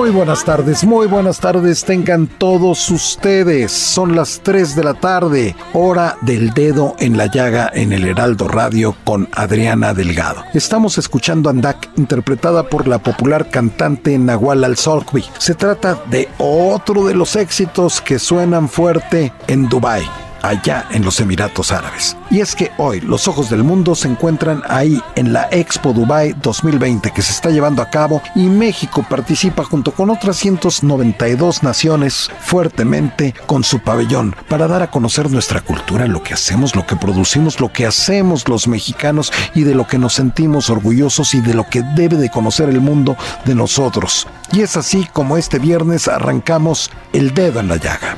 Muy 0.00 0.08
buenas 0.08 0.46
tardes, 0.46 0.82
muy 0.82 1.06
buenas 1.06 1.40
tardes 1.40 1.84
tengan 1.84 2.26
todos 2.26 2.90
ustedes. 2.90 3.70
Son 3.70 4.16
las 4.16 4.40
3 4.42 4.74
de 4.74 4.82
la 4.82 4.94
tarde, 4.94 5.54
hora 5.74 6.16
del 6.22 6.54
dedo 6.54 6.96
en 7.00 7.18
la 7.18 7.26
llaga 7.26 7.70
en 7.74 7.92
el 7.92 8.06
Heraldo 8.06 8.48
Radio 8.48 8.96
con 9.04 9.28
Adriana 9.32 9.92
Delgado. 9.92 10.42
Estamos 10.54 10.96
escuchando 10.96 11.50
Andak, 11.50 11.90
interpretada 11.98 12.62
por 12.62 12.88
la 12.88 12.98
popular 12.98 13.50
cantante 13.50 14.18
Nahual 14.18 14.64
al 14.64 14.78
Se 14.78 15.54
trata 15.54 16.02
de 16.08 16.30
otro 16.38 17.04
de 17.04 17.14
los 17.14 17.36
éxitos 17.36 18.00
que 18.00 18.18
suenan 18.18 18.70
fuerte 18.70 19.34
en 19.48 19.68
Dubai 19.68 20.29
allá 20.42 20.86
en 20.90 21.04
los 21.04 21.20
Emiratos 21.20 21.72
Árabes. 21.72 22.16
Y 22.30 22.40
es 22.40 22.54
que 22.54 22.70
hoy 22.78 23.00
los 23.00 23.28
ojos 23.28 23.50
del 23.50 23.64
mundo 23.64 23.94
se 23.94 24.08
encuentran 24.08 24.62
ahí 24.68 25.00
en 25.16 25.32
la 25.32 25.48
Expo 25.50 25.92
Dubai 25.92 26.34
2020 26.42 27.10
que 27.10 27.22
se 27.22 27.32
está 27.32 27.50
llevando 27.50 27.82
a 27.82 27.90
cabo 27.90 28.22
y 28.34 28.44
México 28.46 29.04
participa 29.08 29.64
junto 29.64 29.92
con 29.92 30.10
otras 30.10 30.36
192 30.36 31.62
naciones 31.62 32.30
fuertemente 32.40 33.34
con 33.46 33.64
su 33.64 33.80
pabellón 33.80 34.34
para 34.48 34.68
dar 34.68 34.82
a 34.82 34.90
conocer 34.90 35.30
nuestra 35.30 35.60
cultura, 35.60 36.06
lo 36.06 36.22
que 36.22 36.34
hacemos, 36.34 36.74
lo 36.76 36.86
que 36.86 36.96
producimos, 36.96 37.60
lo 37.60 37.72
que 37.72 37.86
hacemos 37.86 38.48
los 38.48 38.68
mexicanos 38.68 39.32
y 39.54 39.62
de 39.62 39.74
lo 39.74 39.86
que 39.86 39.98
nos 39.98 40.14
sentimos 40.14 40.70
orgullosos 40.70 41.34
y 41.34 41.40
de 41.40 41.54
lo 41.54 41.68
que 41.68 41.82
debe 41.94 42.16
de 42.16 42.30
conocer 42.30 42.68
el 42.68 42.80
mundo 42.80 43.16
de 43.44 43.54
nosotros. 43.54 44.26
Y 44.52 44.60
es 44.60 44.76
así 44.76 45.06
como 45.12 45.36
este 45.36 45.58
viernes 45.58 46.08
arrancamos 46.08 46.90
el 47.12 47.34
dedo 47.34 47.60
en 47.60 47.68
la 47.68 47.76
llaga. 47.76 48.16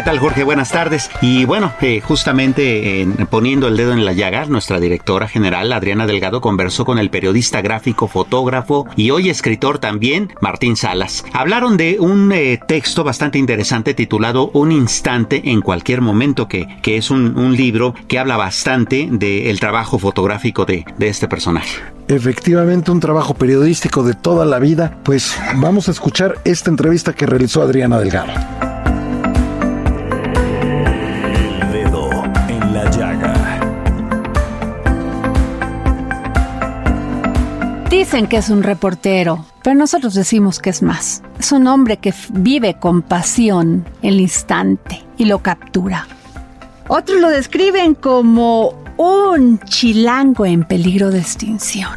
¿Qué 0.00 0.06
tal 0.06 0.18
Jorge? 0.18 0.44
Buenas 0.44 0.70
tardes. 0.70 1.10
Y 1.20 1.44
bueno, 1.44 1.74
eh, 1.82 2.00
justamente 2.00 3.06
poniendo 3.28 3.68
el 3.68 3.76
dedo 3.76 3.92
en 3.92 4.06
la 4.06 4.14
llaga, 4.14 4.46
nuestra 4.46 4.80
directora 4.80 5.28
general 5.28 5.70
Adriana 5.74 6.06
Delgado 6.06 6.40
conversó 6.40 6.86
con 6.86 6.98
el 6.98 7.10
periodista 7.10 7.60
gráfico, 7.60 8.08
fotógrafo 8.08 8.86
y 8.96 9.10
hoy 9.10 9.28
escritor 9.28 9.78
también, 9.78 10.32
Martín 10.40 10.76
Salas. 10.76 11.22
Hablaron 11.34 11.76
de 11.76 11.98
un 12.00 12.32
eh, 12.32 12.58
texto 12.66 13.04
bastante 13.04 13.36
interesante 13.36 13.92
titulado 13.92 14.50
Un 14.54 14.72
instante 14.72 15.42
en 15.50 15.60
cualquier 15.60 16.00
momento, 16.00 16.48
que, 16.48 16.66
que 16.80 16.96
es 16.96 17.10
un, 17.10 17.36
un 17.36 17.54
libro 17.54 17.94
que 18.08 18.18
habla 18.18 18.38
bastante 18.38 19.06
del 19.10 19.60
trabajo 19.60 19.98
fotográfico 19.98 20.64
de, 20.64 20.86
de 20.96 21.08
este 21.08 21.28
personaje. 21.28 21.78
Efectivamente, 22.08 22.90
un 22.90 23.00
trabajo 23.00 23.34
periodístico 23.34 24.02
de 24.02 24.14
toda 24.14 24.46
la 24.46 24.60
vida. 24.60 24.96
Pues 25.02 25.38
vamos 25.56 25.88
a 25.88 25.90
escuchar 25.90 26.38
esta 26.46 26.70
entrevista 26.70 27.12
que 27.12 27.26
realizó 27.26 27.60
Adriana 27.60 27.98
Delgado. 27.98 28.32
Dicen 38.00 38.28
que 38.28 38.38
es 38.38 38.48
un 38.48 38.62
reportero, 38.62 39.44
pero 39.62 39.76
nosotros 39.76 40.14
decimos 40.14 40.58
que 40.58 40.70
es 40.70 40.82
más. 40.82 41.22
Es 41.38 41.52
un 41.52 41.66
hombre 41.66 41.98
que 41.98 42.14
vive 42.30 42.78
con 42.78 43.02
pasión 43.02 43.84
el 44.00 44.22
instante 44.22 45.04
y 45.18 45.26
lo 45.26 45.40
captura. 45.40 46.06
Otros 46.88 47.20
lo 47.20 47.28
describen 47.28 47.94
como 47.94 48.72
un 48.96 49.58
chilango 49.66 50.46
en 50.46 50.64
peligro 50.64 51.10
de 51.10 51.18
extinción. 51.18 51.90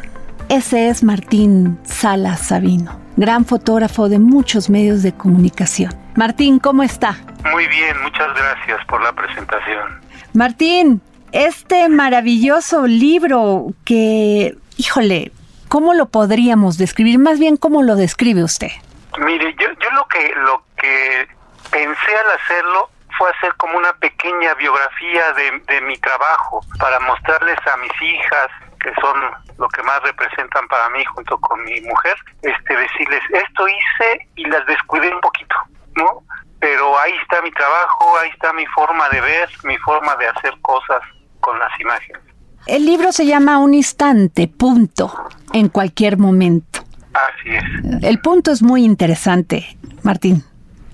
Ese 0.50 0.90
es 0.90 1.02
Martín 1.02 1.78
Salas 1.84 2.48
Sabino, 2.48 3.00
gran 3.16 3.46
fotógrafo 3.46 4.10
de 4.10 4.18
muchos 4.18 4.68
medios 4.68 5.02
de 5.02 5.14
comunicación. 5.14 5.94
Martín, 6.16 6.58
¿cómo 6.58 6.82
está? 6.82 7.16
Muy 7.50 7.66
bien, 7.68 7.96
muchas 8.02 8.28
gracias 8.36 8.84
por 8.88 9.02
la 9.02 9.14
presentación. 9.14 10.02
Martín, 10.34 11.00
este 11.32 11.88
maravilloso 11.88 12.86
libro 12.86 13.72
que, 13.86 14.58
híjole, 14.76 15.32
¿cómo 15.74 15.92
lo 15.92 16.06
podríamos 16.06 16.78
describir? 16.78 17.18
Más 17.18 17.40
bien, 17.40 17.56
¿cómo 17.56 17.82
lo 17.82 17.96
describe 17.96 18.44
usted? 18.44 18.70
Mire, 19.18 19.56
yo, 19.58 19.66
yo 19.72 19.90
lo 19.90 20.06
que 20.06 20.32
lo 20.36 20.62
que 20.76 21.26
pensé 21.68 22.16
al 22.16 22.40
hacerlo 22.40 22.90
fue 23.18 23.28
hacer 23.30 23.52
como 23.56 23.76
una 23.76 23.92
pequeña 23.94 24.54
biografía 24.54 25.32
de, 25.32 25.58
de 25.66 25.80
mi 25.80 25.98
trabajo 25.98 26.60
para 26.78 27.00
mostrarles 27.00 27.58
a 27.66 27.76
mis 27.78 27.90
hijas 28.02 28.46
que 28.78 28.92
son 29.00 29.16
lo 29.58 29.66
que 29.66 29.82
más 29.82 30.00
representan 30.04 30.68
para 30.68 30.90
mí 30.90 31.04
junto 31.06 31.40
con 31.40 31.64
mi 31.64 31.80
mujer, 31.80 32.14
este 32.42 32.76
decirles 32.76 33.22
esto 33.32 33.66
hice 33.66 34.28
y 34.36 34.44
las 34.44 34.64
descuidé 34.66 35.12
un 35.12 35.20
poquito, 35.20 35.56
¿no? 35.96 36.22
Pero 36.60 36.96
ahí 37.00 37.14
está 37.20 37.42
mi 37.42 37.50
trabajo, 37.50 38.16
ahí 38.18 38.30
está 38.30 38.52
mi 38.52 38.66
forma 38.66 39.08
de 39.08 39.20
ver, 39.20 39.50
mi 39.64 39.76
forma 39.78 40.14
de 40.14 40.28
hacer 40.28 40.54
cosas 40.62 41.02
con 41.40 41.58
las 41.58 41.80
imágenes. 41.80 42.22
El 42.66 42.86
libro 42.86 43.12
se 43.12 43.26
llama 43.26 43.58
Un 43.58 43.74
instante, 43.74 44.48
punto, 44.48 45.12
en 45.52 45.68
cualquier 45.68 46.16
momento. 46.16 46.80
Así 47.12 47.54
es. 47.54 48.02
El 48.02 48.20
punto 48.20 48.50
es 48.52 48.62
muy 48.62 48.84
interesante, 48.84 49.76
Martín. 50.02 50.42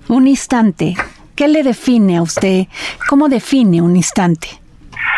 Un 0.08 0.26
instante. 0.26 0.96
¿Qué 1.36 1.46
le 1.46 1.62
define 1.62 2.18
a 2.18 2.22
usted? 2.22 2.66
¿Cómo 3.08 3.28
define 3.28 3.80
un 3.80 3.94
instante? 3.94 4.48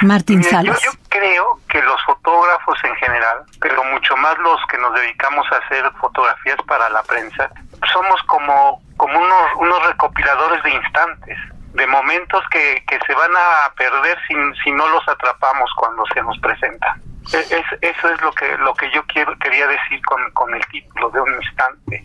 Martín 0.02 0.42
yo, 0.42 0.50
Salas. 0.50 0.80
yo 0.82 0.90
creo 1.08 1.60
que 1.68 1.80
los 1.82 2.00
fotógrafos 2.04 2.78
en 2.84 2.94
general, 2.96 3.38
pero 3.60 3.82
mucho 3.84 4.16
más 4.16 4.36
los 4.38 4.60
que 4.70 4.78
nos 4.78 4.94
dedicamos 4.94 5.46
a 5.52 5.56
hacer 5.56 5.90
fotografías 6.00 6.58
para 6.66 6.88
la 6.90 7.02
prensa, 7.02 7.50
somos 7.92 8.20
como, 8.26 8.82
como 8.96 9.18
unos, 9.18 9.46
unos 9.58 9.86
recopiladores 9.86 10.62
de 10.62 10.70
instantes, 10.70 11.38
de 11.74 11.86
momentos 11.86 12.42
que, 12.50 12.82
que 12.88 12.98
se 13.06 13.14
van 13.14 13.30
a 13.36 13.72
perder 13.76 14.18
si, 14.28 14.34
si 14.64 14.70
no 14.72 14.86
los 14.88 15.06
atrapamos 15.08 15.70
cuando 15.76 16.04
se 16.12 16.22
nos 16.22 16.38
presentan. 16.38 17.00
E- 17.32 17.38
es- 17.56 17.78
eso 17.80 18.08
es 18.12 18.20
lo 18.20 18.32
que 18.32 18.56
lo 18.58 18.74
que 18.74 18.90
yo 18.94 19.02
quiero 19.06 19.36
quería 19.38 19.66
decir 19.66 20.00
con, 20.04 20.20
con 20.32 20.52
el 20.54 20.62
título 20.70 21.10
de 21.10 21.20
un 21.20 21.34
instante. 21.42 22.02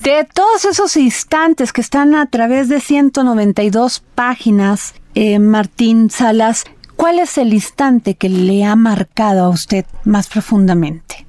De 0.00 0.24
todos 0.32 0.64
esos 0.66 0.96
instantes 0.96 1.72
que 1.72 1.80
están 1.80 2.14
a 2.14 2.26
través 2.26 2.68
de 2.68 2.80
192 2.80 4.00
páginas, 4.14 4.94
eh, 5.14 5.38
Martín 5.38 6.10
Salas, 6.10 6.64
¿Cuál 6.96 7.18
es 7.18 7.38
el 7.38 7.54
instante 7.54 8.14
que 8.14 8.28
le 8.28 8.62
ha 8.66 8.76
marcado 8.76 9.46
a 9.46 9.48
usted 9.48 9.86
más 10.04 10.28
profundamente? 10.28 11.24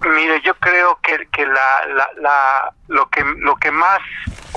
Mire, 0.00 0.40
yo 0.42 0.54
creo 0.54 0.98
que, 1.02 1.26
que 1.32 1.44
la, 1.44 1.86
la, 1.88 2.08
la, 2.20 2.72
lo 2.86 3.08
que 3.10 3.24
lo 3.38 3.56
que 3.56 3.70
más 3.72 3.98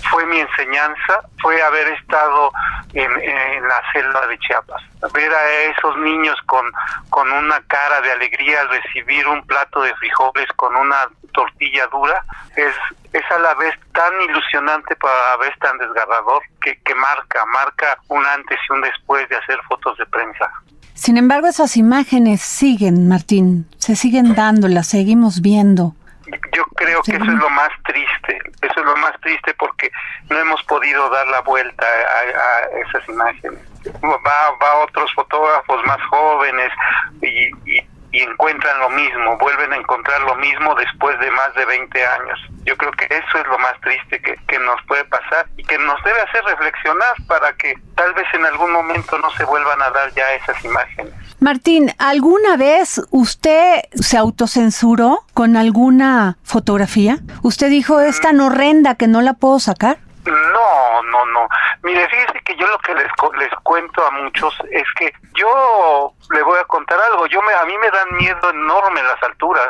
fue 0.10 0.26
mi 0.26 0.40
enseñanza 0.40 1.22
fue 1.42 1.62
haber 1.62 1.88
estado 1.90 2.52
en, 2.94 3.12
en 3.12 3.68
la 3.68 3.82
selva 3.92 4.28
de 4.28 4.38
Chiapas, 4.40 4.82
ver 5.14 5.34
a 5.34 5.52
esos 5.64 5.98
niños 5.98 6.38
con, 6.46 6.72
con 7.10 7.32
una 7.32 7.60
cara 7.68 8.02
de 8.02 8.12
alegría 8.12 8.62
al 8.62 8.70
recibir 8.70 9.28
un 9.28 9.46
plato 9.46 9.82
de 9.82 9.96
frijoles 9.96 10.48
con 10.56 10.76
una 10.76 11.08
tortilla 11.34 11.88
dura, 11.88 12.24
es, 12.56 12.76
es 13.14 13.32
a 13.32 13.40
la 13.40 13.54
vez 13.56 13.74
tan 13.94 14.22
ilusionante, 14.22 14.96
pero 14.96 15.14
a 15.14 15.30
la 15.30 15.38
vez 15.38 15.58
tan 15.60 15.78
desgarrador, 15.78 16.44
que, 16.62 16.80
que 16.82 16.96
marca, 16.96 17.46
marca 17.46 17.98
un 18.10 18.26
antes 18.26 18.60
y 18.70 18.74
un 18.74 18.82
después 18.82 19.28
de 19.30 19.38
hacer 19.38 19.60
fotos 19.68 19.98
de 19.98 20.06
prensa. 20.06 20.52
Sin 21.02 21.18
embargo, 21.18 21.48
esas 21.48 21.78
imágenes 21.78 22.44
siguen, 22.44 23.08
Martín, 23.10 23.66
se 23.80 23.96
siguen 23.96 24.36
dando, 24.36 24.68
las 24.68 24.86
seguimos 24.86 25.42
viendo. 25.42 25.96
Yo 26.56 26.64
creo 26.76 27.02
que 27.02 27.14
eso 27.16 27.24
es 27.24 27.40
lo 27.40 27.50
más 27.50 27.72
triste, 27.86 28.38
eso 28.62 28.80
es 28.82 28.86
lo 28.86 28.96
más 28.98 29.20
triste 29.22 29.52
porque 29.56 29.90
no 30.30 30.38
hemos 30.38 30.62
podido 30.66 31.10
dar 31.10 31.28
la 31.30 31.42
vuelta 31.42 31.84
a, 31.84 32.20
a 32.40 32.80
esas 32.82 33.10
imágenes. 33.10 33.60
Va, 34.04 34.58
va 34.62 34.84
otros 34.84 35.12
fotógrafos 35.16 35.84
más 35.88 36.00
jóvenes 36.04 36.72
y, 37.24 37.48
y, 37.66 37.84
y 38.12 38.22
encuentran 38.22 38.80
lo 38.80 38.90
mismo, 38.90 39.38
vuelven 39.38 39.74
a 39.74 39.78
encontrar 39.78 40.22
lo 40.22 40.36
mismo 40.36 40.76
después 40.76 41.20
de 41.20 41.32
más 41.32 41.54
de 41.56 41.66
20 41.66 42.06
años. 42.06 42.40
Yo 42.66 42.76
creo 42.78 42.92
que 42.92 43.06
eso 43.06 43.38
es 43.40 43.48
lo 43.48 43.58
más 43.60 43.80
triste 43.82 44.22
que, 44.22 44.36
que 44.48 44.60
nos 44.60 44.82
puede 44.88 45.04
pasar 45.06 45.48
y 45.58 45.64
que 45.64 45.78
nos 45.78 46.02
debe 46.04 46.22
hacer 46.22 46.44
reflexionar 46.44 47.16
para 47.28 47.54
que 47.54 47.74
tal 47.96 48.14
vez 48.14 48.26
en 48.34 48.46
algún 48.46 48.72
momento 48.72 49.18
no 49.20 49.32
se 49.32 49.46
vuelvan 49.46 49.82
a 49.82 49.90
dar 49.92 50.14
ya 50.14 50.30
esas 50.34 50.64
imágenes. 50.64 51.14
Martín, 51.40 51.92
¿alguna 51.98 52.56
vez 52.58 53.02
usted 53.10 53.82
se 53.94 54.18
autocensuró 54.18 55.26
con 55.34 55.58
alguna 55.58 56.38
fotografía? 56.44 57.18
¿Usted 57.42 57.70
dijo 57.70 58.00
es 58.00 58.22
tan 58.22 58.40
horrenda 58.42 58.96
que 58.96 59.08
no 59.08 59.22
la 59.22 59.34
puedo 59.34 59.60
sacar? 59.60 59.98
No, 60.26 61.04
no, 61.04 61.26
no. 61.26 61.48
Mire, 61.84 62.08
fíjese 62.10 62.40
que 62.46 62.56
yo 62.56 62.68
lo 62.68 62.78
que 62.80 62.94
les, 62.94 63.12
les 63.40 63.52
cuento 63.64 64.06
a 64.06 64.12
muchos 64.12 64.56
es 64.70 64.88
que 64.98 65.14
yo 65.34 66.14
le 66.32 66.44
voy 66.44 66.60
a 66.60 66.66
contar 66.66 67.00
algo. 67.12 67.26
Yo 67.28 67.42
me, 67.42 67.54
a 67.54 67.66
mí 67.66 67.78
me 67.78 67.90
dan 67.90 68.16
miedo 68.18 68.50
enorme 68.50 69.02
las 69.04 69.22
alturas. 69.24 69.70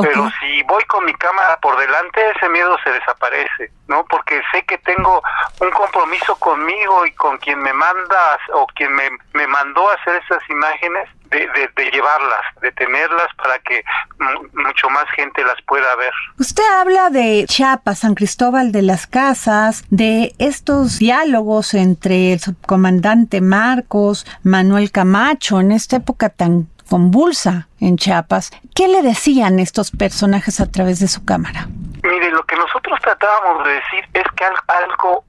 Pero 0.00 0.30
si 0.40 0.62
voy 0.62 0.82
con 0.84 1.04
mi 1.04 1.12
cámara 1.14 1.58
por 1.60 1.78
delante, 1.78 2.20
ese 2.36 2.48
miedo 2.48 2.76
se 2.82 2.90
desaparece, 2.90 3.70
¿no? 3.88 4.04
Porque 4.06 4.40
sé 4.50 4.64
que 4.64 4.78
tengo 4.78 5.22
un 5.60 5.70
compromiso 5.70 6.34
conmigo 6.36 7.04
y 7.04 7.12
con 7.12 7.36
quien 7.38 7.60
me 7.60 7.72
manda 7.74 8.38
o 8.54 8.66
quien 8.68 8.94
me, 8.94 9.10
me 9.34 9.46
mandó 9.46 9.90
a 9.90 9.94
hacer 9.94 10.22
esas 10.24 10.42
imágenes, 10.48 11.08
de, 11.30 11.38
de, 11.48 11.70
de 11.76 11.90
llevarlas, 11.90 12.40
de 12.60 12.70
tenerlas 12.72 13.28
para 13.42 13.58
que 13.60 13.82
mu- 14.18 14.62
mucho 14.64 14.90
más 14.90 15.04
gente 15.16 15.42
las 15.42 15.56
pueda 15.66 15.94
ver. 15.96 16.12
Usted 16.38 16.62
habla 16.78 17.08
de 17.08 17.46
Chiapas, 17.48 18.00
San 18.00 18.14
Cristóbal 18.14 18.70
de 18.70 18.82
las 18.82 19.06
Casas, 19.06 19.84
de 19.88 20.34
estos 20.38 20.98
diálogos 20.98 21.72
entre 21.72 22.34
el 22.34 22.40
subcomandante 22.40 23.40
Marcos, 23.40 24.26
Manuel 24.42 24.90
Camacho, 24.92 25.60
en 25.60 25.72
esta 25.72 25.96
época 25.96 26.28
tan 26.28 26.68
convulsa 26.96 27.68
en 27.80 27.96
Chiapas. 27.96 28.50
¿Qué 28.74 28.86
le 28.86 29.00
decían 29.00 29.58
estos 29.58 29.90
personajes 29.90 30.60
a 30.60 30.70
través 30.70 31.00
de 31.00 31.08
su 31.08 31.24
cámara? 31.24 31.64
Mire, 32.02 32.30
lo 32.30 32.42
que 32.44 32.54
nosotros 32.54 33.00
tratábamos 33.00 33.64
de 33.64 33.72
decir 33.80 34.04
es 34.12 34.24
que 34.36 34.44
al- 34.44 34.84
algo 34.84 35.24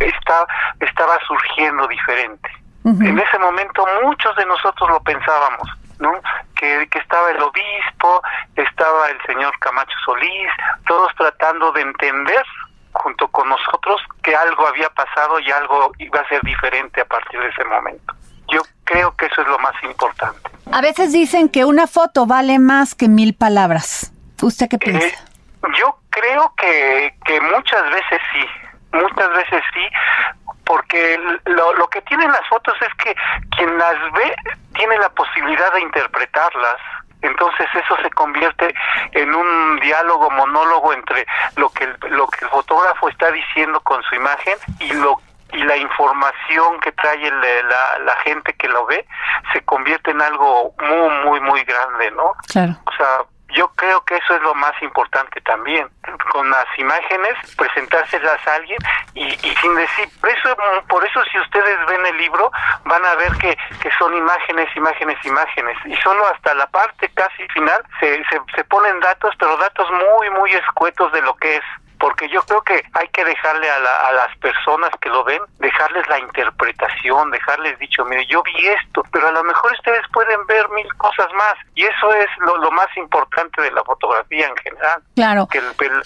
está, 0.00 0.46
estaba 0.80 1.16
surgiendo 1.26 1.88
diferente. 1.88 2.50
En 2.84 3.18
ese 3.18 3.38
momento 3.38 3.86
muchos 4.02 4.34
de 4.36 4.44
nosotros 4.46 4.88
lo 4.90 5.00
pensábamos, 5.02 5.66
¿no? 5.98 6.12
Que, 6.54 6.86
que 6.90 6.98
estaba 6.98 7.30
el 7.30 7.40
obispo, 7.42 8.22
estaba 8.56 9.08
el 9.08 9.18
señor 9.26 9.52
Camacho 9.60 9.96
Solís, 10.04 10.50
todos 10.86 11.10
tratando 11.16 11.72
de 11.72 11.82
entender 11.82 12.44
junto 12.92 13.28
con 13.28 13.48
nosotros 13.48 14.00
que 14.22 14.34
algo 14.36 14.66
había 14.68 14.88
pasado 14.90 15.38
y 15.40 15.50
algo 15.50 15.90
iba 15.98 16.20
a 16.20 16.28
ser 16.28 16.40
diferente 16.42 17.00
a 17.00 17.04
partir 17.06 17.40
de 17.40 17.48
ese 17.48 17.64
momento. 17.64 18.14
Yo 18.50 18.62
creo 18.84 19.14
que 19.16 19.26
eso 19.26 19.42
es 19.42 19.48
lo 19.48 19.58
más 19.58 19.74
importante. 19.82 20.50
A 20.72 20.80
veces 20.80 21.12
dicen 21.12 21.48
que 21.48 21.64
una 21.64 21.86
foto 21.86 22.26
vale 22.26 22.58
más 22.58 22.94
que 22.94 23.08
mil 23.08 23.34
palabras. 23.34 24.12
¿Usted 24.42 24.68
qué 24.68 24.78
piensa? 24.78 25.06
Eh, 25.06 25.14
yo 25.78 25.98
creo 26.10 26.52
que, 26.56 27.14
que 27.24 27.40
muchas 27.40 27.82
veces 27.90 28.20
sí, 28.32 28.46
muchas 28.92 29.30
veces 29.30 29.62
sí, 29.74 29.86
porque 30.64 31.18
lo, 31.46 31.72
lo 31.74 31.88
que 31.88 32.02
tienen 32.02 32.30
las 32.30 32.46
fotos 32.48 32.74
es 32.80 32.94
que 33.02 33.14
quien 33.56 33.76
las 33.78 33.94
ve 34.12 34.36
tiene 34.74 34.98
la 34.98 35.08
posibilidad 35.10 35.72
de 35.72 35.80
interpretarlas. 35.80 36.76
Entonces 37.20 37.66
eso 37.74 37.96
se 38.02 38.10
convierte 38.10 38.72
en 39.12 39.34
un 39.34 39.80
diálogo, 39.80 40.30
monólogo 40.30 40.92
entre 40.92 41.26
lo 41.56 41.68
que 41.70 41.84
el, 41.84 41.96
lo 42.10 42.28
que 42.28 42.44
el 42.44 42.50
fotógrafo 42.50 43.08
está 43.08 43.30
diciendo 43.32 43.80
con 43.80 44.02
su 44.04 44.14
imagen 44.14 44.56
y 44.78 44.92
lo 44.92 45.20
y 45.52 45.62
la 45.64 45.76
información 45.76 46.80
que 46.80 46.92
trae 46.92 47.26
el- 47.26 47.40
la, 47.40 47.98
la 48.00 48.16
gente 48.24 48.52
que 48.54 48.68
lo 48.68 48.86
ve 48.86 49.06
se 49.52 49.64
convierte 49.64 50.10
en 50.10 50.20
algo 50.22 50.74
muy 50.80 51.10
muy 51.24 51.40
muy 51.40 51.62
grande, 51.64 52.10
¿no? 52.12 52.32
Claro. 52.52 52.72
O 52.84 52.92
sea, 52.92 53.18
yo 53.50 53.68
creo 53.76 54.04
que 54.04 54.14
eso 54.16 54.34
es 54.36 54.42
lo 54.42 54.54
más 54.54 54.74
importante 54.82 55.40
también. 55.40 55.88
Con 56.32 56.50
las 56.50 56.66
imágenes, 56.76 57.32
presentárselas 57.56 58.46
a 58.46 58.54
alguien 58.56 58.78
y, 59.14 59.24
y 59.24 59.54
sin 59.56 59.74
decir, 59.74 60.06
por 60.20 60.28
eso, 60.28 60.56
por 60.86 61.02
eso 61.04 61.22
si 61.32 61.38
ustedes 61.40 61.86
ven 61.86 62.04
el 62.04 62.16
libro, 62.18 62.50
van 62.84 63.02
a 63.06 63.14
ver 63.14 63.32
que, 63.38 63.56
que 63.80 63.90
son 63.98 64.14
imágenes, 64.14 64.68
imágenes, 64.76 65.16
imágenes. 65.24 65.78
Y 65.86 65.96
solo 65.96 66.26
hasta 66.28 66.52
la 66.54 66.66
parte 66.66 67.08
casi 67.14 67.48
final 67.48 67.82
se, 68.00 68.22
se, 68.26 68.38
se 68.54 68.64
ponen 68.64 69.00
datos, 69.00 69.34
pero 69.38 69.56
datos 69.56 69.88
muy, 69.92 70.28
muy 70.30 70.52
escuetos 70.52 71.10
de 71.12 71.22
lo 71.22 71.34
que 71.36 71.56
es 71.56 71.64
porque 71.98 72.28
yo 72.28 72.42
creo 72.42 72.62
que 72.62 72.82
hay 72.94 73.08
que 73.08 73.24
dejarle 73.24 73.70
a, 73.70 73.78
la- 73.78 74.00
a 74.08 74.12
las 74.12 74.36
personas 74.38 74.90
que 75.00 75.08
lo 75.08 75.24
ven, 75.24 75.40
dejarles 75.58 76.08
la 76.08 76.18
interpretación, 76.20 77.30
dejarles 77.30 77.78
dicho, 77.78 78.04
mire, 78.04 78.26
yo 78.26 78.42
vi 78.42 78.66
esto, 78.66 79.02
pero 79.12 79.28
a 79.28 79.32
lo 79.32 79.42
mejor 79.44 79.72
ustedes 79.72 80.02
pueden 80.12 80.44
ver 80.46 80.68
mil 80.70 80.86
cosas 80.96 81.26
más, 81.34 81.54
y 81.74 81.84
eso 81.84 82.12
es 82.14 82.26
lo, 82.38 82.56
lo 82.58 82.70
más 82.70 82.86
importante 82.96 83.62
de 83.62 83.70
la 83.72 83.82
fotografía 83.84 84.46
en 84.48 84.56
general, 84.56 85.02
Claro. 85.14 85.46
que, 85.48 85.60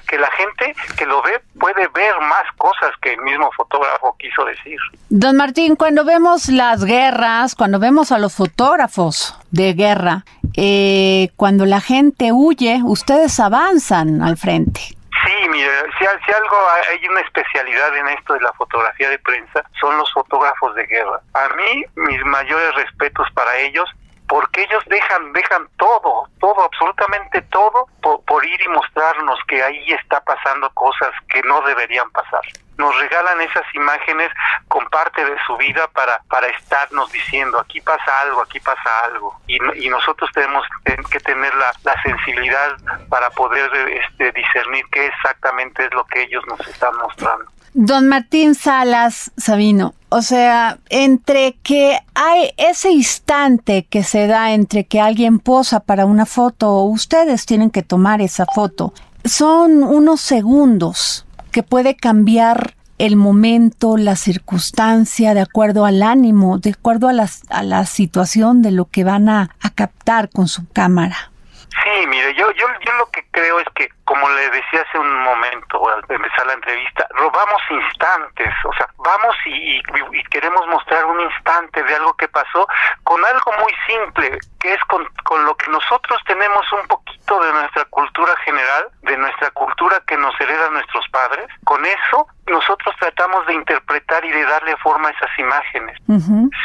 que 0.08 0.18
la 0.18 0.30
gente 0.32 0.74
que 0.96 1.06
lo 1.06 1.22
ve 1.22 1.40
puede 1.58 1.86
ver 1.88 2.14
más 2.20 2.44
cosas 2.56 2.90
que 3.00 3.12
el 3.14 3.20
mismo 3.22 3.50
fotógrafo 3.52 4.16
quiso 4.18 4.44
decir. 4.44 4.78
Don 5.10 5.36
Martín, 5.36 5.76
cuando 5.76 6.04
vemos 6.04 6.48
las 6.48 6.84
guerras, 6.84 7.54
cuando 7.54 7.78
vemos 7.78 8.12
a 8.12 8.18
los 8.18 8.34
fotógrafos 8.34 9.36
de 9.50 9.74
guerra, 9.74 10.24
eh, 10.56 11.30
cuando 11.36 11.66
la 11.66 11.80
gente 11.80 12.32
huye, 12.32 12.80
ustedes 12.84 13.38
avanzan 13.40 14.22
al 14.22 14.36
frente. 14.36 14.80
Sí, 15.24 15.48
mire, 15.50 15.70
si, 15.98 16.04
si 16.04 16.32
algo 16.32 16.56
hay 16.90 17.06
una 17.08 17.20
especialidad 17.20 17.96
en 17.96 18.08
esto 18.08 18.34
de 18.34 18.40
la 18.40 18.52
fotografía 18.54 19.08
de 19.10 19.18
prensa, 19.18 19.62
son 19.80 19.96
los 19.96 20.12
fotógrafos 20.12 20.74
de 20.74 20.86
guerra. 20.86 21.20
A 21.34 21.48
mí, 21.50 21.84
mis 21.94 22.24
mayores 22.24 22.74
respetos 22.74 23.28
para 23.34 23.56
ellos, 23.58 23.88
porque 24.28 24.62
ellos 24.62 24.82
dejan, 24.86 25.32
dejan 25.32 25.68
todo, 25.76 26.26
todo, 26.40 26.62
absolutamente 26.64 27.42
todo, 27.42 27.86
por, 28.00 28.24
por 28.24 28.44
ir 28.44 28.60
y 28.62 28.68
mostrarnos 28.68 29.38
que 29.46 29.62
ahí 29.62 29.92
está 29.92 30.20
pasando 30.24 30.70
cosas 30.70 31.10
que 31.28 31.42
no 31.42 31.60
deberían 31.62 32.10
pasar. 32.10 32.40
Nos 32.78 32.98
regalan 32.98 33.40
esas 33.42 33.64
imágenes 33.74 34.30
con 34.68 34.84
parte 34.88 35.24
de 35.24 35.36
su 35.46 35.56
vida 35.56 35.88
para, 35.94 36.20
para 36.28 36.46
estarnos 36.48 37.10
diciendo, 37.12 37.58
aquí 37.58 37.80
pasa 37.80 38.10
algo, 38.24 38.42
aquí 38.42 38.58
pasa 38.60 38.90
algo. 39.04 39.38
Y, 39.46 39.58
no- 39.58 39.74
y 39.74 39.88
nosotros 39.88 40.30
tenemos 40.34 40.64
que 41.10 41.20
tener 41.20 41.54
la, 41.54 41.72
la 41.84 42.02
sensibilidad 42.02 42.70
para 43.08 43.30
poder 43.30 43.70
este, 43.88 44.32
discernir 44.32 44.84
qué 44.90 45.06
exactamente 45.06 45.84
es 45.84 45.92
lo 45.94 46.04
que 46.06 46.22
ellos 46.22 46.42
nos 46.48 46.60
están 46.66 46.96
mostrando. 46.96 47.44
Don 47.74 48.06
Martín 48.08 48.54
Salas 48.54 49.30
Sabino, 49.38 49.94
o 50.10 50.20
sea, 50.20 50.76
entre 50.90 51.54
que 51.62 51.98
hay 52.14 52.52
ese 52.58 52.90
instante 52.90 53.86
que 53.88 54.02
se 54.02 54.26
da 54.26 54.52
entre 54.52 54.84
que 54.84 55.00
alguien 55.00 55.38
posa 55.38 55.80
para 55.80 56.04
una 56.04 56.26
foto 56.26 56.68
o 56.70 56.84
ustedes 56.84 57.46
tienen 57.46 57.70
que 57.70 57.82
tomar 57.82 58.20
esa 58.20 58.44
foto, 58.54 58.92
son 59.24 59.82
unos 59.82 60.20
segundos 60.20 61.24
que 61.52 61.62
puede 61.62 61.94
cambiar 61.94 62.74
el 62.98 63.16
momento, 63.16 63.96
la 63.96 64.16
circunstancia, 64.16 65.34
de 65.34 65.40
acuerdo 65.40 65.84
al 65.84 66.02
ánimo, 66.02 66.58
de 66.58 66.70
acuerdo 66.70 67.08
a 67.08 67.12
la, 67.12 67.28
a 67.50 67.62
la 67.62 67.84
situación 67.86 68.62
de 68.62 68.70
lo 68.70 68.86
que 68.86 69.04
van 69.04 69.28
a, 69.28 69.50
a 69.60 69.70
captar 69.70 70.30
con 70.30 70.48
su 70.48 70.68
cámara. 70.72 71.30
Sí, 71.68 72.06
mire, 72.08 72.34
yo, 72.36 72.46
yo, 72.52 72.66
yo 72.84 72.92
lo 72.98 73.10
que 73.10 73.24
creo 73.30 73.58
es 73.58 73.66
que, 73.74 73.88
como 74.04 74.28
le 74.30 74.50
decía 74.50 74.84
hace 74.86 74.98
un 74.98 75.22
momento 75.22 75.88
al 75.88 76.04
empezar 76.08 76.46
la 76.46 76.54
entrevista, 76.54 77.06
robamos 77.10 77.62
instantes, 77.70 78.52
o 78.64 78.72
sea, 78.74 78.88
vamos 78.98 79.34
y, 79.46 79.76
y, 79.78 79.82
y 80.12 80.22
queremos 80.24 80.66
mostrar 80.66 81.04
un 81.06 81.20
instante 81.20 81.82
de 81.82 81.94
algo 81.94 82.14
que 82.14 82.28
pasó 82.28 82.66
con 83.04 83.24
algo 83.24 83.52
muy 83.62 83.72
simple, 83.86 84.38
que 84.60 84.74
es 84.74 84.84
con, 84.84 85.04
con 85.24 85.44
lo 85.44 85.54
que 85.56 85.70
nosotros 85.70 86.20
tenemos 86.26 86.72
un 86.72 86.86
poquito 86.88 87.42
de 87.42 87.52
nuestra 87.52 87.84
cultura 87.86 88.34
general, 88.44 88.88
de 89.02 89.16
nuestra 89.16 89.50
cultura 89.50 90.00
que 90.06 90.16
nos 90.16 90.38
heredan 90.40 90.72
nuestros 90.74 91.06
padres. 91.08 91.46
Con 91.64 91.84
eso 91.84 92.26
nosotros 92.46 92.94
tratamos 92.98 93.46
de 93.46 93.54
interpretar 93.54 94.24
y 94.24 94.30
de 94.30 94.44
darle 94.44 94.76
forma 94.78 95.08
a 95.08 95.12
esas 95.12 95.38
imágenes. 95.38 95.96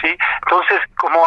¿sí? 0.02 0.18
Entonces, 0.44 0.80
como 0.98 1.24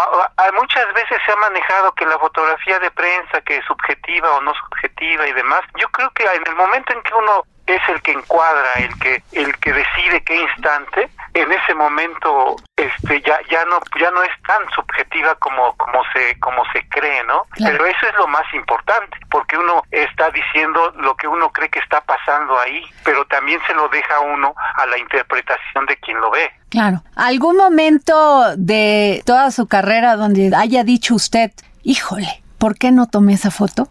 muchas 0.55 0.93
veces 0.95 1.19
se 1.25 1.33
ha 1.33 1.37
manejado 1.37 1.93
que 1.93 2.07
la 2.07 2.19
fotografía 2.19 2.79
de 2.79 2.91
prensa, 2.91 3.41
que 3.43 3.57
es 3.57 3.65
subjetiva 3.65 4.31
o 4.33 4.41
no 4.41 4.53
subjetiva 4.55 5.27
y 5.27 5.33
demás, 5.33 5.61
yo 5.77 5.89
creo 5.89 6.00
que 6.11 6.25
en 6.25 6.47
el 6.47 6.55
momento 6.57 6.93
en 6.93 7.03
que 7.03 7.15
uno 7.15 7.45
es 7.67 7.81
el 7.89 8.03
que 8.03 8.13
encuadra, 8.13 8.69
el 8.77 8.99
que 8.99 9.23
el 9.33 9.57
que 9.59 9.73
decide 9.73 10.23
qué 10.25 10.41
instante, 10.41 11.09
en 11.35 11.53
ese 11.53 11.75
momento 11.75 12.57
este 12.77 13.21
ya 13.23 13.39
ya 13.51 13.65
no 13.67 13.79
ya 13.99 14.11
no 14.11 14.23
es 14.23 14.31
tan 14.47 14.69
subjetiva 14.75 15.35
como 15.37 15.77
como 15.77 16.03
se 16.13 16.39
como 16.41 16.63
se 16.73 16.87
cree, 16.89 17.23
¿no? 17.25 17.45
Pero 17.57 17.87
eso 17.87 18.07
es 18.09 18.15
lo 18.17 18.27
más 18.27 18.43
importante, 18.55 19.17
porque 19.31 19.57
uno 19.57 19.83
está 19.91 20.31
diciendo 20.31 20.93
lo 20.97 21.15
que 21.17 21.29
uno 21.29 21.51
cree 21.51 21.69
que 21.69 21.79
está 21.79 22.01
pasando 22.01 22.59
ahí, 22.59 22.83
pero 23.05 23.25
también 23.27 23.61
se 23.67 23.75
lo 23.75 23.89
deja 23.89 24.21
uno 24.21 24.55
a 24.75 24.87
la 24.87 24.99
interpretación 24.99 25.87
de 25.87 25.97
quien 25.99 26.21
lo 26.21 26.31
ve. 26.31 26.51
Claro. 26.71 27.03
¿Algún 27.17 27.57
momento 27.57 28.57
de 28.57 29.23
toda 29.27 29.51
su 29.51 29.67
carrera 29.69 30.17
donde 30.17 30.53
haya 30.57 30.85
dicho 30.85 31.15
usted, 31.15 31.51
híjole, 31.83 32.43
¿por 32.59 32.77
qué 32.77 32.91
no 32.93 33.09
tomé 33.09 33.35
esa 33.35 33.51
foto? 33.51 33.89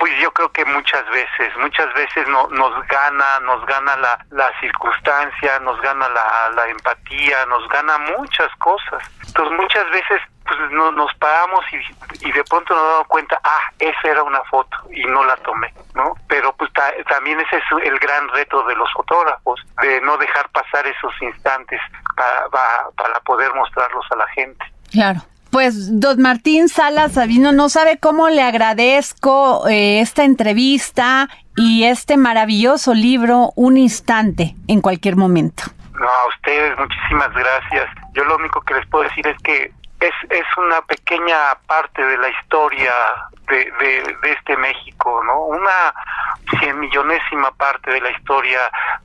Pues 0.00 0.12
yo 0.18 0.32
creo 0.32 0.50
que 0.50 0.64
muchas 0.64 1.06
veces, 1.10 1.54
muchas 1.58 1.92
veces 1.92 2.26
no, 2.26 2.48
nos 2.48 2.86
gana, 2.88 3.38
nos 3.40 3.64
gana 3.66 3.96
la, 3.98 4.18
la 4.30 4.50
circunstancia, 4.58 5.60
nos 5.60 5.78
gana 5.82 6.08
la, 6.08 6.50
la 6.56 6.68
empatía, 6.68 7.44
nos 7.46 7.68
gana 7.68 7.98
muchas 7.98 8.48
cosas. 8.56 9.02
Entonces 9.26 9.56
muchas 9.58 9.88
veces 9.90 10.20
pues 10.46 10.58
no, 10.72 10.90
nos 10.90 11.14
paramos 11.14 11.64
y, 11.70 12.26
y 12.26 12.32
de 12.32 12.42
pronto 12.44 12.74
nos 12.74 12.84
damos 12.92 13.08
cuenta, 13.08 13.38
ah, 13.44 13.60
esa 13.78 14.08
era 14.08 14.22
una 14.22 14.42
foto 14.44 14.76
y 14.90 15.04
no 15.04 15.22
la 15.24 15.36
tomé, 15.36 15.72
¿no? 15.94 16.14
Pero 16.28 16.52
pues 16.54 16.70
también 17.08 17.38
ese 17.38 17.58
es 17.58 17.64
el 17.84 17.98
gran 17.98 18.26
reto 18.30 18.62
de 18.64 18.74
los 18.74 18.90
fotógrafos, 18.92 19.60
de 19.82 20.00
no 20.00 20.16
dejar 20.16 20.48
pasar 20.48 20.86
esos 20.86 21.12
instantes 21.20 21.80
para, 22.16 22.90
para 22.96 23.20
poder 23.20 23.54
mostrarlos 23.54 24.06
a 24.12 24.16
la 24.16 24.26
gente. 24.28 24.64
Claro. 24.90 25.20
Pues 25.50 26.00
don 26.00 26.22
Martín 26.22 26.68
Salas 26.68 27.14
Sabino 27.14 27.50
no 27.50 27.68
sabe 27.68 27.98
cómo 27.98 28.28
le 28.28 28.40
agradezco 28.40 29.66
eh, 29.68 30.00
esta 30.00 30.22
entrevista 30.22 31.28
y 31.56 31.84
este 31.84 32.16
maravilloso 32.16 32.94
libro 32.94 33.50
Un 33.56 33.76
instante 33.76 34.54
en 34.68 34.80
cualquier 34.80 35.16
momento. 35.16 35.64
No, 35.94 36.06
a 36.08 36.28
ustedes 36.28 36.78
muchísimas 36.78 37.32
gracias. 37.34 37.90
Yo 38.14 38.24
lo 38.24 38.36
único 38.36 38.60
que 38.60 38.74
les 38.74 38.86
puedo 38.86 39.04
decir 39.04 39.26
es 39.26 39.36
que 39.42 39.72
es, 39.98 40.14
es 40.30 40.46
una 40.56 40.80
pequeña 40.82 41.36
parte 41.66 42.04
de 42.04 42.16
la 42.16 42.28
historia 42.28 42.92
de, 43.48 43.72
de, 44.22 44.30
este 44.30 44.56
México, 44.56 45.20
¿no? 45.24 45.46
Una 45.46 45.92
cien 46.60 46.78
millonésima 46.78 47.50
parte 47.52 47.90
de 47.90 48.00
la 48.00 48.10
historia 48.12 48.60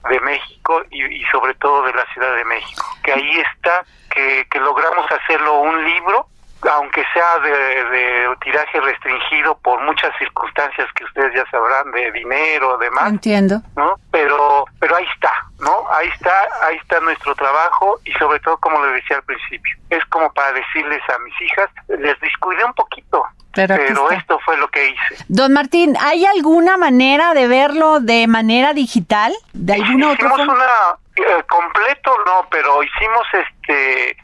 de 0.09 0.19
México 0.19 0.83
y, 0.91 1.03
y 1.03 1.23
sobre 1.31 1.55
todo 1.55 1.83
de 1.83 1.93
la 1.93 2.05
Ciudad 2.13 2.35
de 2.35 2.45
México. 2.45 2.85
Que 3.03 3.13
ahí 3.13 3.39
está, 3.39 3.83
que, 4.11 4.47
que 4.49 4.59
logramos 4.59 5.11
hacerlo 5.11 5.59
un 5.61 5.83
libro 5.83 6.27
aunque 6.71 7.03
sea 7.13 7.39
de, 7.39 8.35
tiraje 8.43 8.79
restringido 8.81 9.57
por 9.59 9.81
muchas 9.83 10.11
circunstancias 10.17 10.87
que 10.93 11.03
ustedes 11.03 11.33
ya 11.33 11.49
sabrán 11.49 11.91
de 11.91 12.11
dinero, 12.11 12.77
demás. 12.77 13.09
Entiendo. 13.09 13.61
¿No? 13.75 13.95
Pero 14.11 14.65
pero 14.79 14.95
ahí 14.95 15.05
está, 15.13 15.31
¿no? 15.59 15.85
Ahí 15.91 16.07
está, 16.09 16.47
ahí 16.61 16.77
está 16.77 16.99
nuestro 16.99 17.33
trabajo 17.35 17.99
y 18.05 18.11
sobre 18.13 18.39
todo 18.39 18.57
como 18.57 18.83
le 18.85 18.93
decía 18.93 19.17
al 19.17 19.23
principio, 19.23 19.75
es 19.89 20.05
como 20.05 20.31
para 20.33 20.51
decirles 20.53 21.01
a 21.09 21.19
mis 21.19 21.41
hijas, 21.41 21.69
les 21.87 22.19
descuidé 22.19 22.63
un 22.63 22.73
poquito, 22.73 23.25
pero, 23.53 24.11
esto 24.11 24.37
fue 24.43 24.57
lo 24.57 24.67
que 24.67 24.89
hice. 24.89 25.23
Don 25.27 25.53
Martín, 25.53 25.95
¿hay 25.99 26.25
alguna 26.25 26.77
manera 26.77 27.33
de 27.33 27.47
verlo 27.47 27.99
de 27.99 28.27
manera 28.27 28.73
digital? 28.73 29.33
¿De 29.53 29.73
alguna 29.73 30.13
hicimos 30.13 30.39
una 30.39 30.97
eh, 31.15 31.43
completo 31.47 32.11
no, 32.25 32.45
pero 32.51 32.83
hicimos 32.83 33.25
este 33.33 34.17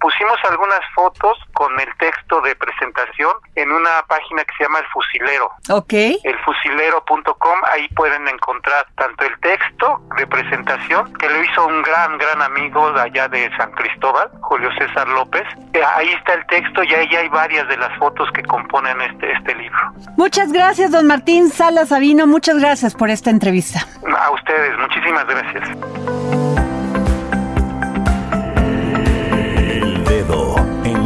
pusimos 0.00 0.36
algunas 0.48 0.80
fotos 0.94 1.38
con 1.54 1.78
el 1.80 1.88
texto 1.98 2.40
de 2.42 2.54
presentación 2.56 3.30
en 3.54 3.70
una 3.70 4.02
página 4.08 4.44
que 4.44 4.54
se 4.56 4.64
llama 4.64 4.80
El 4.80 4.86
Fusilero. 4.86 5.50
Ok. 5.70 5.92
Elfusilero.com, 6.24 7.60
ahí 7.72 7.88
pueden 7.88 8.26
encontrar 8.28 8.86
tanto 8.96 9.24
el 9.24 9.38
texto 9.40 10.00
de 10.16 10.26
presentación, 10.26 11.12
que 11.14 11.28
lo 11.28 11.42
hizo 11.44 11.66
un 11.66 11.82
gran, 11.82 12.18
gran 12.18 12.42
amigo 12.42 12.92
de 12.92 13.00
allá 13.02 13.28
de 13.28 13.50
San 13.56 13.70
Cristóbal, 13.72 14.30
Julio 14.40 14.70
César 14.78 15.08
López. 15.08 15.44
Eh, 15.72 15.80
ahí 15.96 16.10
está 16.10 16.34
el 16.34 16.46
texto 16.46 16.82
y 16.82 16.94
ahí 16.94 17.08
hay 17.14 17.28
varias 17.28 17.68
de 17.68 17.76
las 17.76 17.96
fotos 17.98 18.28
que 18.32 18.42
componen 18.42 19.00
este, 19.00 19.32
este 19.32 19.54
libro. 19.54 19.78
Muchas 20.16 20.52
gracias, 20.52 20.90
don 20.90 21.06
Martín 21.06 21.50
Salas 21.50 21.88
Sabino. 21.88 22.26
Muchas 22.26 22.58
gracias 22.58 22.94
por 22.94 23.10
esta 23.10 23.30
entrevista. 23.30 23.86
A 24.18 24.30
ustedes, 24.30 24.78
muchísimas 24.78 25.26
gracias. 25.26 26.41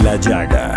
La 0.06 0.16
llaga. 0.18 0.75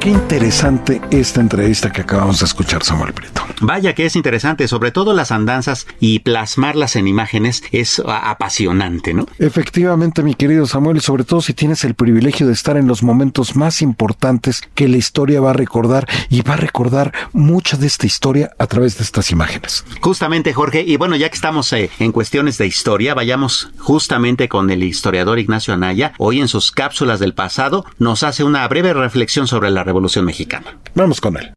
Qué 0.00 0.08
interesante 0.08 0.98
esta 1.10 1.42
entrevista 1.42 1.92
que 1.92 2.00
acabamos 2.00 2.40
de 2.40 2.46
escuchar, 2.46 2.82
Samuel 2.82 3.12
Brito. 3.12 3.42
Vaya 3.60 3.94
que 3.94 4.06
es 4.06 4.16
interesante, 4.16 4.66
sobre 4.66 4.92
todo 4.92 5.12
las 5.12 5.30
andanzas 5.30 5.86
y 6.00 6.20
plasmarlas 6.20 6.96
en 6.96 7.06
imágenes 7.06 7.62
es 7.70 8.00
apasionante, 8.06 9.12
¿no? 9.12 9.26
Efectivamente, 9.38 10.22
mi 10.22 10.34
querido 10.34 10.64
Samuel, 10.64 10.96
y 10.96 11.00
sobre 11.00 11.24
todo 11.24 11.42
si 11.42 11.52
tienes 11.52 11.84
el 11.84 11.92
privilegio 11.94 12.46
de 12.46 12.54
estar 12.54 12.78
en 12.78 12.86
los 12.86 13.02
momentos 13.02 13.56
más 13.56 13.82
importantes 13.82 14.62
que 14.74 14.88
la 14.88 14.96
historia 14.96 15.42
va 15.42 15.50
a 15.50 15.52
recordar 15.52 16.08
y 16.30 16.40
va 16.40 16.54
a 16.54 16.56
recordar 16.56 17.12
mucha 17.34 17.76
de 17.76 17.86
esta 17.86 18.06
historia 18.06 18.52
a 18.58 18.66
través 18.66 18.96
de 18.96 19.04
estas 19.04 19.30
imágenes. 19.30 19.84
Justamente, 20.00 20.54
Jorge, 20.54 20.82
y 20.82 20.96
bueno, 20.96 21.16
ya 21.16 21.28
que 21.28 21.34
estamos 21.34 21.70
eh, 21.74 21.90
en 21.98 22.12
cuestiones 22.12 22.56
de 22.56 22.66
historia, 22.66 23.12
vayamos 23.12 23.70
justamente 23.76 24.48
con 24.48 24.70
el 24.70 24.82
historiador 24.82 25.38
Ignacio 25.38 25.74
Anaya. 25.74 26.14
Hoy 26.16 26.40
en 26.40 26.48
sus 26.48 26.70
cápsulas 26.70 27.20
del 27.20 27.34
pasado 27.34 27.84
nos 27.98 28.22
hace 28.22 28.44
una 28.44 28.66
breve 28.66 28.94
reflexión 28.94 29.46
sobre 29.46 29.70
la 29.70 29.84
Revolución 29.90 30.24
Mexicana. 30.24 30.78
Vamos 30.94 31.20
con 31.20 31.36
él. 31.36 31.52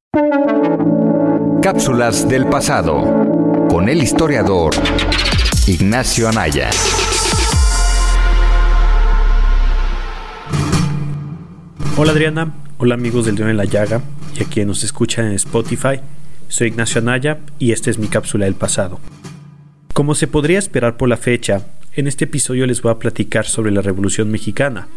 Cápsulas 1.62 2.28
del 2.28 2.48
pasado 2.48 3.68
con 3.70 3.88
el 3.88 4.02
historiador 4.02 4.74
Ignacio 5.68 6.28
Anaya. 6.28 6.72
Hola 11.96 12.12
Adriana, 12.12 12.56
hola 12.80 12.96
amigos 12.96 13.28
del 13.28 13.36
León 13.36 13.52
en 13.52 13.58
la 13.58 13.66
Llaga 13.66 14.02
y 14.36 14.42
a 14.42 14.48
quienes 14.48 14.68
nos 14.68 14.84
escuchan 14.84 15.28
en 15.28 15.34
Spotify. 15.34 16.00
Soy 16.48 16.70
Ignacio 16.70 17.02
Anaya 17.02 17.38
y 17.60 17.72
esta 17.72 17.92
es 17.92 18.00
mi 18.00 18.08
cápsula 18.08 18.46
del 18.46 18.56
pasado. 18.56 19.00
Como 19.94 20.16
se 20.16 20.26
podría 20.26 20.58
esperar 20.58 20.98
por 20.98 21.08
la 21.08 21.18
fecha, 21.18 21.68
en 21.96 22.08
este 22.08 22.26
episodio 22.26 22.66
les 22.66 22.82
voy 22.82 22.94
a 22.94 22.98
platicar 22.98 23.46
sobre 23.46 23.72
la 23.72 23.84
Revolución 23.84 24.32
Mexicana, 24.32 24.88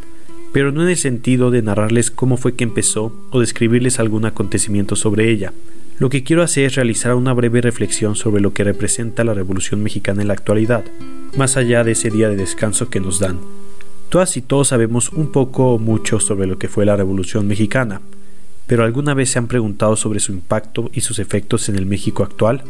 pero 0.56 0.72
no 0.72 0.84
en 0.84 0.88
el 0.88 0.96
sentido 0.96 1.50
de 1.50 1.60
narrarles 1.60 2.10
cómo 2.10 2.38
fue 2.38 2.54
que 2.54 2.64
empezó 2.64 3.12
o 3.28 3.40
describirles 3.40 4.00
algún 4.00 4.24
acontecimiento 4.24 4.96
sobre 4.96 5.30
ella. 5.30 5.52
Lo 5.98 6.08
que 6.08 6.24
quiero 6.24 6.42
hacer 6.42 6.64
es 6.64 6.76
realizar 6.76 7.14
una 7.14 7.34
breve 7.34 7.60
reflexión 7.60 8.16
sobre 8.16 8.40
lo 8.40 8.54
que 8.54 8.64
representa 8.64 9.22
la 9.22 9.34
Revolución 9.34 9.82
Mexicana 9.82 10.22
en 10.22 10.28
la 10.28 10.32
actualidad, 10.32 10.86
más 11.36 11.58
allá 11.58 11.84
de 11.84 11.92
ese 11.92 12.08
día 12.08 12.30
de 12.30 12.36
descanso 12.36 12.88
que 12.88 13.00
nos 13.00 13.20
dan. 13.20 13.38
Todas 14.08 14.38
y 14.38 14.40
todos 14.40 14.68
sabemos 14.68 15.12
un 15.12 15.30
poco 15.30 15.74
o 15.74 15.78
mucho 15.78 16.20
sobre 16.20 16.46
lo 16.46 16.56
que 16.58 16.68
fue 16.68 16.86
la 16.86 16.96
Revolución 16.96 17.46
Mexicana, 17.46 18.00
pero 18.66 18.82
¿alguna 18.82 19.12
vez 19.12 19.28
se 19.28 19.38
han 19.38 19.48
preguntado 19.48 19.94
sobre 19.94 20.20
su 20.20 20.32
impacto 20.32 20.90
y 20.94 21.02
sus 21.02 21.18
efectos 21.18 21.68
en 21.68 21.76
el 21.76 21.84
México 21.84 22.22
actual? 22.22 22.62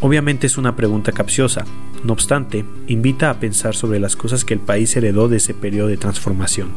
Obviamente 0.00 0.48
es 0.48 0.58
una 0.58 0.74
pregunta 0.74 1.12
capciosa, 1.12 1.64
no 2.02 2.12
obstante, 2.12 2.64
invita 2.88 3.30
a 3.30 3.38
pensar 3.38 3.76
sobre 3.76 4.00
las 4.00 4.16
cosas 4.16 4.44
que 4.44 4.54
el 4.54 4.60
país 4.60 4.96
heredó 4.96 5.28
de 5.28 5.36
ese 5.36 5.54
periodo 5.54 5.86
de 5.86 5.96
transformación. 5.96 6.70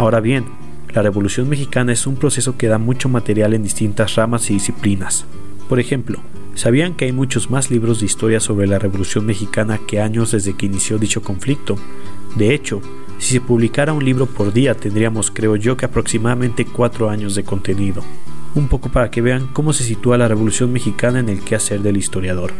Ahora 0.00 0.20
bien, 0.20 0.46
la 0.94 1.02
Revolución 1.02 1.46
Mexicana 1.50 1.92
es 1.92 2.06
un 2.06 2.16
proceso 2.16 2.56
que 2.56 2.68
da 2.68 2.78
mucho 2.78 3.10
material 3.10 3.52
en 3.52 3.62
distintas 3.62 4.14
ramas 4.14 4.48
y 4.48 4.54
disciplinas. 4.54 5.26
Por 5.68 5.78
ejemplo, 5.78 6.20
¿sabían 6.54 6.94
que 6.94 7.04
hay 7.04 7.12
muchos 7.12 7.50
más 7.50 7.70
libros 7.70 8.00
de 8.00 8.06
historia 8.06 8.40
sobre 8.40 8.66
la 8.66 8.78
Revolución 8.78 9.26
Mexicana 9.26 9.78
que 9.86 10.00
años 10.00 10.30
desde 10.30 10.56
que 10.56 10.64
inició 10.64 10.96
dicho 10.96 11.22
conflicto? 11.22 11.76
De 12.34 12.54
hecho, 12.54 12.80
si 13.18 13.34
se 13.34 13.40
publicara 13.42 13.92
un 13.92 14.02
libro 14.02 14.24
por 14.24 14.54
día 14.54 14.74
tendríamos, 14.74 15.30
creo 15.30 15.54
yo, 15.56 15.76
que 15.76 15.84
aproximadamente 15.84 16.64
cuatro 16.64 17.10
años 17.10 17.34
de 17.34 17.44
contenido. 17.44 18.02
Un 18.54 18.68
poco 18.68 18.88
para 18.88 19.10
que 19.10 19.20
vean 19.20 19.48
cómo 19.52 19.74
se 19.74 19.84
sitúa 19.84 20.16
la 20.16 20.28
Revolución 20.28 20.72
Mexicana 20.72 21.20
en 21.20 21.28
el 21.28 21.44
quehacer 21.44 21.82
del 21.82 21.98
historiador. 21.98 22.52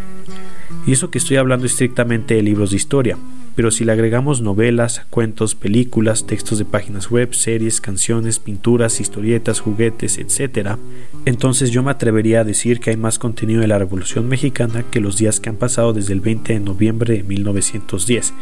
Y 0.87 0.93
eso 0.93 1.11
que 1.11 1.17
estoy 1.17 1.39
hablando 1.39 1.65
estrictamente 1.65 2.35
de 2.35 2.43
libros 2.43 2.69
de 2.69 2.77
historia, 2.77 3.17
pero 3.61 3.71
si 3.71 3.85
le 3.85 3.93
agregamos 3.93 4.41
novelas, 4.41 5.03
cuentos, 5.11 5.55
películas, 5.55 6.27
textos 6.27 6.57
de 6.57 6.65
páginas 6.65 7.11
web, 7.11 7.35
series, 7.35 7.83
canciones, 7.83 8.39
pinturas, 8.39 9.03
historietas, 9.03 9.61
juguetes, 9.61 10.17
etc., 10.17 10.79
entonces 11.27 11.71
yo 11.71 11.83
me 11.83 11.91
atrevería 11.91 12.41
a 12.41 12.45
decir 12.45 12.81
que 12.81 12.89
hay 12.89 12.97
más 12.97 13.19
contenido 13.19 13.61
de 13.61 13.67
la 13.67 13.79
Revolución 13.79 14.29
Mexicana 14.29 14.83
que 14.91 15.01
los 15.01 15.19
días 15.19 15.41
que 15.41 15.51
han 15.51 15.57
pasado 15.57 15.93
desde 15.93 16.15
el 16.15 16.23
20 16.23 16.55
de 16.55 16.61
noviembre 16.61 17.19
de 17.19 17.23
1910. 17.23 18.33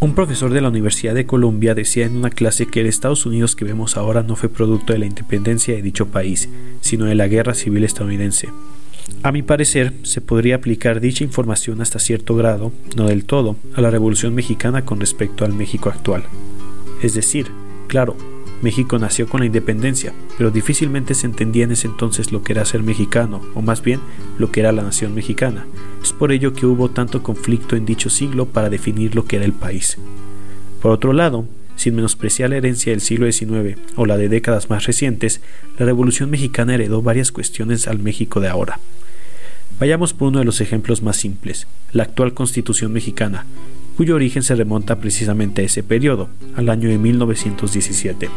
Un 0.00 0.16
profesor 0.16 0.52
de 0.52 0.62
la 0.62 0.70
Universidad 0.70 1.14
de 1.14 1.26
Columbia 1.26 1.76
decía 1.76 2.04
en 2.04 2.16
una 2.16 2.30
clase 2.30 2.66
que 2.66 2.80
el 2.80 2.86
Estados 2.86 3.24
Unidos 3.24 3.54
que 3.54 3.64
vemos 3.64 3.96
ahora 3.96 4.24
no 4.24 4.34
fue 4.34 4.48
producto 4.48 4.94
de 4.94 4.98
la 4.98 5.06
independencia 5.06 5.76
de 5.76 5.80
dicho 5.80 6.08
país, 6.08 6.48
sino 6.80 7.04
de 7.04 7.14
la 7.14 7.28
Guerra 7.28 7.54
Civil 7.54 7.84
estadounidense. 7.84 8.48
A 9.22 9.30
mi 9.30 9.42
parecer, 9.42 9.92
se 10.02 10.20
podría 10.20 10.56
aplicar 10.56 11.00
dicha 11.00 11.24
información 11.24 11.80
hasta 11.80 11.98
cierto 11.98 12.34
grado, 12.34 12.72
no 12.96 13.06
del 13.06 13.24
todo, 13.24 13.56
a 13.74 13.80
la 13.80 13.90
Revolución 13.90 14.34
Mexicana 14.34 14.84
con 14.84 15.00
respecto 15.00 15.44
al 15.44 15.52
México 15.52 15.88
actual. 15.88 16.24
Es 17.02 17.14
decir, 17.14 17.46
claro, 17.86 18.16
México 18.62 18.98
nació 18.98 19.28
con 19.28 19.40
la 19.40 19.46
independencia, 19.46 20.12
pero 20.38 20.50
difícilmente 20.50 21.14
se 21.14 21.26
entendía 21.26 21.64
en 21.64 21.72
ese 21.72 21.88
entonces 21.88 22.30
lo 22.30 22.42
que 22.42 22.52
era 22.52 22.64
ser 22.64 22.82
mexicano, 22.82 23.40
o 23.54 23.62
más 23.62 23.82
bien 23.82 24.00
lo 24.38 24.50
que 24.50 24.60
era 24.60 24.72
la 24.72 24.82
nación 24.82 25.14
mexicana. 25.14 25.66
Es 26.02 26.12
por 26.12 26.30
ello 26.30 26.52
que 26.52 26.66
hubo 26.66 26.88
tanto 26.88 27.22
conflicto 27.22 27.74
en 27.76 27.84
dicho 27.84 28.08
siglo 28.08 28.46
para 28.46 28.70
definir 28.70 29.14
lo 29.14 29.24
que 29.24 29.36
era 29.36 29.44
el 29.44 29.52
país. 29.52 29.98
Por 30.80 30.92
otro 30.92 31.12
lado, 31.12 31.44
sin 31.82 31.96
menospreciar 31.96 32.50
la 32.50 32.56
herencia 32.56 32.92
del 32.92 33.00
siglo 33.00 33.30
XIX 33.30 33.78
o 33.96 34.06
la 34.06 34.16
de 34.16 34.28
décadas 34.28 34.70
más 34.70 34.86
recientes, 34.86 35.40
la 35.78 35.86
Revolución 35.86 36.30
Mexicana 36.30 36.74
heredó 36.74 37.02
varias 37.02 37.32
cuestiones 37.32 37.88
al 37.88 37.98
México 37.98 38.40
de 38.40 38.48
ahora. 38.48 38.78
Vayamos 39.78 40.12
por 40.12 40.28
uno 40.28 40.38
de 40.38 40.44
los 40.44 40.60
ejemplos 40.60 41.02
más 41.02 41.16
simples, 41.16 41.66
la 41.92 42.04
actual 42.04 42.34
Constitución 42.34 42.92
mexicana, 42.92 43.46
cuyo 43.96 44.14
origen 44.14 44.42
se 44.42 44.54
remonta 44.54 45.00
precisamente 45.00 45.62
a 45.62 45.64
ese 45.64 45.82
periodo, 45.82 46.28
al 46.54 46.68
año 46.68 46.88
de 46.88 46.98
1917. 46.98 48.28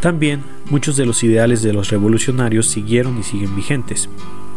También, 0.00 0.42
muchos 0.70 0.96
de 0.96 1.06
los 1.06 1.24
ideales 1.24 1.62
de 1.62 1.72
los 1.72 1.90
revolucionarios 1.90 2.66
siguieron 2.66 3.18
y 3.18 3.22
siguen 3.22 3.56
vigentes. 3.56 4.08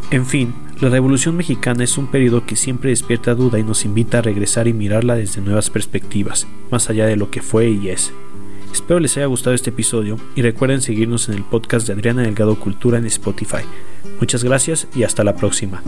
En 0.09 0.25
fin, 0.25 0.53
la 0.79 0.89
Revolución 0.89 1.35
Mexicana 1.35 1.83
es 1.83 1.97
un 1.97 2.07
periodo 2.07 2.45
que 2.45 2.55
siempre 2.55 2.91
despierta 2.91 3.35
duda 3.35 3.59
y 3.59 3.63
nos 3.63 3.83
invita 3.83 4.19
a 4.19 4.21
regresar 4.21 4.67
y 4.67 4.73
mirarla 4.73 5.15
desde 5.15 5.41
nuevas 5.41 5.69
perspectivas, 5.69 6.47
más 6.71 6.89
allá 6.89 7.05
de 7.05 7.17
lo 7.17 7.29
que 7.29 7.41
fue 7.41 7.69
y 7.69 7.89
es. 7.89 8.13
Espero 8.71 8.99
les 9.01 9.17
haya 9.17 9.25
gustado 9.25 9.53
este 9.53 9.71
episodio 9.71 10.17
y 10.35 10.43
recuerden 10.43 10.81
seguirnos 10.81 11.27
en 11.27 11.35
el 11.35 11.43
podcast 11.43 11.87
de 11.87 11.93
Adriana 11.93 12.21
Delgado 12.21 12.55
Cultura 12.57 12.97
en 12.99 13.05
Spotify. 13.05 13.63
Muchas 14.19 14.43
gracias 14.43 14.87
y 14.95 15.03
hasta 15.03 15.25
la 15.25 15.35
próxima. 15.35 15.81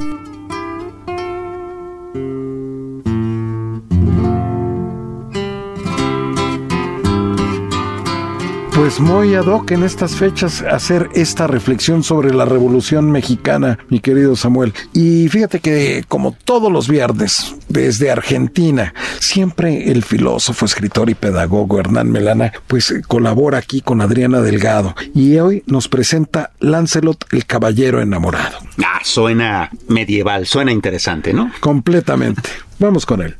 Pues 8.80 9.02
muy 9.02 9.36
ad 9.36 9.48
hoc 9.48 9.72
en 9.72 9.84
estas 9.84 10.16
fechas 10.16 10.62
hacer 10.62 11.10
esta 11.14 11.48
reflexión 11.48 12.02
sobre 12.02 12.34
la 12.34 12.46
Revolución 12.46 13.12
Mexicana, 13.12 13.78
mi 13.90 14.00
querido 14.00 14.38
Samuel. 14.38 14.74
Y 14.94 15.28
fíjate 15.28 15.60
que 15.60 16.06
como 16.08 16.32
todos 16.46 16.72
los 16.72 16.88
viernes, 16.88 17.58
desde 17.68 18.10
Argentina, 18.10 18.94
siempre 19.20 19.92
el 19.92 20.02
filósofo, 20.02 20.66
escritor 20.66 21.10
y 21.10 21.14
pedagogo 21.14 21.78
Hernán 21.78 22.10
Melana, 22.10 22.54
pues 22.68 22.94
colabora 23.06 23.58
aquí 23.58 23.82
con 23.82 24.00
Adriana 24.00 24.40
Delgado. 24.40 24.96
Y 25.14 25.38
hoy 25.40 25.62
nos 25.66 25.90
presenta 25.90 26.52
Lancelot 26.62 27.26
el 27.34 27.46
Caballero 27.46 28.02
Enamorado. 28.02 28.60
Ah, 28.82 29.02
suena 29.04 29.70
medieval, 29.90 30.48
suena 30.48 30.72
interesante, 30.72 31.34
¿no? 31.34 31.52
Completamente. 31.60 32.50
Vamos 32.80 33.06
con 33.06 33.24
él. 33.24 33.36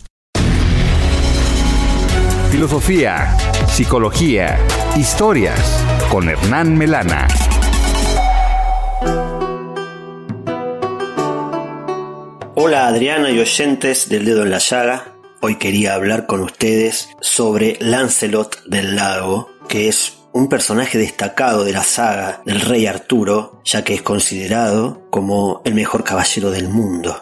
Filosofía, 2.52 3.38
psicología, 3.68 4.58
historias 4.98 5.86
con 6.10 6.28
Hernán 6.28 6.76
Melana. 6.76 7.28
Hola 12.56 12.88
Adriana 12.88 13.30
y 13.30 13.40
oyentes 13.40 14.10
del 14.10 14.26
dedo 14.26 14.42
en 14.44 14.50
la 14.50 14.58
llaga. 14.58 15.14
Hoy 15.42 15.58
quería 15.58 15.94
hablar 15.94 16.26
con 16.26 16.42
ustedes 16.42 17.10
sobre 17.22 17.78
Lancelot 17.80 18.64
del 18.66 18.96
Lago, 18.96 19.52
que 19.68 19.88
es 19.88 20.18
un 20.34 20.50
personaje 20.50 20.98
destacado 20.98 21.64
de 21.64 21.74
la 21.74 21.84
saga 21.84 22.42
del 22.46 22.62
rey 22.62 22.88
Arturo, 22.88 23.62
ya 23.64 23.84
que 23.84 23.94
es 23.94 24.02
considerado 24.02 25.08
como 25.12 25.62
el 25.66 25.76
mejor 25.76 26.04
caballero 26.04 26.50
del 26.50 26.68
mundo. 26.68 27.22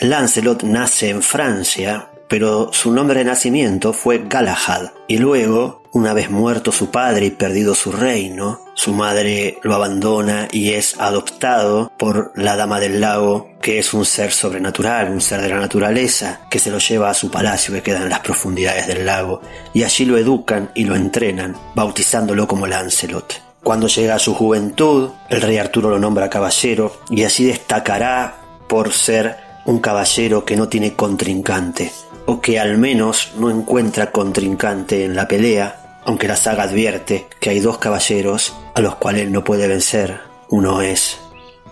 Lancelot 0.00 0.64
nace 0.64 1.10
en 1.10 1.22
Francia 1.22 2.10
pero 2.28 2.72
su 2.72 2.92
nombre 2.92 3.20
de 3.20 3.26
nacimiento 3.26 3.92
fue 3.92 4.24
Galahad, 4.28 4.90
y 5.08 5.18
luego, 5.18 5.82
una 5.92 6.12
vez 6.12 6.30
muerto 6.30 6.72
su 6.72 6.90
padre 6.90 7.26
y 7.26 7.30
perdido 7.30 7.74
su 7.74 7.92
reino, 7.92 8.60
su 8.74 8.92
madre 8.92 9.58
lo 9.62 9.74
abandona 9.74 10.48
y 10.50 10.72
es 10.72 10.98
adoptado 10.98 11.92
por 11.96 12.32
la 12.34 12.56
Dama 12.56 12.80
del 12.80 13.00
Lago, 13.00 13.50
que 13.62 13.78
es 13.78 13.94
un 13.94 14.04
ser 14.04 14.32
sobrenatural, 14.32 15.10
un 15.10 15.20
ser 15.20 15.40
de 15.40 15.48
la 15.48 15.60
naturaleza, 15.60 16.40
que 16.50 16.58
se 16.58 16.70
lo 16.70 16.78
lleva 16.78 17.10
a 17.10 17.14
su 17.14 17.30
palacio 17.30 17.72
que 17.74 17.82
queda 17.82 18.02
en 18.02 18.10
las 18.10 18.20
profundidades 18.20 18.86
del 18.86 19.06
lago, 19.06 19.40
y 19.72 19.84
allí 19.84 20.04
lo 20.04 20.18
educan 20.18 20.70
y 20.74 20.84
lo 20.84 20.96
entrenan, 20.96 21.56
bautizándolo 21.74 22.48
como 22.48 22.66
Lancelot. 22.66 23.42
Cuando 23.62 23.86
llega 23.86 24.16
a 24.16 24.18
su 24.18 24.34
juventud, 24.34 25.10
el 25.30 25.40
rey 25.40 25.56
Arturo 25.56 25.88
lo 25.88 25.98
nombra 25.98 26.28
caballero 26.28 27.00
y 27.08 27.24
así 27.24 27.46
destacará 27.46 28.34
por 28.68 28.92
ser 28.92 29.36
un 29.64 29.78
caballero 29.78 30.44
que 30.44 30.56
no 30.56 30.68
tiene 30.68 30.92
contrincante, 30.92 31.90
o 32.26 32.40
que 32.40 32.58
al 32.58 32.78
menos 32.78 33.32
no 33.38 33.50
encuentra 33.50 34.10
contrincante 34.10 35.04
en 35.04 35.14
la 35.14 35.28
pelea, 35.28 36.00
aunque 36.04 36.28
la 36.28 36.36
saga 36.36 36.64
advierte 36.64 37.26
que 37.40 37.50
hay 37.50 37.60
dos 37.60 37.78
caballeros 37.78 38.54
a 38.74 38.80
los 38.80 38.96
cuales 38.96 39.22
él 39.22 39.32
no 39.32 39.44
puede 39.44 39.68
vencer. 39.68 40.20
Uno 40.48 40.82
es 40.82 41.18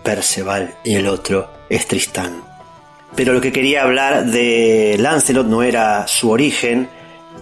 Perceval 0.03 0.75
y 0.83 0.95
el 0.95 1.07
otro 1.07 1.49
es 1.69 1.87
Tristán. 1.87 2.43
Pero 3.15 3.33
lo 3.33 3.41
que 3.41 3.51
quería 3.51 3.83
hablar 3.83 4.25
de 4.25 4.97
Lancelot 4.99 5.45
no 5.45 5.61
era 5.61 6.07
su 6.07 6.31
origen, 6.31 6.89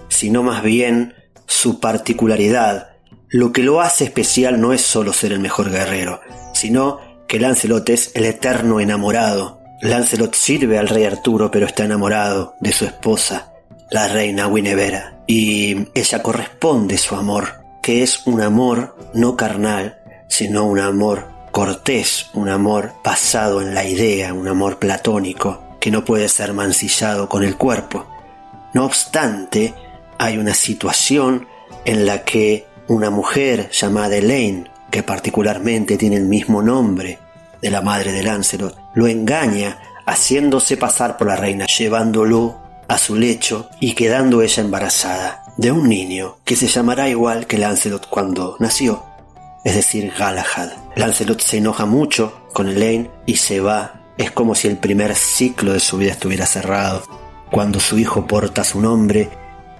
sino 0.10 0.44
más 0.44 0.64
bien 0.64 1.16
su 1.48 1.80
particularidad. 1.80 2.90
Lo 3.30 3.54
que 3.54 3.64
lo 3.64 3.80
hace 3.80 4.04
especial 4.04 4.60
no 4.60 4.74
es 4.74 4.82
solo 4.82 5.14
ser 5.14 5.32
el 5.32 5.40
mejor 5.40 5.72
guerrero, 5.72 6.20
sino 6.54 7.00
que 7.28 7.40
Lancelot 7.40 7.90
es 7.90 8.12
el 8.16 8.26
eterno 8.26 8.82
enamorado, 8.82 9.61
Lancelot 9.82 10.36
sirve 10.36 10.78
al 10.78 10.88
rey 10.88 11.06
Arturo, 11.06 11.50
pero 11.50 11.66
está 11.66 11.86
enamorado 11.86 12.56
de 12.60 12.72
su 12.72 12.86
esposa, 12.86 13.52
la 13.90 14.08
reina 14.08 14.48
Guinevere, 14.48 15.06
y 15.26 15.88
ella 15.96 16.22
corresponde 16.22 17.00
su 17.00 17.16
amor, 17.16 17.64
que 17.82 18.04
es 18.04 18.28
un 18.28 18.42
amor 18.42 18.96
no 19.16 19.36
carnal, 19.36 20.00
sino 20.28 20.66
un 20.66 20.80
amor 20.80 21.26
cortés, 21.52 22.30
un 22.36 22.50
amor 22.50 22.94
basado 23.04 23.60
en 23.60 23.74
la 23.74 23.84
idea, 23.84 24.36
un 24.36 24.48
amor 24.48 24.78
platónico, 24.78 25.64
que 25.80 25.90
no 25.90 26.06
puede 26.06 26.30
ser 26.30 26.54
mancillado 26.54 27.28
con 27.28 27.44
el 27.44 27.58
cuerpo. 27.58 28.06
No 28.76 28.86
obstante, 28.86 29.74
hay 30.20 30.38
una 30.38 30.54
situación 30.54 31.48
en 31.86 32.06
la 32.06 32.24
que 32.24 32.68
una 32.88 33.10
mujer 33.10 33.72
llamada 33.72 34.16
Elaine, 34.16 34.70
que 34.92 35.02
particularmente 35.02 35.98
tiene 35.98 36.18
el 36.18 36.26
mismo 36.26 36.62
nombre 36.62 37.18
de 37.62 37.72
la 37.72 37.82
madre 37.82 38.12
de 38.12 38.24
Lancelot, 38.24 38.78
lo 38.96 39.08
engaña 39.08 39.80
haciéndose 40.06 40.78
pasar 40.78 41.18
por 41.18 41.28
la 41.28 41.36
reina, 41.36 41.66
llevándolo 41.66 42.60
a 42.88 42.98
su 42.98 43.16
lecho 43.16 43.70
y 43.80 43.94
quedando 43.94 44.42
ella 44.42 44.64
embarazada 44.64 45.44
de 45.58 45.72
un 45.72 45.88
niño 45.88 46.38
que 46.44 46.56
se 46.56 46.68
llamará 46.68 47.08
igual 47.08 47.48
que 47.48 47.58
Lancelot 47.58 48.08
cuando 48.10 48.58
nació, 48.60 49.04
es 49.64 49.76
decir, 49.76 50.12
Galahad. 50.18 50.72
Lancelot 50.96 51.42
se 51.42 51.58
enoja 51.58 51.86
mucho 51.86 52.48
con 52.54 52.68
Elaine 52.68 53.10
y 53.26 53.38
se 53.38 53.60
va. 53.60 54.02
Es 54.18 54.32
como 54.32 54.56
si 54.56 54.68
el 54.68 54.78
primer 54.78 55.16
ciclo 55.16 55.74
de 55.74 55.80
su 55.80 55.98
vida 55.98 56.12
estuviera 56.12 56.46
cerrado, 56.46 57.04
cuando 57.50 57.80
su 57.80 57.98
hijo 57.98 58.28
porta 58.28 58.64
su 58.64 58.82
nombre 58.82 59.30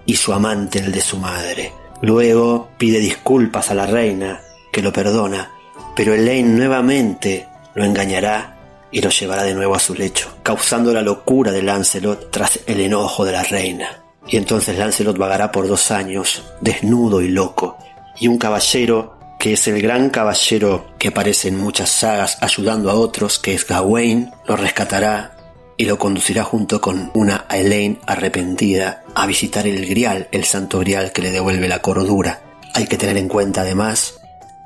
y 0.06 0.16
su 0.16 0.34
amante 0.34 0.80
el 0.80 0.92
de 0.92 1.02
su 1.02 1.18
madre. 1.18 1.74
Luego 2.02 2.70
pide 2.78 3.00
disculpas 3.00 3.70
a 3.72 3.76
la 3.76 3.86
reina, 3.86 4.42
que 4.72 4.82
lo 4.82 4.94
perdona, 4.94 5.52
pero 5.96 6.14
Elaine 6.14 6.56
nuevamente 6.56 7.48
lo 7.76 7.84
engañará 7.84 8.58
y 8.92 9.02
lo 9.02 9.10
llevará 9.10 9.44
de 9.44 9.54
nuevo 9.54 9.76
a 9.76 9.80
su 9.80 9.94
lecho, 9.96 10.38
causando 10.44 10.94
la 10.94 11.02
locura 11.02 11.52
de 11.52 11.62
Lancelot 11.62 12.32
tras 12.32 12.60
el 12.68 12.82
enojo 12.82 13.26
de 13.26 13.32
la 13.32 13.44
reina. 13.44 14.04
Y 14.28 14.38
entonces 14.38 14.78
Lancelot 14.78 15.18
vagará 15.18 15.52
por 15.52 15.68
dos 15.68 15.92
años, 15.92 16.44
desnudo 16.60 17.22
y 17.22 17.30
loco, 17.30 17.78
y 18.20 18.28
un 18.28 18.38
caballero 18.38 19.18
que 19.40 19.54
es 19.54 19.68
el 19.68 19.82
gran 19.82 20.12
caballero 20.12 20.86
que 21.00 21.08
aparece 21.08 21.48
en 21.48 21.58
muchas 21.58 21.90
sagas 21.90 22.38
ayudando 22.42 22.92
a 22.92 22.94
otros, 22.94 23.40
que 23.40 23.56
es 23.56 23.66
Gawain, 23.66 24.32
lo 24.46 24.56
rescatará 24.56 25.36
y 25.78 25.86
lo 25.86 25.98
conducirá 25.98 26.44
junto 26.44 26.80
con 26.80 27.10
una 27.16 27.46
Elaine 27.50 28.00
arrepentida 28.06 29.04
a 29.16 29.26
visitar 29.26 29.66
el 29.66 29.88
Grial, 29.88 30.28
el 30.32 30.44
santo 30.44 30.78
Grial 30.78 31.12
que 31.12 31.24
le 31.24 31.32
devuelve 31.32 31.68
la 31.68 31.82
cordura. 31.82 32.42
Hay 32.76 32.86
que 32.86 32.98
tener 32.98 33.18
en 33.18 33.28
cuenta 33.28 33.62
además 33.62 34.21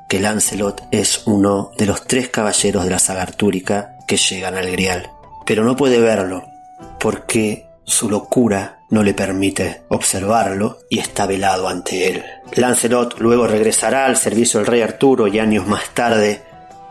que 0.08 0.20
Lancelot 0.20 0.82
es 0.90 1.26
uno 1.26 1.72
de 1.76 1.86
los 1.86 2.06
tres 2.06 2.28
caballeros 2.28 2.84
de 2.84 2.90
la 2.90 2.98
saga 2.98 3.22
artúrica 3.22 3.96
que 4.06 4.16
llegan 4.16 4.56
al 4.56 4.70
Grial, 4.70 5.10
pero 5.44 5.64
no 5.64 5.76
puede 5.76 6.00
verlo 6.00 6.44
porque 7.00 7.66
su 7.84 8.08
locura 8.08 8.80
no 8.90 9.02
le 9.02 9.14
permite 9.14 9.82
observarlo 9.88 10.78
y 10.88 10.98
está 10.98 11.26
velado 11.26 11.68
ante 11.68 12.08
él. 12.08 12.24
Lancelot 12.54 13.18
luego 13.18 13.46
regresará 13.46 14.06
al 14.06 14.16
servicio 14.16 14.60
del 14.60 14.66
rey 14.66 14.82
Arturo 14.82 15.26
y 15.26 15.38
años 15.38 15.66
más 15.66 15.90
tarde 15.90 16.42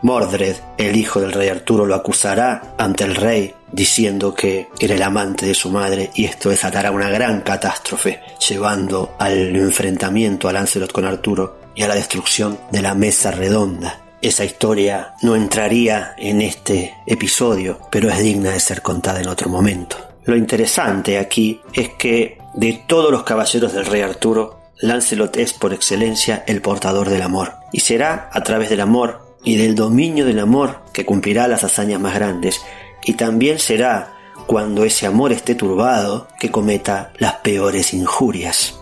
Mordred, 0.02 0.56
el 0.76 0.94
hijo 0.94 1.20
del 1.20 1.32
rey 1.32 1.48
Arturo, 1.48 1.86
lo 1.86 1.94
acusará 1.94 2.74
ante 2.78 3.04
el 3.04 3.14
rey 3.14 3.54
diciendo 3.72 4.34
que 4.34 4.68
era 4.78 4.94
el 4.94 5.02
amante 5.02 5.46
de 5.46 5.54
su 5.54 5.70
madre 5.70 6.10
y 6.14 6.26
esto 6.26 6.50
desatará 6.50 6.90
una 6.90 7.08
gran 7.08 7.40
catástrofe, 7.40 8.20
llevando 8.46 9.16
al 9.18 9.56
enfrentamiento 9.56 10.48
a 10.48 10.52
Lancelot 10.52 10.92
con 10.92 11.06
Arturo 11.06 11.65
y 11.76 11.82
a 11.82 11.88
la 11.88 11.94
destrucción 11.94 12.58
de 12.72 12.82
la 12.82 12.94
mesa 12.94 13.30
redonda. 13.30 14.02
Esa 14.22 14.44
historia 14.44 15.14
no 15.22 15.36
entraría 15.36 16.14
en 16.18 16.40
este 16.40 16.94
episodio, 17.06 17.78
pero 17.92 18.08
es 18.08 18.18
digna 18.18 18.50
de 18.50 18.60
ser 18.60 18.82
contada 18.82 19.20
en 19.20 19.28
otro 19.28 19.50
momento. 19.50 19.96
Lo 20.24 20.36
interesante 20.36 21.18
aquí 21.18 21.60
es 21.72 21.90
que 21.90 22.38
de 22.54 22.82
todos 22.88 23.12
los 23.12 23.22
caballeros 23.22 23.72
del 23.72 23.86
rey 23.86 24.00
Arturo, 24.00 24.58
Lancelot 24.80 25.36
es 25.36 25.52
por 25.52 25.72
excelencia 25.72 26.42
el 26.46 26.60
portador 26.60 27.08
del 27.10 27.22
amor, 27.22 27.52
y 27.72 27.80
será 27.80 28.30
a 28.32 28.42
través 28.42 28.70
del 28.70 28.80
amor 28.80 29.36
y 29.44 29.56
del 29.56 29.74
dominio 29.74 30.24
del 30.24 30.40
amor 30.40 30.80
que 30.92 31.04
cumplirá 31.04 31.46
las 31.46 31.62
hazañas 31.62 32.00
más 32.00 32.14
grandes, 32.14 32.60
y 33.04 33.12
también 33.12 33.58
será 33.58 34.12
cuando 34.46 34.84
ese 34.84 35.06
amor 35.06 35.32
esté 35.32 35.54
turbado 35.54 36.26
que 36.40 36.50
cometa 36.50 37.12
las 37.18 37.34
peores 37.34 37.94
injurias. 37.94 38.80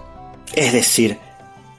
Es 0.55 0.73
decir, 0.73 1.19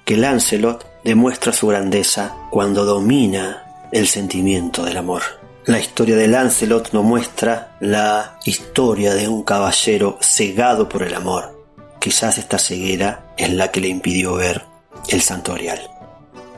que 0.03 0.17
Lancelot 0.17 0.85
demuestra 1.05 1.53
su 1.53 1.67
grandeza 1.67 2.35
cuando 2.49 2.83
domina 2.83 3.87
el 3.91 4.07
sentimiento 4.07 4.83
del 4.83 4.97
amor. 4.97 5.21
La 5.65 5.79
historia 5.79 6.15
de 6.15 6.27
Lancelot 6.27 6.93
nos 6.93 7.03
muestra 7.03 7.77
la 7.79 8.39
historia 8.43 9.13
de 9.13 9.27
un 9.27 9.43
caballero 9.43 10.17
cegado 10.19 10.89
por 10.89 11.03
el 11.03 11.13
amor. 11.13 11.63
Quizás 11.99 12.39
esta 12.39 12.57
ceguera 12.57 13.33
es 13.37 13.53
la 13.53 13.69
que 13.69 13.81
le 13.81 13.87
impidió 13.87 14.33
ver 14.33 14.63
el 15.07 15.21
santorial. 15.21 15.79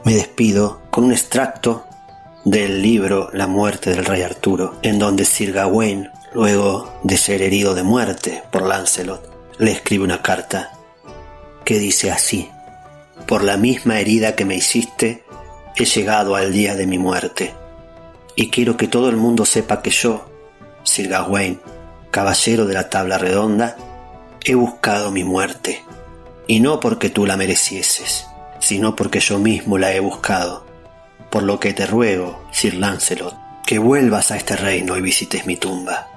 Me 0.05 0.15
despido 0.15 0.81
con 0.91 1.03
un 1.03 1.11
extracto 1.11 1.83
del 2.45 2.81
libro 2.81 3.29
La 3.33 3.47
muerte 3.47 3.89
del 3.89 4.05
rey 4.05 4.21
Arturo, 4.21 4.75
en 4.81 4.97
donde 4.97 5.25
Sir 5.25 5.51
Gawain, 5.51 6.09
luego 6.33 6.89
de 7.03 7.17
ser 7.17 7.41
herido 7.41 7.75
de 7.75 7.83
muerte 7.83 8.43
por 8.49 8.61
Lancelot, 8.61 9.29
le 9.57 9.71
escribe 9.71 10.05
una 10.05 10.21
carta 10.21 10.71
que 11.65 11.79
dice 11.79 12.11
así: 12.11 12.49
por 13.25 13.43
la 13.43 13.57
misma 13.57 13.99
herida 13.99 14.35
que 14.35 14.45
me 14.45 14.55
hiciste, 14.55 15.23
he 15.75 15.85
llegado 15.85 16.35
al 16.35 16.51
día 16.51 16.75
de 16.75 16.87
mi 16.87 16.97
muerte. 16.97 17.53
Y 18.35 18.49
quiero 18.49 18.77
que 18.77 18.87
todo 18.87 19.09
el 19.09 19.17
mundo 19.17 19.45
sepa 19.45 19.81
que 19.81 19.89
yo, 19.89 20.29
Sir 20.83 21.07
Gawain, 21.07 21.59
caballero 22.11 22.65
de 22.65 22.73
la 22.73 22.89
tabla 22.89 23.17
redonda, 23.17 23.77
he 24.43 24.55
buscado 24.55 25.11
mi 25.11 25.23
muerte. 25.23 25.83
Y 26.47 26.59
no 26.59 26.79
porque 26.79 27.09
tú 27.09 27.25
la 27.25 27.35
merecieses, 27.35 28.27
sino 28.59 28.95
porque 28.95 29.19
yo 29.19 29.39
mismo 29.39 29.77
la 29.77 29.93
he 29.93 29.99
buscado. 29.99 30.65
Por 31.29 31.43
lo 31.43 31.59
que 31.59 31.73
te 31.73 31.85
ruego, 31.85 32.41
Sir 32.51 32.75
Lancelot, 32.75 33.35
que 33.65 33.79
vuelvas 33.79 34.31
a 34.31 34.37
este 34.37 34.55
reino 34.55 34.95
y 34.95 35.01
visites 35.01 35.45
mi 35.45 35.57
tumba, 35.57 36.07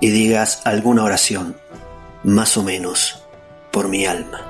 y 0.00 0.08
digas 0.08 0.62
alguna 0.64 1.04
oración, 1.04 1.56
más 2.22 2.56
o 2.56 2.62
menos, 2.62 3.22
por 3.70 3.88
mi 3.88 4.06
alma. 4.06 4.49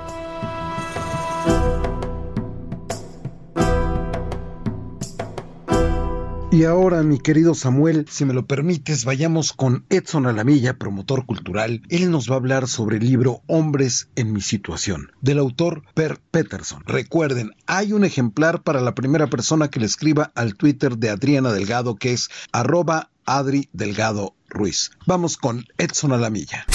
Y 6.53 6.65
ahora, 6.65 7.01
mi 7.01 7.17
querido 7.17 7.55
Samuel, 7.55 8.07
si 8.09 8.25
me 8.25 8.33
lo 8.33 8.45
permites, 8.45 9.05
vayamos 9.05 9.53
con 9.53 9.85
Edson 9.89 10.25
Alamilla, 10.25 10.77
promotor 10.77 11.25
cultural. 11.25 11.81
Él 11.87 12.11
nos 12.11 12.29
va 12.29 12.33
a 12.33 12.39
hablar 12.39 12.67
sobre 12.67 12.97
el 12.97 13.05
libro 13.05 13.41
Hombres 13.47 14.09
en 14.17 14.33
mi 14.33 14.41
situación, 14.41 15.13
del 15.21 15.39
autor 15.39 15.83
Per 15.93 16.19
Peterson. 16.29 16.83
Recuerden, 16.85 17.51
hay 17.67 17.93
un 17.93 18.03
ejemplar 18.03 18.63
para 18.63 18.81
la 18.81 18.93
primera 18.95 19.27
persona 19.27 19.69
que 19.69 19.79
le 19.79 19.85
escriba 19.85 20.33
al 20.35 20.55
Twitter 20.55 20.97
de 20.97 21.09
Adriana 21.09 21.53
Delgado, 21.53 21.95
que 21.95 22.11
es 22.11 22.29
arroba 22.51 23.11
Adri 23.25 23.69
Delgado 23.71 24.35
Ruiz. 24.49 24.91
Vamos 25.07 25.37
con 25.37 25.63
Edson 25.77 26.11
Alamilla. 26.11 26.65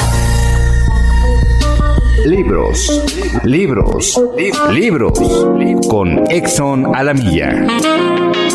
Libros, 2.25 3.05
libros, 3.45 4.19
libros, 4.73 5.19
con 5.87 6.31
Exxon 6.31 6.97
Alamilla. 6.97 8.45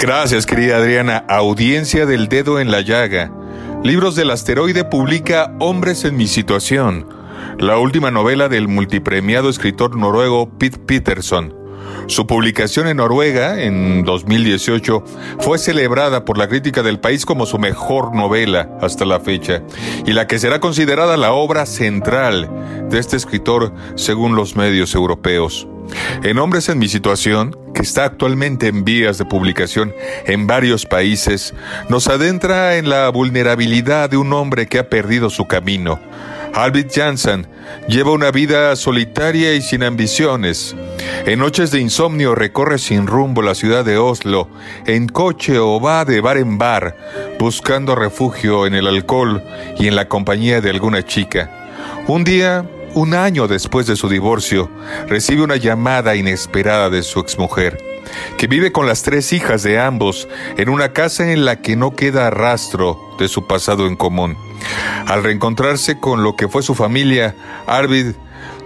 Gracias, 0.00 0.46
querida 0.46 0.76
Adriana. 0.76 1.24
Audiencia 1.28 2.06
del 2.06 2.28
dedo 2.28 2.60
en 2.60 2.70
la 2.70 2.80
llaga. 2.80 3.32
Libros 3.82 4.16
del 4.16 4.30
asteroide 4.30 4.84
publica 4.84 5.54
Hombres 5.60 6.04
en 6.04 6.16
mi 6.16 6.26
situación, 6.26 7.06
la 7.58 7.78
última 7.78 8.10
novela 8.10 8.48
del 8.48 8.68
multipremiado 8.68 9.48
escritor 9.48 9.96
noruego 9.96 10.48
Pete 10.58 10.78
Peterson. 10.78 11.54
Su 12.06 12.26
publicación 12.26 12.88
en 12.88 12.96
Noruega 12.96 13.62
en 13.62 14.02
2018 14.04 15.04
fue 15.40 15.58
celebrada 15.58 16.24
por 16.24 16.38
la 16.38 16.48
crítica 16.48 16.82
del 16.82 17.00
país 17.00 17.26
como 17.26 17.44
su 17.44 17.58
mejor 17.58 18.14
novela 18.14 18.70
hasta 18.80 19.04
la 19.04 19.20
fecha 19.20 19.62
y 20.06 20.12
la 20.12 20.26
que 20.26 20.38
será 20.38 20.58
considerada 20.58 21.16
la 21.16 21.32
obra 21.32 21.66
central 21.66 22.50
de 22.88 22.98
este 22.98 23.16
escritor 23.16 23.74
según 23.94 24.36
los 24.36 24.56
medios 24.56 24.94
europeos. 24.94 25.68
En 26.22 26.38
Hombres 26.38 26.68
en 26.68 26.78
mi 26.78 26.88
situación, 26.88 27.56
que 27.74 27.82
está 27.82 28.04
actualmente 28.04 28.66
en 28.66 28.84
vías 28.84 29.18
de 29.18 29.24
publicación 29.24 29.94
en 30.26 30.46
varios 30.46 30.84
países, 30.84 31.54
nos 31.88 32.08
adentra 32.08 32.76
en 32.76 32.88
la 32.88 33.08
vulnerabilidad 33.08 34.10
de 34.10 34.16
un 34.16 34.32
hombre 34.32 34.66
que 34.66 34.78
ha 34.78 34.88
perdido 34.88 35.30
su 35.30 35.46
camino. 35.46 36.00
Albert 36.54 36.90
Janssen 36.92 37.46
lleva 37.88 38.12
una 38.12 38.30
vida 38.30 38.74
solitaria 38.74 39.54
y 39.54 39.62
sin 39.62 39.82
ambiciones. 39.82 40.74
En 41.26 41.38
noches 41.38 41.70
de 41.70 41.80
insomnio 41.80 42.34
recorre 42.34 42.78
sin 42.78 43.06
rumbo 43.06 43.42
la 43.42 43.54
ciudad 43.54 43.84
de 43.84 43.98
Oslo, 43.98 44.48
en 44.86 45.08
coche 45.08 45.58
o 45.58 45.80
va 45.80 46.04
de 46.04 46.20
bar 46.20 46.38
en 46.38 46.58
bar, 46.58 46.96
buscando 47.38 47.94
refugio 47.94 48.66
en 48.66 48.74
el 48.74 48.86
alcohol 48.86 49.42
y 49.78 49.86
en 49.86 49.94
la 49.94 50.08
compañía 50.08 50.60
de 50.60 50.70
alguna 50.70 51.04
chica. 51.04 51.50
Un 52.08 52.24
día 52.24 52.64
un 52.94 53.14
año 53.14 53.48
después 53.48 53.86
de 53.86 53.96
su 53.96 54.08
divorcio, 54.08 54.70
recibe 55.06 55.42
una 55.42 55.56
llamada 55.56 56.14
inesperada 56.16 56.90
de 56.90 57.02
su 57.02 57.20
exmujer, 57.20 57.78
que 58.36 58.46
vive 58.46 58.72
con 58.72 58.86
las 58.86 59.02
tres 59.02 59.32
hijas 59.32 59.62
de 59.62 59.78
ambos 59.78 60.28
en 60.56 60.68
una 60.68 60.92
casa 60.92 61.32
en 61.32 61.44
la 61.44 61.60
que 61.60 61.76
no 61.76 61.94
queda 61.94 62.30
rastro 62.30 62.98
de 63.18 63.28
su 63.28 63.46
pasado 63.46 63.86
en 63.86 63.96
común. 63.96 64.36
Al 65.06 65.22
reencontrarse 65.22 65.98
con 65.98 66.22
lo 66.22 66.36
que 66.36 66.48
fue 66.48 66.62
su 66.62 66.74
familia, 66.74 67.34
Arvid 67.66 68.12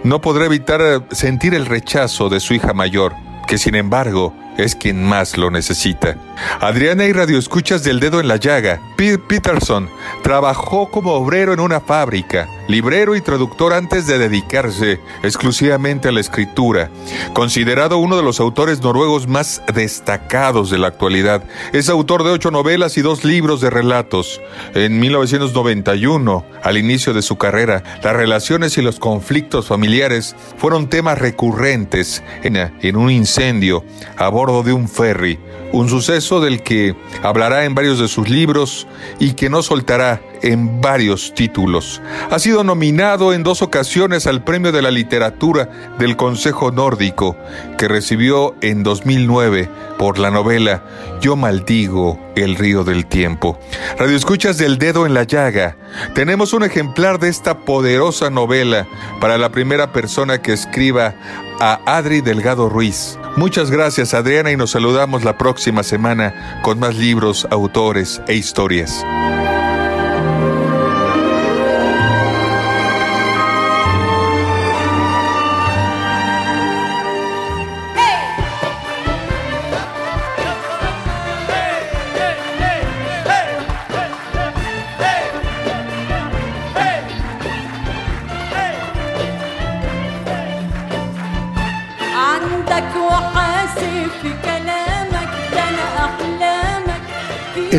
no 0.03 0.21
podrá 0.21 0.45
evitar 0.45 1.07
sentir 1.11 1.53
el 1.53 1.65
rechazo 1.65 2.29
de 2.29 2.39
su 2.39 2.53
hija 2.53 2.73
mayor, 2.73 3.13
que 3.47 3.57
sin 3.57 3.75
embargo 3.75 4.33
es 4.57 4.75
quien 4.75 5.03
más 5.03 5.37
lo 5.37 5.51
necesita. 5.51 6.17
Adriana 6.59 7.05
y 7.05 7.13
Radio 7.13 7.37
Escuchas 7.37 7.83
del 7.83 7.99
Dedo 7.99 8.19
en 8.19 8.27
la 8.27 8.37
Llaga. 8.37 8.79
Pete 8.95 9.17
Peterson 9.17 9.89
trabajó 10.21 10.89
como 10.89 11.13
obrero 11.13 11.53
en 11.53 11.59
una 11.59 11.79
fábrica, 11.79 12.47
librero 12.67 13.15
y 13.15 13.21
traductor 13.21 13.73
antes 13.73 14.07
de 14.07 14.17
dedicarse 14.17 14.99
exclusivamente 15.23 16.07
a 16.07 16.11
la 16.11 16.19
escritura. 16.19 16.89
Considerado 17.33 17.97
uno 17.97 18.15
de 18.17 18.23
los 18.23 18.39
autores 18.39 18.81
noruegos 18.81 19.27
más 19.27 19.61
destacados 19.73 20.69
de 20.69 20.77
la 20.77 20.87
actualidad, 20.87 21.43
es 21.71 21.89
autor 21.89 22.23
de 22.23 22.31
ocho 22.31 22.51
novelas 22.51 22.97
y 22.97 23.01
dos 23.01 23.23
libros 23.23 23.61
de 23.61 23.69
relatos. 23.69 24.41
En 24.73 24.99
1991, 24.99 26.45
al 26.63 26.77
inicio 26.77 27.13
de 27.13 27.21
su 27.21 27.37
carrera, 27.37 27.83
las 28.03 28.15
relaciones 28.15 28.77
y 28.77 28.81
los 28.81 28.99
conflictos 28.99 29.67
familiares 29.67 30.35
fueron 30.57 30.87
temas 30.87 31.17
recurrentes 31.17 32.23
en, 32.43 32.95
un 32.95 33.09
incendio 33.09 33.83
a 34.17 34.29
bordo 34.29 34.42
de 34.51 34.73
un 34.73 34.89
ferry, 34.89 35.39
un 35.71 35.87
suceso 35.89 36.41
del 36.41 36.61
que 36.61 36.95
hablará 37.21 37.63
en 37.63 37.75
varios 37.75 37.97
de 37.99 38.07
sus 38.07 38.29
libros 38.29 38.87
y 39.19 39.33
que 39.33 39.49
no 39.49 39.63
soltará 39.63 40.21
en 40.43 40.81
varios 40.81 41.33
títulos. 41.33 42.01
Ha 42.29 42.37
sido 42.37 42.63
nominado 42.63 43.33
en 43.33 43.43
dos 43.43 43.61
ocasiones 43.61 44.27
al 44.27 44.43
Premio 44.43 44.71
de 44.71 44.81
la 44.81 44.91
Literatura 44.91 45.69
del 45.97 46.15
Consejo 46.15 46.71
Nórdico, 46.71 47.35
que 47.77 47.87
recibió 47.87 48.55
en 48.61 48.83
2009 48.83 49.69
por 49.97 50.19
la 50.19 50.29
novela 50.29 50.83
Yo 51.21 51.35
maldigo 51.35 52.19
el 52.35 52.55
río 52.55 52.83
del 52.83 53.05
tiempo. 53.05 53.57
Radio 53.97 54.15
Escuchas 54.15 54.57
del 54.57 54.77
Dedo 54.77 55.05
en 55.05 55.13
la 55.13 55.23
Llaga. 55.23 55.77
Tenemos 56.13 56.53
un 56.53 56.63
ejemplar 56.63 57.19
de 57.19 57.29
esta 57.29 57.59
poderosa 57.59 58.29
novela 58.29 58.87
para 59.21 59.37
la 59.37 59.49
primera 59.49 59.93
persona 59.93 60.41
que 60.41 60.53
escriba 60.53 61.15
a 61.59 61.79
Adri 61.85 62.21
Delgado 62.21 62.67
Ruiz. 62.67 63.17
Muchas 63.37 63.71
gracias 63.71 64.13
Adriana 64.13 64.51
y 64.51 64.57
nos 64.57 64.71
saludamos 64.71 65.23
la 65.23 65.37
próxima 65.37 65.83
semana 65.83 66.59
con 66.63 66.79
más 66.79 66.95
libros, 66.95 67.47
autores 67.49 68.21
e 68.27 68.35
historias. 68.35 69.03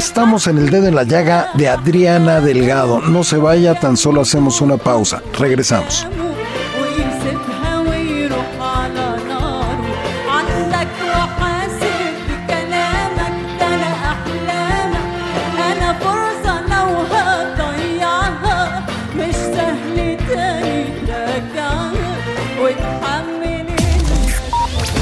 Estamos 0.07 0.47
en 0.49 0.59
el 0.59 0.69
dedo 0.69 0.87
en 0.87 0.95
la 0.95 1.05
llaga 1.05 1.49
de 1.55 1.67
Adriana 1.67 2.38
Delgado. 2.40 3.01
No 3.01 3.25
se 3.25 3.38
vaya, 3.38 3.75
tan 3.75 3.97
solo 3.97 4.21
hacemos 4.21 4.61
una 4.61 4.77
pausa. 4.77 5.23
Regresamos. 5.37 6.07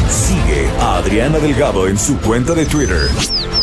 Sigue 0.09 0.71
a 0.81 0.97
Adriana 0.99 1.39
Delgado 1.39 1.89
en 1.89 1.99
su 1.99 2.17
cuenta 2.19 2.55
de 2.55 2.65
Twitter 2.67 3.11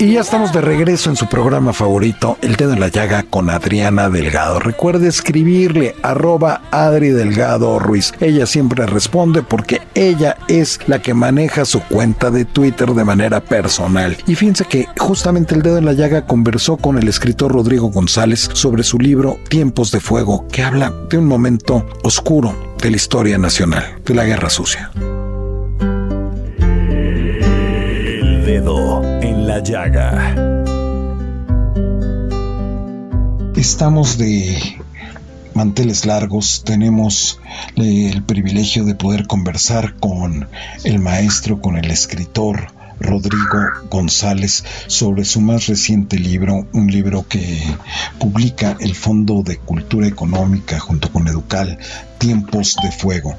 Y 0.00 0.12
ya 0.14 0.22
estamos 0.22 0.50
de 0.50 0.62
regreso 0.62 1.10
en 1.10 1.16
su 1.16 1.26
programa 1.26 1.74
favorito, 1.74 2.38
El 2.40 2.56
Dedo 2.56 2.72
en 2.72 2.80
la 2.80 2.88
Llaga, 2.88 3.22
con 3.22 3.50
Adriana 3.50 4.08
Delgado. 4.08 4.58
Recuerde 4.58 5.08
escribirle 5.08 5.94
arroba 6.02 6.62
Adri 6.70 7.10
Delgado 7.10 7.78
Ruiz. 7.78 8.14
Ella 8.18 8.46
siempre 8.46 8.86
responde 8.86 9.42
porque 9.42 9.82
ella 9.94 10.38
es 10.48 10.80
la 10.86 11.02
que 11.02 11.12
maneja 11.12 11.66
su 11.66 11.82
cuenta 11.82 12.30
de 12.30 12.46
Twitter 12.46 12.94
de 12.94 13.04
manera 13.04 13.42
personal. 13.42 14.16
Y 14.26 14.36
fíjense 14.36 14.64
que 14.64 14.88
justamente 14.96 15.54
El 15.54 15.60
Dedo 15.60 15.76
en 15.76 15.84
la 15.84 15.92
Llaga 15.92 16.26
conversó 16.26 16.78
con 16.78 16.96
el 16.96 17.06
escritor 17.06 17.52
Rodrigo 17.52 17.90
González 17.90 18.48
sobre 18.54 18.84
su 18.84 18.98
libro 18.98 19.36
Tiempos 19.50 19.90
de 19.90 20.00
Fuego, 20.00 20.48
que 20.50 20.62
habla 20.62 20.94
de 21.10 21.18
un 21.18 21.26
momento 21.26 21.86
oscuro 22.04 22.56
de 22.80 22.90
la 22.90 22.96
historia 22.96 23.36
nacional, 23.36 23.84
de 24.06 24.14
la 24.14 24.24
Guerra 24.24 24.48
Sucia. 24.48 24.92
El 28.22 28.46
Dedo 28.46 29.09
la 29.60 29.62
Llaga. 29.62 30.34
Estamos 33.56 34.16
de 34.16 34.56
manteles 35.54 36.06
largos, 36.06 36.62
tenemos 36.64 37.40
eh, 37.76 38.10
el 38.12 38.22
privilegio 38.22 38.84
de 38.84 38.94
poder 38.94 39.26
conversar 39.26 39.96
con 39.96 40.48
el 40.84 40.98
maestro, 40.98 41.60
con 41.60 41.76
el 41.76 41.90
escritor 41.90 42.72
Rodrigo 43.00 43.58
González 43.90 44.64
sobre 44.86 45.24
su 45.24 45.40
más 45.40 45.66
reciente 45.66 46.18
libro, 46.18 46.66
un 46.72 46.86
libro 46.86 47.26
que 47.28 47.62
publica 48.18 48.76
el 48.80 48.94
Fondo 48.94 49.42
de 49.42 49.58
Cultura 49.58 50.06
Económica 50.06 50.78
junto 50.78 51.10
con 51.10 51.26
Educal, 51.28 51.78
Tiempos 52.18 52.76
de 52.82 52.92
Fuego. 52.92 53.34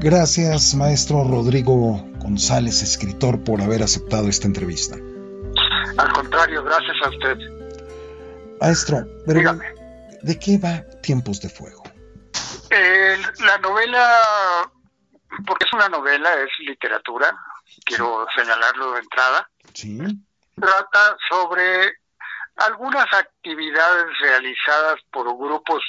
Gracias, 0.00 0.74
maestro 0.74 1.24
Rodrigo 1.24 2.04
González, 2.20 2.82
escritor, 2.82 3.40
por 3.40 3.62
haber 3.62 3.82
aceptado 3.82 4.28
esta 4.28 4.46
entrevista. 4.46 4.96
Al 6.00 6.12
contrario, 6.12 6.64
gracias 6.64 6.96
a 7.04 7.08
usted. 7.10 7.36
Maestro, 8.60 9.04
pero 9.26 9.38
Dígame. 9.40 9.74
¿de 10.22 10.38
qué 10.38 10.58
va 10.58 10.82
Tiempos 11.02 11.40
de 11.40 11.48
Fuego? 11.48 11.82
Eh, 12.70 13.18
la 13.44 13.58
novela, 13.58 14.70
porque 15.46 15.64
es 15.66 15.72
una 15.72 15.88
novela, 15.88 16.34
es 16.40 16.50
literatura, 16.60 17.36
quiero 17.84 18.26
señalarlo 18.34 18.92
de 18.92 19.00
entrada, 19.00 19.50
Sí. 19.74 19.98
trata 20.58 21.16
sobre 21.28 21.98
algunas 22.56 23.06
actividades 23.12 24.06
realizadas 24.20 24.96
por 25.10 25.24
grupos, 25.36 25.82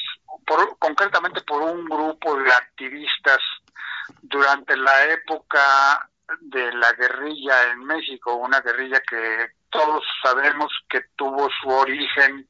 por, 0.45 0.77
concretamente 0.79 1.41
por 1.41 1.61
un 1.61 1.85
grupo 1.85 2.35
de 2.37 2.51
activistas 2.51 3.39
durante 4.21 4.75
la 4.75 5.05
época 5.05 6.09
de 6.39 6.73
la 6.73 6.91
guerrilla 6.93 7.71
en 7.71 7.83
México, 7.85 8.35
una 8.35 8.59
guerrilla 8.61 9.01
que 9.09 9.51
todos 9.71 10.03
sabemos 10.23 10.71
que 10.89 11.01
tuvo 11.15 11.49
su 11.61 11.69
origen 11.69 12.47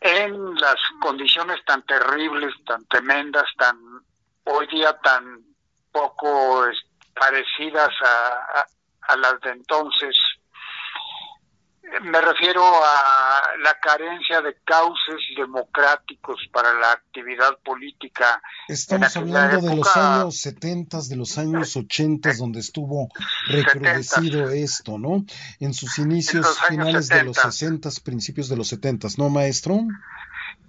en 0.00 0.54
las 0.56 0.76
condiciones 1.00 1.64
tan 1.64 1.82
terribles, 1.82 2.52
tan 2.66 2.84
tremendas, 2.86 3.44
tan 3.56 3.78
hoy 4.44 4.66
día 4.66 4.92
tan 5.02 5.40
poco 5.92 6.66
parecidas 7.14 7.90
a, 8.02 8.66
a 9.08 9.16
las 9.16 9.40
de 9.40 9.50
entonces. 9.50 10.16
Me 12.02 12.20
refiero 12.20 12.62
a 12.62 13.42
la 13.62 13.78
carencia 13.78 14.40
de 14.40 14.56
cauces 14.64 15.20
democráticos 15.36 16.40
para 16.52 16.72
la 16.74 16.92
actividad 16.92 17.58
política. 17.64 18.42
Estamos 18.68 19.14
en 19.16 19.22
hablando 19.22 19.60
de 19.68 19.76
los 19.76 19.88
época. 19.88 20.22
años 20.22 20.40
70, 20.40 20.98
de 21.08 21.16
los 21.16 21.38
años 21.38 21.76
80, 21.76 22.34
donde 22.34 22.60
estuvo 22.60 23.08
recrudecido 23.48 24.50
esto, 24.50 24.98
¿no? 24.98 25.24
En 25.60 25.74
sus 25.74 25.98
inicios 25.98 26.46
años 26.46 26.68
finales 26.68 27.08
de 27.08 27.24
los 27.24 27.36
70. 27.36 27.90
60, 27.90 28.02
principios 28.04 28.48
de 28.48 28.56
los 28.56 28.68
70, 28.68 29.08
¿no, 29.18 29.28
maestro? 29.28 29.78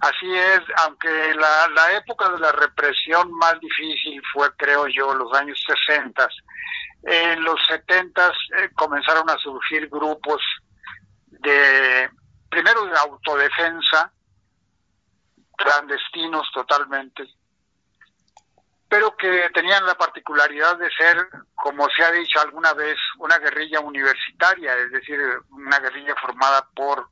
Así 0.00 0.32
es, 0.32 0.60
aunque 0.84 1.08
la, 1.34 1.68
la 1.68 1.96
época 1.96 2.28
de 2.30 2.38
la 2.38 2.52
represión 2.52 3.32
más 3.32 3.58
difícil 3.60 4.20
fue, 4.32 4.48
creo 4.56 4.86
yo, 4.88 5.14
los 5.14 5.32
años 5.32 5.58
60. 5.86 6.28
En 7.04 7.42
los 7.42 7.58
70 7.66 8.28
eh, 8.28 8.68
comenzaron 8.74 9.28
a 9.30 9.38
surgir 9.38 9.88
grupos 9.88 10.42
de, 11.40 12.10
primero 12.48 12.84
de 12.86 12.98
autodefensa, 12.98 14.12
clandestinos 15.56 16.48
totalmente, 16.52 17.26
pero 18.88 19.16
que 19.16 19.50
tenían 19.52 19.84
la 19.86 19.94
particularidad 19.96 20.78
de 20.78 20.90
ser, 20.90 21.28
como 21.54 21.88
se 21.90 22.04
ha 22.04 22.10
dicho 22.12 22.40
alguna 22.40 22.72
vez, 22.72 22.96
una 23.18 23.38
guerrilla 23.38 23.80
universitaria, 23.80 24.74
es 24.76 24.92
decir, 24.92 25.18
una 25.50 25.78
guerrilla 25.80 26.14
formada 26.16 26.68
por 26.74 27.08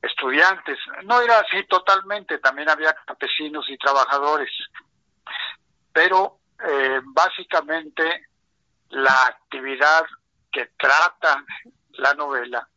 estudiantes. 0.00 0.78
No 1.04 1.20
era 1.20 1.40
así 1.40 1.64
totalmente, 1.64 2.38
también 2.38 2.68
había 2.70 2.94
campesinos 3.06 3.68
y 3.68 3.76
trabajadores, 3.76 4.50
pero 5.92 6.38
eh, 6.66 7.00
básicamente 7.04 8.28
la 8.90 9.26
actividad 9.26 10.04
que 10.50 10.70
trata 10.78 11.44
la 11.92 12.14
novela 12.14 12.68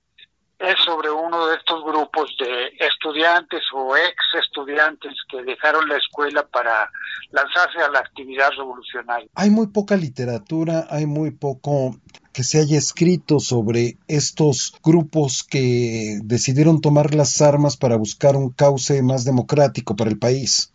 es 0.59 0.75
sobre 0.83 1.09
uno 1.11 1.47
de 1.47 1.55
estos 1.55 1.83
grupos 1.83 2.35
de 2.39 2.67
estudiantes 2.79 3.61
o 3.73 3.95
ex 3.95 4.15
estudiantes 4.41 5.13
que 5.29 5.43
dejaron 5.43 5.87
la 5.87 5.97
escuela 5.97 6.47
para 6.47 6.89
lanzarse 7.31 7.79
a 7.79 7.89
la 7.89 7.99
actividad 7.99 8.49
revolucionaria. 8.57 9.29
Hay 9.35 9.49
muy 9.49 9.67
poca 9.67 9.95
literatura, 9.95 10.87
hay 10.89 11.05
muy 11.05 11.31
poco 11.31 11.95
que 12.33 12.43
se 12.43 12.59
haya 12.59 12.77
escrito 12.77 13.39
sobre 13.39 13.97
estos 14.07 14.73
grupos 14.83 15.43
que 15.43 16.19
decidieron 16.23 16.81
tomar 16.81 17.13
las 17.13 17.41
armas 17.41 17.77
para 17.77 17.95
buscar 17.95 18.35
un 18.35 18.51
cauce 18.51 19.01
más 19.03 19.25
democrático 19.25 19.95
para 19.95 20.09
el 20.09 20.17
país. 20.19 20.73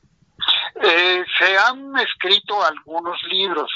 Eh, 0.83 1.25
se 1.39 1.59
han 1.59 1.97
escrito 1.99 2.63
algunos 2.65 3.17
libros. 3.31 3.71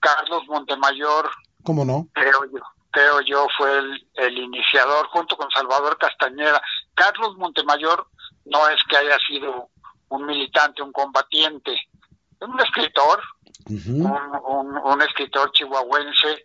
Carlos 0.00 0.42
Montemayor, 0.48 1.30
¿Cómo 1.62 1.84
no? 1.84 2.08
creo 2.12 2.44
yo, 2.52 2.60
creo 2.94 3.20
yo 3.20 3.46
fue 3.56 3.76
el, 3.78 4.08
el 4.14 4.38
iniciador 4.38 5.06
junto 5.08 5.36
con 5.36 5.50
Salvador 5.50 5.98
Castañeda. 5.98 6.62
Carlos 6.94 7.36
Montemayor 7.36 8.08
no 8.46 8.68
es 8.68 8.80
que 8.88 8.96
haya 8.96 9.18
sido 9.26 9.68
un 10.08 10.24
militante, 10.24 10.82
un 10.82 10.92
combatiente, 10.92 11.76
un 12.40 12.60
escritor 12.60 13.20
un, 13.66 15.02
escritor 15.02 15.50
chihuahuense 15.52 16.44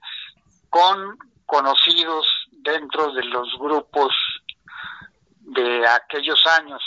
con 0.69 1.17
conocidos 1.45 2.27
dentro 2.51 3.11
de 3.13 3.23
los 3.25 3.47
grupos 3.59 4.13
de 5.41 5.85
aquellos 5.87 6.39
años, 6.59 6.81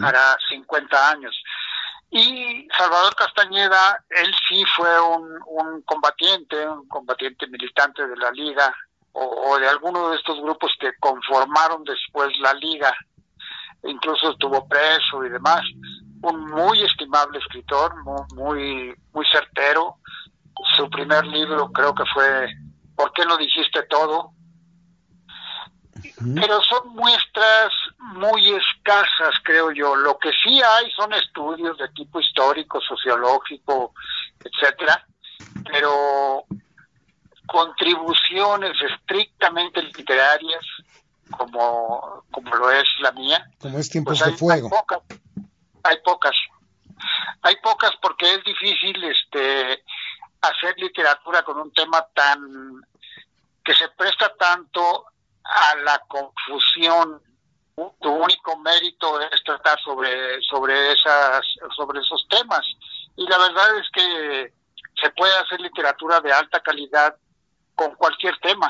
para 0.00 0.36
50 0.48 1.10
años. 1.10 1.34
Y 2.10 2.68
Salvador 2.76 3.14
Castañeda, 3.14 4.04
él 4.10 4.34
sí 4.48 4.64
fue 4.76 4.88
un, 5.00 5.82
combatiente, 5.82 6.68
un 6.68 6.88
combatiente 6.88 7.46
militante 7.46 8.06
de 8.06 8.16
la 8.16 8.30
Liga 8.32 8.74
o, 9.12 9.58
de 9.58 9.68
alguno 9.68 10.10
de 10.10 10.16
estos 10.16 10.40
grupos 10.40 10.72
que 10.80 10.92
conformaron 10.98 11.84
después 11.84 12.28
la 12.40 12.52
Liga, 12.54 12.92
incluso 13.84 14.32
estuvo 14.32 14.66
preso 14.68 15.24
y 15.24 15.30
demás. 15.30 15.62
Un 16.22 16.46
muy 16.50 16.82
estimable 16.82 17.38
escritor, 17.38 17.94
muy, 18.34 18.94
muy, 19.12 19.26
certero. 19.30 19.96
Su 20.76 20.90
primer 20.90 21.24
libro 21.26 21.70
creo 21.72 21.94
que 21.94 22.04
fue 22.12 22.48
¿Por 23.00 23.12
qué 23.14 23.24
no 23.24 23.38
dijiste 23.38 23.82
todo? 23.84 24.32
Pero 26.34 26.62
son 26.62 26.94
muestras 26.94 27.72
muy 27.98 28.54
escasas, 28.54 29.34
creo 29.42 29.70
yo. 29.72 29.94
Lo 29.96 30.18
que 30.18 30.30
sí 30.42 30.60
hay 30.62 30.90
son 30.92 31.12
estudios 31.12 31.78
de 31.78 31.88
tipo 31.88 32.20
histórico, 32.20 32.80
sociológico, 32.80 33.94
etcétera, 34.44 35.06
pero 35.64 36.44
contribuciones 37.46 38.72
estrictamente 38.80 39.82
literarias, 39.82 40.64
como, 41.36 42.24
como 42.30 42.54
lo 42.54 42.70
es 42.70 42.88
la 43.00 43.12
mía. 43.12 43.50
Como 43.60 43.78
es 43.78 43.90
Tiempos 43.90 44.18
pues 44.18 44.30
de 44.30 44.36
Fuego. 44.36 44.68
Hay 44.72 44.80
pocas, 44.80 45.00
hay 45.84 45.96
pocas. 46.04 46.36
Hay 47.42 47.56
pocas 47.56 47.92
porque 48.02 48.34
es 48.34 48.44
difícil 48.44 49.02
este 49.04 49.82
hacer 50.42 50.74
literatura 50.78 51.42
con 51.42 51.58
un 51.58 51.72
tema 51.72 52.06
tan 52.14 52.82
que 53.64 53.74
se 53.74 53.88
presta 53.90 54.34
tanto 54.36 55.06
a 55.50 55.76
la 55.76 55.98
confusión 56.08 57.22
tu 58.00 58.10
único 58.10 58.58
mérito 58.58 59.20
es 59.20 59.42
tratar 59.44 59.80
sobre 59.80 60.40
sobre 60.42 60.92
esas 60.92 61.40
sobre 61.74 62.00
esos 62.00 62.26
temas 62.28 62.60
y 63.16 63.26
la 63.26 63.38
verdad 63.38 63.78
es 63.78 63.88
que 63.90 64.52
se 65.00 65.10
puede 65.10 65.32
hacer 65.34 65.60
literatura 65.60 66.20
de 66.20 66.32
alta 66.32 66.60
calidad 66.60 67.16
con 67.74 67.94
cualquier 67.94 68.36
tema 68.40 68.68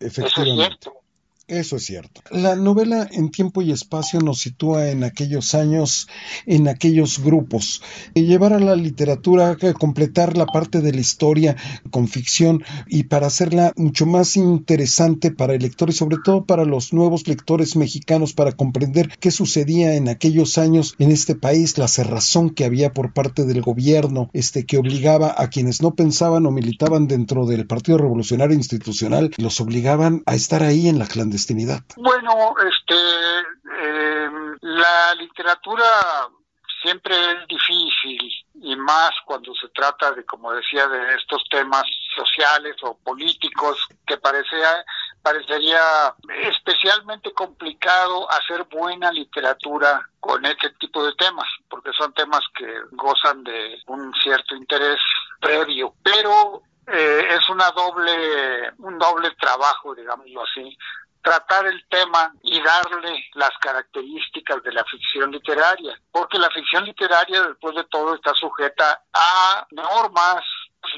Efectivamente. 0.00 0.30
Eso 0.30 0.42
es 0.42 0.56
cierto. 0.56 1.09
La 2.30 2.54
novela 2.54 3.08
en 3.10 3.32
tiempo 3.32 3.60
y 3.60 3.72
espacio 3.72 4.20
nos 4.20 4.40
sitúa 4.40 4.90
en 4.90 5.02
aquellos 5.02 5.56
años, 5.56 6.06
en 6.46 6.68
aquellos 6.68 7.18
grupos. 7.18 7.82
Y 8.14 8.26
llevar 8.26 8.52
a 8.52 8.60
la 8.60 8.76
literatura 8.76 9.56
completar 9.74 10.36
la 10.36 10.46
parte 10.46 10.80
de 10.80 10.92
la 10.92 11.00
historia 11.00 11.56
con 11.90 12.06
ficción 12.06 12.62
y 12.86 13.04
para 13.04 13.26
hacerla 13.26 13.72
mucho 13.76 14.06
más 14.06 14.36
interesante 14.36 15.32
para 15.32 15.54
el 15.54 15.62
lector 15.62 15.90
y 15.90 15.92
sobre 15.92 16.18
todo 16.24 16.44
para 16.44 16.64
los 16.64 16.92
nuevos 16.92 17.26
lectores 17.26 17.74
mexicanos 17.74 18.32
para 18.32 18.52
comprender 18.52 19.08
qué 19.18 19.32
sucedía 19.32 19.96
en 19.96 20.08
aquellos 20.08 20.56
años 20.56 20.94
en 21.00 21.10
este 21.10 21.34
país, 21.34 21.78
la 21.78 21.88
cerrazón 21.88 22.50
que 22.50 22.64
había 22.64 22.92
por 22.92 23.12
parte 23.12 23.44
del 23.44 23.60
gobierno, 23.60 24.30
este 24.34 24.66
que 24.66 24.78
obligaba 24.78 25.34
a 25.36 25.48
quienes 25.48 25.82
no 25.82 25.96
pensaban 25.96 26.46
o 26.46 26.52
militaban 26.52 27.08
dentro 27.08 27.44
del 27.46 27.66
Partido 27.66 27.98
Revolucionario 27.98 28.54
Institucional, 28.54 29.32
los 29.36 29.60
obligaban 29.60 30.22
a 30.26 30.36
estar 30.36 30.62
ahí 30.62 30.86
en 30.86 31.00
la 31.00 31.06
clandestinidad 31.06 31.39
bueno, 31.96 32.54
este, 32.66 32.94
em, 33.78 34.58
la 34.60 35.14
literatura 35.14 35.84
siempre 36.82 37.14
es 37.14 37.46
difícil 37.46 38.32
y 38.54 38.76
más 38.76 39.10
cuando 39.24 39.54
se 39.54 39.68
trata 39.68 40.12
de, 40.12 40.24
como 40.24 40.52
decía, 40.52 40.86
de 40.86 41.14
estos 41.14 41.42
temas 41.50 41.84
sociales 42.14 42.76
o 42.82 42.96
políticos 42.98 43.86
que 44.06 44.16
parecía, 44.18 44.84
parecería 45.22 46.14
especialmente 46.44 47.32
complicado 47.32 48.30
hacer 48.30 48.64
buena 48.64 49.12
literatura 49.12 50.08
con 50.20 50.44
este 50.44 50.70
tipo 50.78 51.04
de 51.04 51.14
temas, 51.14 51.48
porque 51.68 51.90
son 51.96 52.12
temas 52.14 52.42
que 52.54 52.66
gozan 52.92 53.42
de 53.44 53.78
un 53.86 54.12
cierto 54.22 54.54
interés 54.54 55.00
previo, 55.40 55.94
pero 56.02 56.62
eh, 56.92 57.34
es 57.36 57.48
una 57.48 57.70
doble, 57.70 58.72
un 58.78 58.98
doble 58.98 59.30
trabajo, 59.32 59.94
digámoslo 59.94 60.42
así, 60.42 60.76
tratar 61.22 61.66
el 61.66 61.86
tema 61.88 62.32
y 62.42 62.60
darle 62.62 63.24
las 63.34 63.50
características 63.60 64.62
de 64.62 64.72
la 64.72 64.84
ficción 64.84 65.30
literaria, 65.30 66.00
porque 66.10 66.38
la 66.38 66.50
ficción 66.50 66.84
literaria 66.84 67.42
después 67.42 67.76
de 67.76 67.84
todo 67.84 68.14
está 68.14 68.34
sujeta 68.34 69.02
a 69.12 69.66
normas 69.70 70.42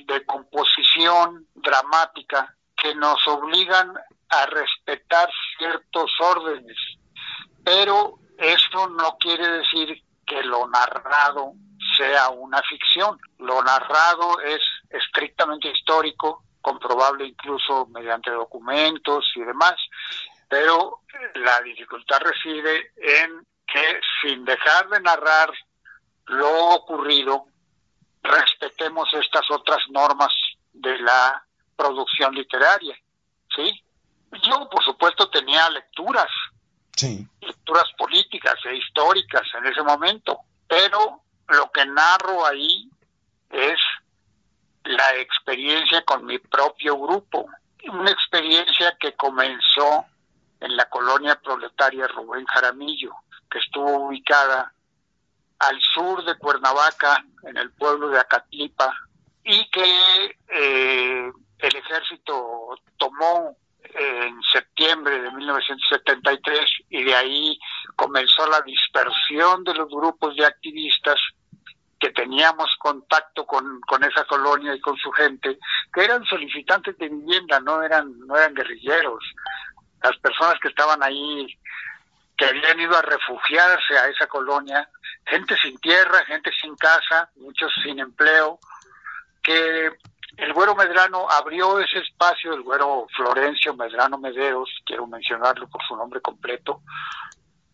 de 0.07 0.25
composición 0.25 1.47
dramática 1.55 2.55
que 2.77 2.95
nos 2.95 3.27
obligan 3.27 3.93
a 4.29 4.47
respetar 4.47 5.29
ciertos 5.59 6.11
órdenes, 6.21 6.77
pero 7.65 8.19
eso 8.39 8.89
no 8.89 9.17
quiere 9.19 9.49
decir 9.59 10.03
que 10.27 10.43
lo 10.45 10.67
narrado 10.69 11.53
sea 11.97 12.31
una 12.31 12.63
ficción. 12.63 13.19
Lo 13.39 13.63
narrado 13.63 14.41
es 14.41 14.61
estrictamente 14.93 15.69
histórico, 15.69 16.45
comprobable 16.61 17.27
incluso 17.27 17.87
mediante 17.87 18.31
documentos 18.31 19.33
y 19.35 19.41
demás, 19.41 19.75
pero 20.49 21.01
la 21.35 21.61
dificultad 21.63 22.21
reside 22.21 22.93
en 22.97 23.47
que 23.67 24.01
sin 24.21 24.45
dejar 24.45 24.89
de 24.89 25.01
narrar 25.01 25.51
lo 26.27 26.75
ocurrido, 26.75 27.47
respetemos 28.23 29.13
estas 29.15 29.51
otras 29.51 29.79
normas 29.91 30.33
de 30.73 30.99
la 30.99 31.45
producción 31.77 32.35
literaria, 32.35 32.97
¿sí? 33.55 33.83
Yo, 34.43 34.69
por 34.71 34.83
supuesto, 34.85 35.29
tenía 35.29 35.69
lecturas, 35.71 36.31
sí. 36.97 37.27
lecturas 37.41 37.91
políticas 37.99 38.55
e 38.65 38.77
históricas 38.77 39.43
en 39.59 39.67
ese 39.67 39.83
momento, 39.83 40.39
pero 40.69 41.23
lo 41.49 41.71
que 41.71 41.85
narro 41.85 42.47
ahí 42.47 42.89
es 43.51 43.79
la 44.85 45.17
experiencia 45.17 46.03
con 46.03 46.25
mi 46.25 46.39
propio 46.39 46.99
grupo, 46.99 47.49
una 47.89 48.11
experiencia 48.11 48.97
que 48.99 49.15
comenzó 49.15 50.07
en 50.61 50.77
la 50.77 50.89
colonia 50.89 51.41
proletaria 51.41 52.07
Rubén 52.09 52.47
Jaramillo, 52.47 53.13
que 53.51 53.59
estuvo 53.59 54.07
ubicada 54.07 54.73
al 55.59 55.81
sur 55.81 56.25
de 56.25 56.37
Cuernavaca, 56.37 57.25
en 57.45 57.57
el 57.57 57.71
pueblo 57.73 58.09
de 58.09 58.19
Acatlipa, 58.19 58.95
y 59.45 59.69
que 59.71 60.37
eh, 60.49 61.33
el 61.59 61.77
ejército 61.77 62.77
tomó 62.97 63.57
en 63.95 64.41
septiembre 64.43 65.21
de 65.21 65.31
1973 65.33 66.61
y 66.91 67.03
de 67.03 67.15
ahí 67.15 67.59
comenzó 67.97 68.47
la 68.47 68.61
dispersión 68.63 69.65
de 69.65 69.75
los 69.75 69.89
grupos 69.89 70.37
de 70.37 70.47
activistas 70.47 71.17
que 72.03 72.11
teníamos 72.11 72.69
contacto 72.81 73.47
con, 73.47 73.81
con 73.83 74.03
esa 74.03 74.25
colonia 74.25 74.75
y 74.75 74.81
con 74.81 74.97
su 74.97 75.13
gente, 75.13 75.57
que 75.95 76.05
eran 76.05 76.25
solicitantes 76.25 76.99
de 76.99 77.09
vivienda, 77.09 77.61
no 77.61 77.81
eran, 77.81 78.19
no 78.27 78.37
eran 78.37 78.55
guerrilleros. 78.55 79.23
Las 80.03 80.17
personas 80.17 80.57
que 80.61 80.67
estaban 80.67 81.01
ahí, 81.01 81.47
que 82.37 82.47
habían 82.47 82.81
ido 82.81 82.99
a 82.99 83.03
refugiarse 83.03 83.97
a 83.97 84.09
esa 84.09 84.27
colonia, 84.27 84.89
gente 85.27 85.55
sin 85.63 85.79
tierra, 85.79 86.25
gente 86.25 86.51
sin 86.61 86.75
casa, 86.75 87.31
muchos 87.37 87.73
sin 87.85 88.01
empleo, 88.01 88.59
que 89.41 89.93
el 90.39 90.53
güero 90.55 90.75
Medrano 90.75 91.31
abrió 91.31 91.79
ese 91.79 92.01
espacio, 92.01 92.53
el 92.53 92.63
güero 92.63 93.07
Florencio 93.17 93.75
Medrano 93.75 94.19
Mederos, 94.19 94.69
quiero 94.85 95.07
mencionarlo 95.07 95.69
por 95.69 95.81
su 95.87 95.95
nombre 95.95 96.21
completo, 96.21 96.83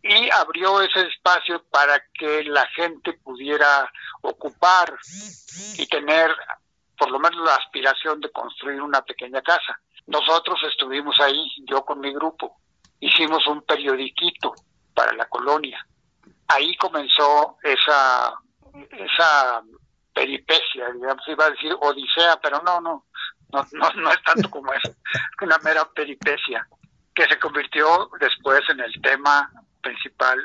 y 0.03 0.31
abrió 0.31 0.81
ese 0.81 1.09
espacio 1.09 1.63
para 1.71 2.03
que 2.15 2.45
la 2.45 2.67
gente 2.69 3.15
pudiera 3.15 3.91
ocupar 4.23 4.97
y 5.77 5.87
tener 5.87 6.35
por 6.97 7.11
lo 7.11 7.19
menos 7.19 7.45
la 7.45 7.55
aspiración 7.55 8.21
de 8.21 8.31
construir 8.31 8.81
una 8.83 9.03
pequeña 9.03 9.41
casa. 9.43 9.81
Nosotros 10.07 10.59
estuvimos 10.65 11.19
ahí, 11.21 11.51
yo 11.69 11.85
con 11.85 12.01
mi 12.01 12.13
grupo, 12.13 12.61
hicimos 13.01 13.47
un 13.47 13.63
periodiquito 13.63 14.55
para 14.95 15.13
la 15.13 15.27
colonia. 15.27 15.87
Ahí 16.49 16.77
comenzó 16.77 17.57
esa, 17.63 18.35
esa 18.91 19.63
peripecia, 20.13 20.91
digamos, 20.93 21.23
iba 21.29 21.45
a 21.45 21.51
decir 21.51 21.73
odisea, 21.81 22.41
pero 22.41 22.61
no, 22.63 22.81
no, 22.81 23.07
no, 23.53 23.67
no, 23.73 23.93
no 23.93 24.11
es 24.11 24.23
tanto 24.25 24.51
como 24.51 24.73
eso, 24.73 24.93
una 25.43 25.59
mera 25.59 25.89
peripecia 25.91 26.67
que 27.15 27.25
se 27.25 27.39
convirtió 27.39 28.11
después 28.21 28.61
en 28.71 28.81
el 28.81 28.93
tema 29.03 29.51
principal 29.89 30.39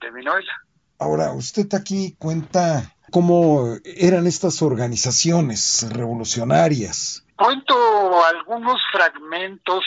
de 0.00 0.10
mi 0.10 0.24
novela. 0.24 0.52
Ahora, 0.98 1.32
usted 1.32 1.66
aquí 1.74 2.16
cuenta 2.18 2.94
cómo 3.10 3.76
eran 3.84 4.26
estas 4.26 4.62
organizaciones 4.62 5.86
revolucionarias. 5.92 7.24
Cuento 7.36 7.76
algunos 8.24 8.80
fragmentos 8.90 9.84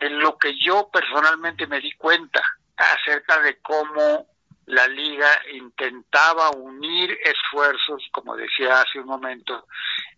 de 0.00 0.10
lo 0.10 0.36
que 0.36 0.52
yo 0.58 0.90
personalmente 0.92 1.66
me 1.68 1.80
di 1.80 1.92
cuenta 1.92 2.42
acerca 2.76 3.40
de 3.40 3.60
cómo 3.60 4.26
la 4.66 4.88
liga 4.88 5.28
intentaba 5.54 6.50
unir 6.50 7.16
esfuerzos, 7.24 8.02
como 8.12 8.36
decía 8.36 8.80
hace 8.80 8.98
un 8.98 9.06
momento, 9.06 9.66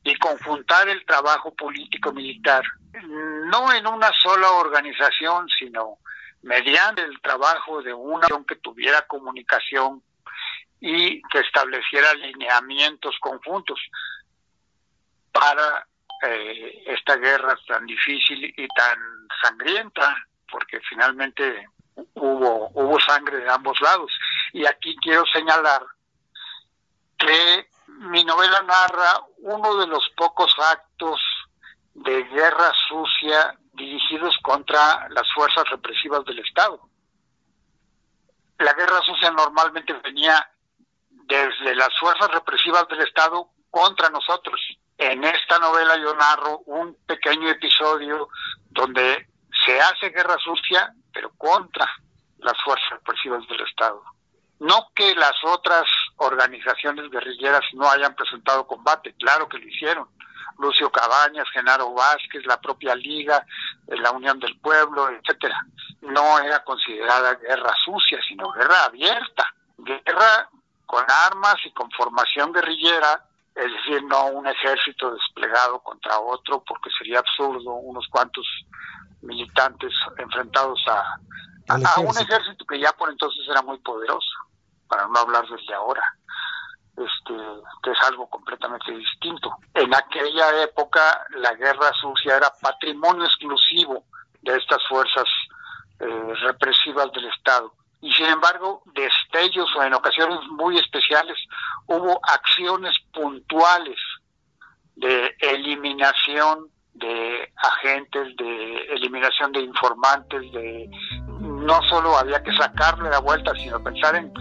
y 0.03 0.17
conjuntar 0.17 0.89
el 0.89 1.05
trabajo 1.05 1.55
político-militar, 1.55 2.63
no 3.51 3.73
en 3.75 3.87
una 3.87 4.11
sola 4.23 4.51
organización, 4.53 5.47
sino 5.59 5.99
mediante 6.45 7.03
el 7.03 7.21
trabajo 7.23 7.83
de 7.83 7.95
una 7.95 8.29
que 8.47 8.57
tuviera 8.57 9.07
comunicación 9.07 10.03
y 10.79 11.23
que 11.23 11.41
estableciera 11.41 12.13
lineamientos 12.15 13.17
conjuntos 13.19 13.81
para 15.33 15.87
eh, 16.23 16.85
esta 16.87 17.17
guerra 17.17 17.57
tan 17.67 17.87
difícil 17.87 18.45
y 18.45 18.69
tan 18.69 18.99
sangrienta, 19.43 20.15
porque 20.51 20.79
finalmente 20.81 21.67
hubo, 22.15 22.69
hubo 22.75 23.01
sangre 23.01 23.39
de 23.39 23.51
ambos 23.51 23.81
lados. 23.81 24.13
Y 24.53 24.67
aquí 24.67 24.95
quiero 25.03 25.25
señalar 25.27 25.83
que 27.17 27.69
mi 27.87 28.23
novela 28.23 28.63
narra 28.63 29.21
uno 29.39 29.77
de 29.77 29.87
los 29.87 30.07
pocos 30.15 30.55
actos 30.59 31.21
de 31.95 32.23
guerra 32.25 32.71
sucia 32.87 33.59
dirigidos 33.75 34.37
contra 34.43 35.09
las 35.11 35.31
fuerzas 35.35 35.69
represivas 35.71 36.25
del 36.25 36.39
Estado. 36.39 36.81
La 38.59 38.73
guerra 38.75 39.01
sucia 39.03 39.31
normalmente 39.31 39.93
venía 39.93 40.51
desde 41.11 41.75
las 41.75 41.91
fuerzas 41.99 42.31
represivas 42.31 42.87
del 42.89 43.01
Estado 43.01 43.49
contra 43.71 44.09
nosotros. 44.11 44.61
En 44.97 45.25
esta 45.25 45.59
novela 45.59 45.97
yo 45.97 46.15
narro 46.15 46.59
un 46.67 46.97
pequeño 47.07 47.49
episodio 47.49 48.29
donde 48.71 49.29
se 49.65 49.81
hace 49.81 50.11
guerra 50.11 50.37
sucia, 50.39 50.95
pero 51.13 51.33
contra 51.37 51.89
las 52.39 52.55
fuerzas 52.63 52.91
represivas 52.91 53.47
del 53.49 53.61
Estado. 53.63 54.03
No 54.61 54.91
que 54.95 55.15
las 55.15 55.35
otras 55.45 55.85
organizaciones 56.17 57.11
guerrilleras 57.11 57.63
no 57.73 57.91
hayan 57.91 58.15
presentado 58.15 58.67
combate, 58.67 59.15
claro 59.19 59.49
que 59.49 59.59
lo 59.59 59.67
hicieron. 59.67 60.09
Lucio 60.59 60.91
Cabañas, 60.91 61.49
Genaro 61.53 61.93
Vázquez, 61.93 62.45
la 62.47 62.61
propia 62.61 62.95
Liga, 62.95 63.45
eh, 63.87 63.97
la 63.97 64.11
Unión 64.13 64.39
del 64.39 64.59
Pueblo, 64.61 65.11
etcétera. 65.11 65.59
No 66.03 66.39
era 66.39 66.63
considerada 66.65 67.35
guerra 67.35 67.75
sucia, 67.85 68.19
sino 68.27 68.51
guerra 68.53 68.85
abierta, 68.85 69.47
guerra 69.79 70.49
con 70.87 71.05
armas 71.09 71.57
y 71.65 71.73
con 71.73 71.91
formación 71.91 72.53
guerrillera, 72.53 73.25
es 73.55 73.73
decir, 73.73 74.03
no 74.05 74.27
un 74.27 74.47
ejército 74.47 75.13
desplegado 75.13 75.81
contra 75.81 76.19
otro, 76.19 76.63
porque 76.67 76.91
sería 76.99 77.21
absurdo 77.21 77.73
unos 77.75 78.07
cuantos 78.09 78.47
militantes 79.23 79.93
enfrentados 80.19 80.81
a, 80.89 81.19
a, 81.69 82.01
un 82.01 82.17
ejército. 82.19 82.65
que 82.67 82.81
ya 82.81 82.93
por 82.93 83.11
entonces 83.11 83.43
era 83.49 83.63
muy 83.63 83.79
poderoso, 83.79 84.37
para 84.89 85.07
no 85.09 85.19
hablar 85.19 85.47
desde 85.49 85.75
ahora, 85.75 86.03
este, 86.97 87.35
que 87.83 87.91
es 87.91 88.01
algo 88.07 88.29
completamente 88.29 88.93
distinto. 88.93 89.51
En 89.75 89.93
aquella 89.95 90.63
época 90.63 91.27
la 91.31 91.55
guerra 91.55 91.93
sucia 92.01 92.37
era 92.37 92.53
patrimonio 92.61 93.25
exclusivo 93.25 94.05
de 94.43 94.57
estas 94.57 94.79
fuerzas 94.89 95.25
eh, 96.01 96.35
represivas 96.43 97.11
del 97.13 97.27
Estado. 97.27 97.73
Y 98.01 98.13
sin 98.13 98.27
embargo, 98.27 98.83
destellos 98.95 99.75
o 99.77 99.83
en 99.83 99.95
ocasiones 99.95 100.39
muy 100.51 100.79
especiales 100.79 101.39
hubo 101.87 102.21
acciones 102.23 102.95
puntuales 103.13 103.97
de 104.97 105.35
eliminación 105.41 106.69
de 106.93 107.53
agentes, 107.57 108.37
de 108.37 108.77
eliminación 108.95 109.53
de 109.53 109.61
informantes, 109.61 110.53
de 110.53 110.89
no 111.41 111.83
solo 111.89 112.17
había 112.17 112.43
que 112.43 112.55
sacarle 112.57 113.11
la 113.11 113.21
vuelta, 113.21 113.53
sino 113.57 113.83
pensar 113.83 114.15
en 114.17 114.33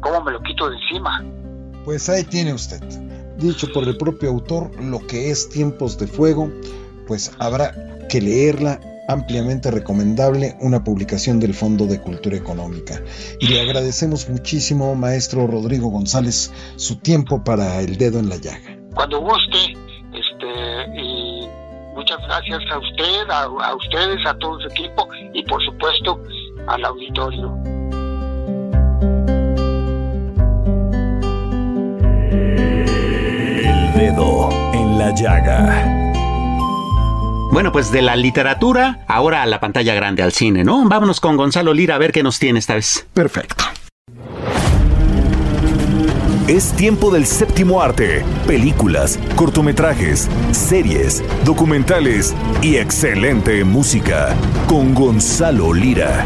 cómo 0.00 0.22
me 0.22 0.32
lo 0.32 0.42
quito 0.42 0.68
de 0.68 0.76
encima. 0.76 1.22
Pues 1.86 2.08
ahí 2.08 2.24
tiene 2.24 2.52
usted, 2.52 2.82
dicho 3.38 3.68
por 3.72 3.84
el 3.84 3.96
propio 3.96 4.30
autor, 4.30 4.72
lo 4.82 4.98
que 5.06 5.30
es 5.30 5.48
Tiempos 5.48 5.96
de 5.96 6.08
Fuego, 6.08 6.50
pues 7.06 7.30
habrá 7.38 7.72
que 8.08 8.20
leerla 8.20 8.80
ampliamente 9.06 9.70
recomendable 9.70 10.56
una 10.60 10.82
publicación 10.82 11.38
del 11.38 11.54
Fondo 11.54 11.86
de 11.86 12.00
Cultura 12.00 12.36
Económica. 12.36 13.00
Y 13.38 13.46
le 13.46 13.60
agradecemos 13.60 14.28
muchísimo, 14.28 14.96
maestro 14.96 15.46
Rodrigo 15.46 15.88
González, 15.90 16.52
su 16.74 16.96
tiempo 16.96 17.44
para 17.44 17.80
el 17.80 17.96
dedo 17.96 18.18
en 18.18 18.30
la 18.30 18.36
llaga. 18.38 18.76
Cuando 18.92 19.20
guste, 19.20 19.76
este, 20.12 21.00
y 21.00 21.48
muchas 21.94 22.18
gracias 22.26 22.62
a 22.68 22.78
usted, 22.80 23.30
a, 23.30 23.42
a 23.44 23.76
ustedes, 23.76 24.26
a 24.26 24.36
todo 24.38 24.58
su 24.58 24.66
equipo 24.70 25.08
y 25.32 25.44
por 25.44 25.64
supuesto 25.64 26.20
al 26.66 26.84
auditorio. 26.84 27.75
Dedo 33.96 34.50
en 34.72 34.98
la 34.98 35.14
llaga. 35.14 36.12
Bueno, 37.50 37.72
pues 37.72 37.90
de 37.90 38.02
la 38.02 38.14
literatura, 38.16 39.04
ahora 39.08 39.42
a 39.42 39.46
la 39.46 39.60
pantalla 39.60 39.94
grande, 39.94 40.22
al 40.22 40.32
cine, 40.32 40.64
¿no? 40.64 40.86
Vámonos 40.86 41.20
con 41.20 41.36
Gonzalo 41.36 41.72
Lira 41.72 41.94
a 41.94 41.98
ver 41.98 42.12
qué 42.12 42.22
nos 42.22 42.38
tiene 42.38 42.58
esta 42.58 42.74
vez. 42.74 43.06
Perfecto. 43.14 43.64
Es 46.48 46.72
tiempo 46.74 47.10
del 47.10 47.26
séptimo 47.26 47.82
arte, 47.82 48.22
películas, 48.46 49.18
cortometrajes, 49.34 50.28
series, 50.52 51.24
documentales 51.44 52.36
y 52.62 52.76
excelente 52.76 53.64
música 53.64 54.36
con 54.68 54.94
Gonzalo 54.94 55.72
Lira. 55.72 56.24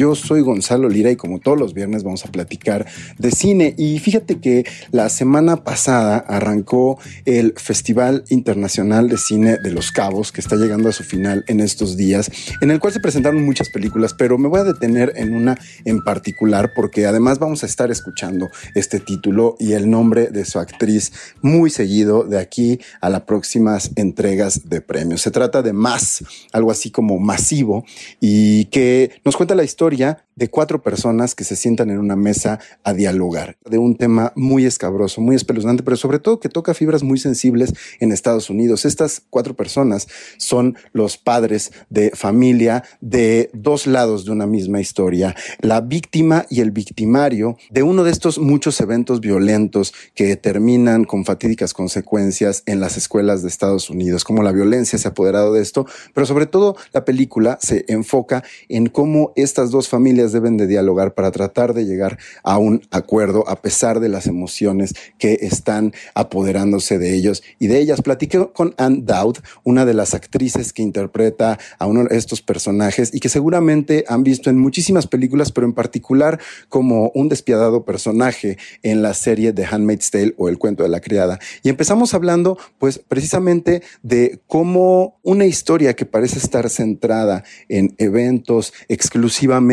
Yo 0.00 0.14
soy 0.14 0.40
Gonzalo 0.40 0.88
Lira 0.88 1.10
y 1.10 1.16
como 1.16 1.40
todos 1.40 1.58
los 1.58 1.74
viernes 1.74 2.04
vamos 2.04 2.24
a 2.24 2.32
platicar 2.32 2.86
de 3.18 3.30
cine. 3.30 3.74
Y 3.76 3.98
fíjate 3.98 4.40
que 4.40 4.64
la 4.92 5.10
semana 5.10 5.62
pasada 5.62 6.16
arrancó 6.16 6.98
el 7.26 7.52
Festival 7.58 8.24
Internacional 8.30 9.10
de 9.10 9.18
Cine 9.18 9.58
de 9.62 9.70
Los 9.72 9.92
Cabos, 9.92 10.32
que 10.32 10.40
está 10.40 10.56
llegando 10.56 10.88
a 10.88 10.92
su 10.92 11.04
final 11.04 11.44
en 11.48 11.60
estos 11.60 11.98
días, 11.98 12.30
en 12.62 12.70
el 12.70 12.80
cual 12.80 12.94
se 12.94 13.00
presentaron 13.00 13.44
muchas 13.44 13.68
películas, 13.68 14.14
pero 14.14 14.38
me 14.38 14.48
voy 14.48 14.60
a 14.60 14.64
detener 14.64 15.12
en 15.16 15.34
una 15.34 15.58
en 15.84 16.02
particular 16.02 16.72
porque 16.74 17.04
además 17.04 17.38
vamos 17.38 17.62
a 17.62 17.66
estar 17.66 17.90
escuchando 17.90 18.48
este 18.74 19.00
título 19.00 19.56
y 19.58 19.74
el 19.74 19.90
nombre 19.90 20.28
de 20.28 20.46
su 20.46 20.60
actriz 20.60 21.12
muy 21.42 21.68
seguido 21.68 22.24
de 22.24 22.38
aquí 22.38 22.80
a 23.02 23.10
las 23.10 23.24
próximas 23.24 23.90
entregas 23.96 24.66
de 24.70 24.80
premios. 24.80 25.20
Se 25.20 25.30
trata 25.30 25.60
de 25.60 25.74
Más, 25.74 26.24
algo 26.52 26.70
así 26.70 26.90
como 26.90 27.18
masivo, 27.18 27.84
y 28.18 28.64
que 28.66 29.10
nos 29.26 29.36
cuenta 29.36 29.54
la 29.54 29.62
historia 29.62 29.89
de 29.96 30.48
cuatro 30.48 30.82
personas 30.82 31.34
que 31.34 31.44
se 31.44 31.56
sientan 31.56 31.90
en 31.90 31.98
una 31.98 32.16
mesa 32.16 32.60
a 32.84 32.94
dialogar 32.94 33.58
de 33.68 33.78
un 33.78 33.96
tema 33.96 34.32
muy 34.36 34.64
escabroso, 34.64 35.20
muy 35.20 35.36
espeluznante, 35.36 35.82
pero 35.82 35.96
sobre 35.96 36.18
todo 36.18 36.40
que 36.40 36.48
toca 36.48 36.74
fibras 36.74 37.02
muy 37.02 37.18
sensibles 37.18 37.74
en 37.98 38.12
Estados 38.12 38.50
Unidos. 38.50 38.84
Estas 38.84 39.22
cuatro 39.30 39.54
personas 39.54 40.08
son 40.38 40.76
los 40.92 41.18
padres 41.18 41.72
de 41.90 42.10
familia 42.14 42.84
de 43.00 43.50
dos 43.52 43.86
lados 43.86 44.24
de 44.24 44.32
una 44.32 44.46
misma 44.46 44.80
historia, 44.80 45.34
la 45.60 45.80
víctima 45.80 46.46
y 46.48 46.60
el 46.60 46.70
victimario 46.70 47.56
de 47.70 47.82
uno 47.82 48.04
de 48.04 48.10
estos 48.10 48.38
muchos 48.38 48.80
eventos 48.80 49.20
violentos 49.20 49.92
que 50.14 50.36
terminan 50.36 51.04
con 51.04 51.24
fatídicas 51.24 51.74
consecuencias 51.74 52.62
en 52.66 52.80
las 52.80 52.96
escuelas 52.96 53.42
de 53.42 53.48
Estados 53.48 53.90
Unidos, 53.90 54.24
como 54.24 54.42
la 54.42 54.52
violencia 54.52 54.98
se 54.98 55.08
ha 55.08 55.10
apoderado 55.10 55.52
de 55.52 55.62
esto, 55.62 55.86
pero 56.14 56.26
sobre 56.26 56.46
todo 56.46 56.76
la 56.92 57.04
película 57.04 57.58
se 57.60 57.84
enfoca 57.88 58.42
en 58.68 58.86
cómo 58.86 59.32
estas 59.36 59.70
dos 59.70 59.79
familias 59.88 60.32
deben 60.32 60.56
de 60.56 60.66
dialogar 60.66 61.14
para 61.14 61.30
tratar 61.30 61.74
de 61.74 61.84
llegar 61.84 62.18
a 62.42 62.58
un 62.58 62.82
acuerdo 62.90 63.48
a 63.48 63.62
pesar 63.62 64.00
de 64.00 64.08
las 64.08 64.26
emociones 64.26 64.94
que 65.18 65.38
están 65.42 65.92
apoderándose 66.14 66.98
de 66.98 67.14
ellos 67.14 67.42
y 67.58 67.68
de 67.68 67.78
ellas. 67.78 68.02
Platiqué 68.02 68.48
con 68.52 68.74
Anne 68.78 69.02
Dowd, 69.02 69.38
una 69.64 69.84
de 69.84 69.94
las 69.94 70.14
actrices 70.14 70.72
que 70.72 70.82
interpreta 70.82 71.58
a 71.78 71.86
uno 71.86 72.04
de 72.04 72.16
estos 72.16 72.42
personajes 72.42 73.14
y 73.14 73.20
que 73.20 73.28
seguramente 73.28 74.04
han 74.08 74.22
visto 74.22 74.50
en 74.50 74.58
muchísimas 74.58 75.06
películas, 75.06 75.52
pero 75.52 75.66
en 75.66 75.72
particular 75.72 76.40
como 76.68 77.10
un 77.14 77.28
despiadado 77.28 77.84
personaje 77.84 78.58
en 78.82 79.02
la 79.02 79.14
serie 79.14 79.52
de 79.52 79.64
Handmaid's 79.64 80.10
Tale 80.10 80.34
o 80.36 80.48
El 80.48 80.58
cuento 80.58 80.82
de 80.82 80.88
la 80.88 81.00
criada. 81.00 81.38
Y 81.62 81.68
empezamos 81.68 82.14
hablando 82.14 82.58
pues 82.78 82.98
precisamente 82.98 83.82
de 84.02 84.40
cómo 84.46 85.18
una 85.22 85.46
historia 85.46 85.94
que 85.94 86.06
parece 86.06 86.38
estar 86.38 86.68
centrada 86.70 87.44
en 87.68 87.94
eventos 87.98 88.72
exclusivamente 88.88 89.69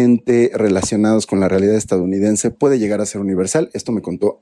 relacionados 0.54 1.26
con 1.26 1.40
la 1.40 1.48
realidad 1.48 1.76
estadounidense 1.76 2.52
puede 2.52 2.80
llegar 2.80 3.02
a 3.02 3.06
ser 3.06 3.22
universal. 3.22 3.70
Esto 3.74 3.92
me 3.92 4.02
contó. 4.02 4.40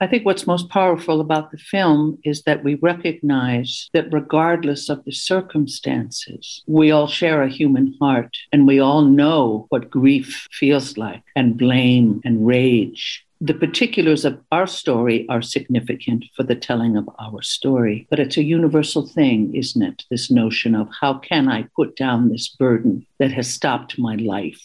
I 0.00 0.06
think 0.08 0.24
what's 0.24 0.46
most 0.46 0.70
powerful 0.70 1.20
about 1.20 1.50
the 1.50 1.58
film 1.58 2.18
is 2.22 2.42
that 2.44 2.62
we 2.64 2.76
recognize 2.80 3.88
that 3.92 4.06
regardless 4.12 4.90
of 4.90 5.04
the 5.04 5.12
circumstances, 5.12 6.62
we 6.66 6.92
all 6.92 7.06
share 7.06 7.42
a 7.42 7.48
human 7.48 7.94
heart 8.00 8.36
and 8.52 8.66
we 8.66 8.80
all 8.80 9.02
know 9.02 9.66
what 9.70 9.90
grief 9.90 10.46
feels 10.50 10.96
like 10.96 11.22
and 11.34 11.56
blame 11.56 12.20
and 12.24 12.46
rage 12.46 13.24
The 13.44 13.52
particulars 13.52 14.24
of 14.24 14.40
our 14.52 14.66
story 14.66 15.26
are 15.28 15.42
significant 15.42 16.24
for 16.34 16.44
the 16.44 16.54
telling 16.54 16.96
of 16.96 17.10
our 17.18 17.42
story, 17.42 18.06
but 18.08 18.18
it's 18.18 18.38
a 18.38 18.42
universal 18.42 19.06
thing, 19.06 19.54
isn't 19.54 19.82
it? 19.82 20.04
This 20.08 20.30
notion 20.30 20.74
of 20.74 20.88
how 21.00 21.18
can 21.18 21.48
I 21.48 21.66
put 21.76 21.94
down 21.94 22.30
this 22.30 22.48
burden 22.48 23.04
that 23.18 23.32
has 23.32 23.52
stopped 23.52 23.98
my 23.98 24.14
life? 24.14 24.62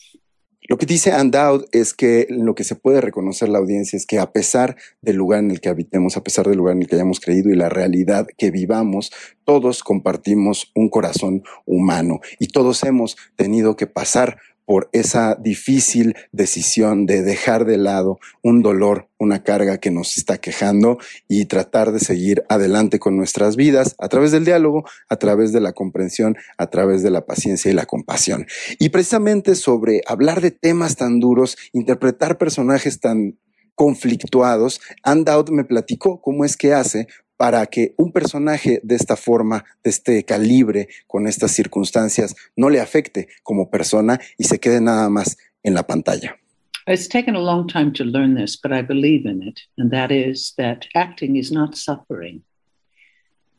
Lo 0.69 0.77
que 0.77 0.85
dice 0.85 1.11
Andoud 1.11 1.65
es 1.71 1.95
que 1.95 2.27
lo 2.29 2.53
que 2.53 2.63
se 2.63 2.75
puede 2.75 3.01
reconocer 3.01 3.49
la 3.49 3.57
audiencia 3.57 3.97
es 3.97 4.05
que 4.05 4.19
a 4.19 4.31
pesar 4.31 4.75
del 5.01 5.15
lugar 5.15 5.39
en 5.39 5.49
el 5.49 5.61
que 5.61 5.69
habitemos, 5.69 6.15
a 6.15 6.21
pesar 6.21 6.45
del 6.45 6.59
lugar 6.59 6.75
en 6.75 6.83
el 6.83 6.87
que 6.87 6.93
hayamos 6.93 7.19
creído 7.19 7.49
y 7.49 7.55
la 7.55 7.69
realidad 7.69 8.27
que 8.37 8.51
vivamos, 8.51 9.11
todos 9.45 9.81
compartimos 9.81 10.71
un 10.75 10.89
corazón 10.89 11.41
humano 11.65 12.19
y 12.37 12.49
todos 12.49 12.83
hemos 12.83 13.17
tenido 13.35 13.75
que 13.75 13.87
pasar 13.87 14.37
por 14.69 14.87
esa 14.91 15.33
difícil 15.33 16.15
decisión 16.31 17.07
de 17.07 17.23
dejar 17.23 17.65
de 17.65 17.79
lado 17.79 18.19
un 18.43 18.61
dolor, 18.61 19.09
una 19.17 19.41
carga 19.41 19.79
que 19.79 19.89
nos 19.89 20.15
está 20.15 20.37
quejando 20.37 20.99
y 21.27 21.45
tratar 21.45 21.91
de 21.91 21.99
seguir 21.99 22.43
adelante 22.49 22.99
con 22.99 23.17
nuestras 23.17 23.55
vidas 23.55 23.95
a 23.97 24.09
través 24.09 24.31
del 24.31 24.45
diálogo, 24.45 24.85
a 25.09 25.15
través 25.15 25.53
de 25.53 25.59
la 25.59 25.73
comprensión, 25.73 26.37
a 26.59 26.69
través 26.69 27.01
de 27.01 27.09
la 27.09 27.25
paciencia 27.25 27.71
y 27.71 27.73
la 27.73 27.87
compasión. 27.87 28.45
Y 28.77 28.89
precisamente 28.89 29.55
sobre 29.55 30.03
hablar 30.05 30.39
de 30.39 30.51
temas 30.51 30.95
tan 30.97 31.19
duros, 31.19 31.57
interpretar 31.73 32.37
personajes 32.37 32.99
tan 32.99 33.39
conflictuados, 33.73 34.81
Andout 35.01 35.49
me 35.49 35.63
platicó 35.63 36.21
cómo 36.21 36.45
es 36.45 36.55
que 36.55 36.75
hace 36.75 37.07
para 37.39 37.65
que 37.67 37.93
un 37.95 38.11
personaje 38.11 38.81
de 38.83 38.95
esta 38.95 39.15
forma, 39.15 39.63
de 39.81 39.91
este 39.91 40.25
calibre, 40.25 40.89
con 41.07 41.25
estas 41.25 41.51
circunstancias, 41.53 42.35
no 42.57 42.69
le 42.69 42.81
afecte 42.81 43.29
como 43.43 43.69
persona 43.69 44.19
y 44.37 44.43
se 44.43 44.59
quede 44.59 44.81
nada 44.81 45.09
más 45.09 45.37
en 45.63 45.73
la 45.73 45.83
pantalla. 45.83 46.37
It's 46.85 47.07
taken 47.07 47.37
a 47.37 47.39
long 47.39 47.65
time 47.65 47.93
to 47.93 48.03
learn 48.03 48.35
this, 48.35 48.57
but 48.57 48.73
I 48.73 48.81
believe 48.81 49.25
in 49.25 49.41
it, 49.41 49.61
and 49.77 49.89
that 49.91 50.11
is 50.11 50.53
that 50.57 50.87
acting 50.95 51.37
is 51.37 51.49
not 51.49 51.77
suffering. 51.77 52.41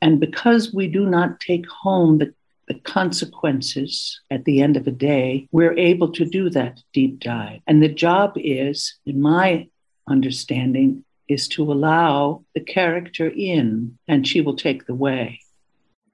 And 0.02 0.20
because 0.20 0.74
we 0.74 0.86
do 0.86 1.06
not 1.06 1.40
take 1.40 1.66
home 1.66 2.18
the, 2.18 2.34
the 2.68 2.74
consequences 2.80 4.20
at 4.30 4.44
the 4.44 4.60
end 4.60 4.76
of 4.76 4.86
a 4.86 4.90
day, 4.90 5.48
we're 5.52 5.78
able 5.78 6.12
to 6.12 6.26
do 6.26 6.50
that 6.50 6.82
deep 6.92 7.18
dive. 7.20 7.60
And 7.66 7.82
the 7.82 7.88
job 7.88 8.32
is, 8.36 8.98
in 9.06 9.22
my 9.22 9.68
understanding, 10.06 11.02
is 11.30 11.46
to 11.46 11.72
allow 11.72 12.44
the 12.54 12.60
character 12.60 13.28
in 13.28 13.96
and 14.08 14.26
she 14.26 14.40
will 14.40 14.56
take 14.56 14.86
the 14.86 14.94
way. 14.94 15.40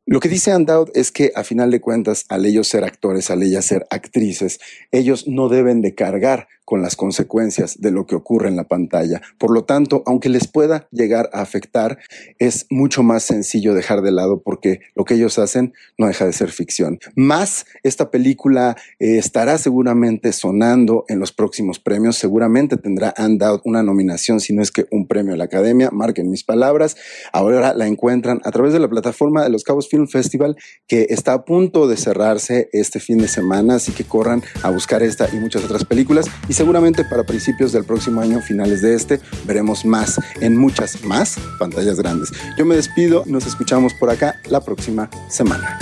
Lo 0.08 0.20
que 0.20 0.28
dice 0.28 0.52
Andout 0.52 0.96
es 0.96 1.10
que 1.10 1.32
a 1.34 1.42
final 1.42 1.72
de 1.72 1.80
cuentas, 1.80 2.26
al 2.28 2.46
ellos 2.46 2.68
ser 2.68 2.84
actores, 2.84 3.28
al 3.28 3.42
ellas 3.42 3.64
ser 3.64 3.88
actrices, 3.90 4.60
ellos 4.92 5.26
no 5.26 5.48
deben 5.48 5.82
de 5.82 5.96
cargar 5.96 6.46
con 6.66 6.82
las 6.82 6.96
consecuencias 6.96 7.80
de 7.80 7.92
lo 7.92 8.06
que 8.06 8.16
ocurre 8.16 8.48
en 8.48 8.56
la 8.56 8.64
pantalla. 8.64 9.22
Por 9.38 9.52
lo 9.52 9.64
tanto, 9.64 10.02
aunque 10.04 10.28
les 10.28 10.48
pueda 10.48 10.88
llegar 10.90 11.30
a 11.32 11.40
afectar, 11.40 11.98
es 12.40 12.66
mucho 12.70 13.04
más 13.04 13.22
sencillo 13.22 13.72
dejar 13.72 14.02
de 14.02 14.10
lado 14.10 14.42
porque 14.42 14.80
lo 14.96 15.04
que 15.04 15.14
ellos 15.14 15.38
hacen 15.38 15.72
no 15.96 16.08
deja 16.08 16.26
de 16.26 16.32
ser 16.32 16.50
ficción. 16.50 16.98
Más, 17.14 17.66
esta 17.84 18.10
película 18.10 18.76
eh, 18.98 19.16
estará 19.16 19.58
seguramente 19.58 20.32
sonando 20.32 21.04
en 21.08 21.20
los 21.20 21.32
próximos 21.32 21.78
premios. 21.78 22.16
Seguramente 22.16 22.76
tendrá 22.76 23.14
Andout 23.16 23.62
una 23.64 23.84
nominación, 23.84 24.40
si 24.40 24.52
no 24.52 24.60
es 24.60 24.72
que 24.72 24.86
un 24.90 25.06
premio 25.06 25.34
a 25.34 25.36
la 25.36 25.44
Academia. 25.44 25.90
Marquen 25.92 26.30
mis 26.30 26.42
palabras. 26.42 26.96
Ahora 27.32 27.74
la 27.74 27.86
encuentran 27.86 28.40
a 28.42 28.50
través 28.50 28.72
de 28.72 28.80
la 28.80 28.88
plataforma 28.88 29.44
de 29.44 29.50
Los 29.50 29.62
Cabos 29.62 29.88
Film 29.96 30.08
Festival 30.08 30.56
que 30.86 31.06
está 31.10 31.32
a 31.32 31.44
punto 31.44 31.88
de 31.88 31.96
cerrarse 31.96 32.68
este 32.72 33.00
fin 33.00 33.18
de 33.18 33.28
semana, 33.28 33.76
así 33.76 33.92
que 33.92 34.04
corran 34.04 34.42
a 34.62 34.70
buscar 34.70 35.02
esta 35.02 35.28
y 35.32 35.36
muchas 35.36 35.64
otras 35.64 35.84
películas 35.84 36.26
y 36.48 36.52
seguramente 36.52 37.04
para 37.04 37.24
principios 37.24 37.72
del 37.72 37.84
próximo 37.84 38.20
año, 38.20 38.40
finales 38.40 38.82
de 38.82 38.94
este, 38.94 39.20
veremos 39.46 39.84
más 39.84 40.20
en 40.40 40.56
muchas 40.56 41.02
más 41.04 41.36
pantallas 41.58 41.96
grandes. 41.98 42.30
Yo 42.58 42.66
me 42.66 42.76
despido, 42.76 43.24
nos 43.26 43.46
escuchamos 43.46 43.94
por 43.94 44.10
acá 44.10 44.34
la 44.50 44.60
próxima 44.60 45.08
semana. 45.28 45.78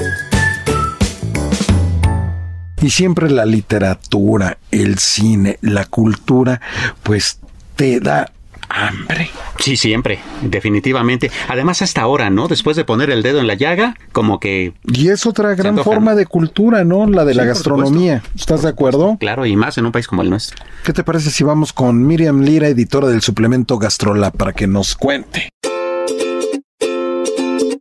Y 2.80 2.90
siempre 2.90 3.30
la 3.30 3.46
literatura, 3.46 4.58
el 4.70 4.98
cine, 4.98 5.58
la 5.62 5.86
cultura, 5.86 6.60
pues 7.02 7.40
te 7.76 7.98
da 7.98 8.30
hambre. 8.68 9.30
Sí, 9.64 9.78
siempre, 9.78 10.18
definitivamente. 10.42 11.30
Además, 11.48 11.80
hasta 11.80 12.02
ahora, 12.02 12.28
¿no? 12.28 12.48
Después 12.48 12.76
de 12.76 12.84
poner 12.84 13.08
el 13.08 13.22
dedo 13.22 13.40
en 13.40 13.46
la 13.46 13.54
llaga, 13.54 13.96
como 14.12 14.38
que... 14.38 14.74
Y 14.92 15.08
es 15.08 15.24
otra 15.24 15.54
gran 15.54 15.78
antoja, 15.78 15.90
forma 15.90 16.10
¿no? 16.10 16.18
de 16.18 16.26
cultura, 16.26 16.84
¿no? 16.84 17.06
La 17.06 17.24
de 17.24 17.32
Sí, 17.32 17.38
la 17.38 17.44
gastronomía. 17.46 18.22
¿Estás 18.36 18.60
de 18.60 18.68
acuerdo? 18.68 19.16
Claro, 19.18 19.46
y 19.46 19.56
más 19.56 19.78
en 19.78 19.86
un 19.86 19.92
país 19.92 20.06
como 20.06 20.20
el 20.20 20.28
nuestro. 20.28 20.62
¿Qué 20.84 20.92
te 20.92 21.02
parece 21.02 21.30
si 21.30 21.44
vamos 21.44 21.72
con 21.72 22.06
Miriam 22.06 22.42
Lira, 22.42 22.68
editora 22.68 23.08
del 23.08 23.22
suplemento 23.22 23.78
Gastrolab, 23.78 24.36
para 24.36 24.52
que 24.52 24.66
nos 24.66 24.96
cuente? 24.96 25.48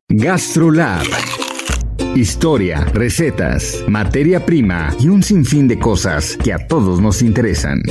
Gastrolab. 0.07 1.03
Historia, 2.15 2.86
recetas, 2.93 3.84
materia 3.89 4.45
prima 4.45 4.95
y 5.01 5.09
un 5.09 5.21
sinfín 5.21 5.67
de 5.67 5.77
cosas 5.79 6.38
que 6.41 6.53
a 6.53 6.65
todos 6.65 7.01
nos 7.01 7.21
interesan. 7.21 7.81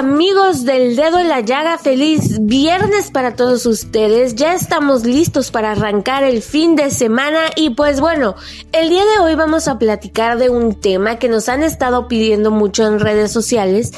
Amigos 0.00 0.64
del 0.64 0.96
dedo 0.96 1.18
en 1.18 1.28
la 1.28 1.40
llaga, 1.40 1.76
feliz 1.76 2.38
viernes 2.40 3.10
para 3.10 3.36
todos 3.36 3.66
ustedes. 3.66 4.34
Ya 4.34 4.54
estamos 4.54 5.04
listos 5.04 5.50
para 5.50 5.72
arrancar 5.72 6.24
el 6.24 6.40
fin 6.40 6.74
de 6.74 6.88
semana 6.88 7.40
y 7.54 7.68
pues 7.68 8.00
bueno, 8.00 8.34
el 8.72 8.88
día 8.88 9.04
de 9.04 9.18
hoy 9.22 9.34
vamos 9.34 9.68
a 9.68 9.78
platicar 9.78 10.38
de 10.38 10.48
un 10.48 10.80
tema 10.80 11.18
que 11.18 11.28
nos 11.28 11.50
han 11.50 11.62
estado 11.62 12.08
pidiendo 12.08 12.50
mucho 12.50 12.86
en 12.86 12.98
redes 12.98 13.30
sociales 13.30 13.92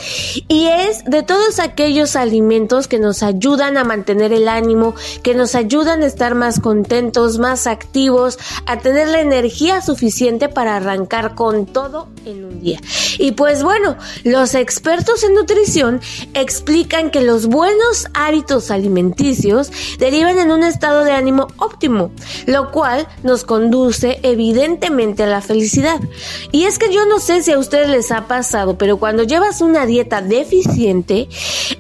y 0.49 0.67
es 0.67 1.05
de 1.05 1.23
todos 1.23 1.61
aquellos 1.61 2.17
alimentos 2.17 2.89
que 2.89 2.99
nos 2.99 3.23
ayudan 3.23 3.77
a 3.77 3.85
mantener 3.85 4.33
el 4.33 4.49
ánimo, 4.49 4.97
que 5.23 5.37
nos 5.37 5.55
ayudan 5.55 6.03
a 6.03 6.07
estar 6.07 6.35
más 6.35 6.59
contentos, 6.59 7.39
más 7.39 7.69
activos, 7.69 8.41
a 8.67 8.81
tener 8.81 9.07
la 9.07 9.21
energía 9.21 9.81
suficiente 9.81 10.49
para 10.49 10.75
arrancar 10.75 11.37
con 11.37 11.65
todo 11.65 12.09
en 12.25 12.45
un 12.45 12.61
día. 12.61 12.81
Y 13.21 13.33
pues 13.33 13.63
bueno, 13.63 13.97
los 14.25 14.57
expertos 14.57 15.23
en 15.23 15.35
nutrición 15.35 15.92
explican 16.35 17.11
que 17.11 17.21
los 17.21 17.47
buenos 17.47 18.07
hábitos 18.15 18.71
alimenticios 18.71 19.71
derivan 19.99 20.39
en 20.39 20.51
un 20.51 20.63
estado 20.63 21.05
de 21.05 21.13
ánimo 21.13 21.49
óptimo, 21.59 22.11
lo 22.47 22.71
cual 22.71 23.09
nos 23.23 23.45
conduce 23.45 24.21
evidentemente 24.23 25.25
a 25.25 25.27
la 25.27 25.41
felicidad. 25.41 26.01
Y 26.51 26.65
es 26.65 26.79
que 26.79 26.93
yo 26.93 27.07
no 27.07 27.19
sé 27.19 27.43
si 27.43 27.53
a 27.53 27.59
ustedes 27.59 27.89
les 27.89 28.11
ha 28.11 28.27
pasado, 28.27 28.79
pero 28.79 28.99
cuando 28.99 29.23
llevas 29.23 29.61
una 29.61 29.87
dieta 29.87 30.23
deficiente, 30.23 31.29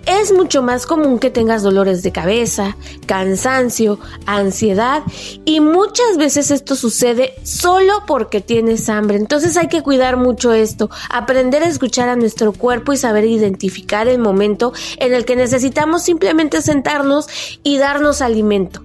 es 0.07 0.33
mucho 0.33 0.63
más 0.63 0.87
común 0.87 1.19
que 1.19 1.31
tengas 1.31 1.63
dolores 1.63 2.03
de 2.03 2.13
cabeza, 2.13 2.77
cansancio, 3.07 3.99
ansiedad 4.27 5.03
y 5.45 5.61
muchas 5.61 6.17
veces 6.19 6.51
esto 6.51 6.77
sucede 6.77 7.35
solo 7.43 8.05
porque 8.07 8.41
tienes 8.41 8.89
hambre. 8.89 9.17
Entonces 9.17 9.57
hay 9.57 9.69
que 9.69 9.83
cuidar 9.83 10.17
mucho 10.17 10.53
esto, 10.53 10.91
aprender 11.11 11.63
a 11.63 11.69
escuchar 11.69 12.09
a 12.09 12.17
nuestro 12.17 12.53
cuerpo 12.53 12.93
y 12.93 12.97
saber 12.97 13.25
identificar 13.25 14.02
el 14.09 14.19
momento 14.19 14.73
en 14.99 15.15
el 15.15 15.25
que 15.25 15.37
necesitamos 15.37 16.03
simplemente 16.03 16.63
sentarnos 16.63 17.27
y 17.63 17.79
darnos 17.79 18.23
alimento. 18.23 18.85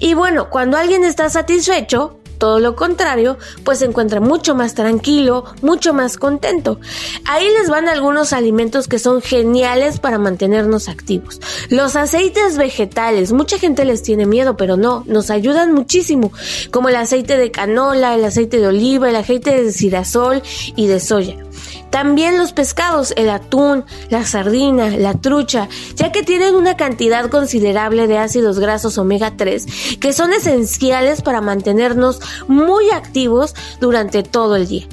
Y 0.00 0.14
bueno, 0.14 0.50
cuando 0.50 0.76
alguien 0.76 1.04
está 1.04 1.30
satisfecho, 1.30 2.18
todo 2.38 2.60
lo 2.60 2.76
contrario, 2.76 3.38
pues 3.64 3.78
se 3.78 3.86
encuentra 3.86 4.20
mucho 4.20 4.54
más 4.54 4.74
tranquilo, 4.74 5.44
mucho 5.62 5.94
más 5.94 6.18
contento. 6.18 6.78
Ahí 7.24 7.46
les 7.58 7.70
van 7.70 7.88
algunos 7.88 8.32
alimentos 8.32 8.88
que 8.88 8.98
son 8.98 9.22
geniales 9.22 10.00
para 10.00 10.18
mantenernos 10.18 10.88
activos. 10.88 11.40
Los 11.70 11.96
aceites 11.96 12.58
vegetales, 12.58 13.32
mucha 13.32 13.58
gente 13.58 13.84
les 13.84 14.02
tiene 14.02 14.26
miedo, 14.26 14.56
pero 14.56 14.76
no, 14.76 15.02
nos 15.06 15.30
ayudan 15.30 15.72
muchísimo, 15.72 16.30
como 16.70 16.88
el 16.88 16.96
aceite 16.96 17.36
de 17.36 17.50
canola, 17.50 18.14
el 18.14 18.24
aceite 18.24 18.58
de 18.58 18.66
oliva, 18.66 19.08
el 19.08 19.16
aceite 19.16 19.62
de 19.62 19.72
girasol 19.72 20.42
y 20.76 20.86
de 20.86 21.00
soya. 21.00 21.45
También 21.90 22.38
los 22.38 22.52
pescados, 22.52 23.14
el 23.16 23.30
atún, 23.30 23.84
la 24.10 24.24
sardina, 24.24 24.90
la 24.90 25.14
trucha, 25.14 25.68
ya 25.94 26.12
que 26.12 26.22
tienen 26.22 26.54
una 26.54 26.76
cantidad 26.76 27.28
considerable 27.30 28.06
de 28.06 28.18
ácidos 28.18 28.58
grasos 28.58 28.98
omega 28.98 29.36
3 29.36 29.98
que 30.00 30.12
son 30.12 30.32
esenciales 30.32 31.22
para 31.22 31.40
mantenernos 31.40 32.20
muy 32.48 32.90
activos 32.90 33.54
durante 33.80 34.22
todo 34.22 34.56
el 34.56 34.66
día. 34.66 34.86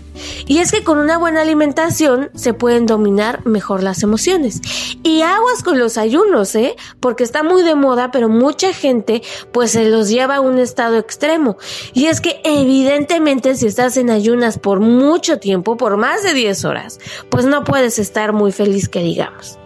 Y 0.48 0.60
es 0.60 0.72
que 0.72 0.84
con 0.84 0.98
una 0.98 1.18
buena 1.18 1.42
alimentación 1.42 2.30
se 2.36 2.54
pueden 2.54 2.86
dominar 2.86 3.46
mejor 3.46 3.84
las 3.84 4.04
emociones. 4.04 4.62
Y 5.04 5.22
aguas 5.22 5.64
con 5.64 5.80
los 5.80 5.98
ayunos, 5.98 6.56
¿eh? 6.56 6.76
Porque 7.00 7.24
está 7.24 7.44
muy 7.44 7.64
de 7.64 7.76
moda, 7.76 8.12
pero 8.12 8.30
mucha 8.30 8.74
gente 8.74 9.22
pues 9.52 9.72
se 9.72 9.90
los 9.90 10.10
lleva 10.10 10.38
a 10.38 10.42
un 10.42 10.60
estado 10.60 10.98
extremo. 10.98 11.58
Y 11.94 12.06
es 12.06 12.22
que 12.22 12.42
evidentemente 12.44 13.56
si 13.56 13.68
estás 13.68 13.98
en 13.98 14.10
ayunas 14.10 14.60
por 14.60 14.80
mucho 14.80 15.40
tiempo, 15.40 15.78
por 15.78 15.98
más 15.98 16.24
de 16.24 16.34
10 16.34 16.66
horas, 16.66 17.00
pues 17.30 17.46
no 17.46 17.64
puedes 17.64 18.00
estar 18.00 18.34
muy 18.34 18.52
feliz 18.52 18.90
que 18.90 19.00
digamos. 19.00 19.63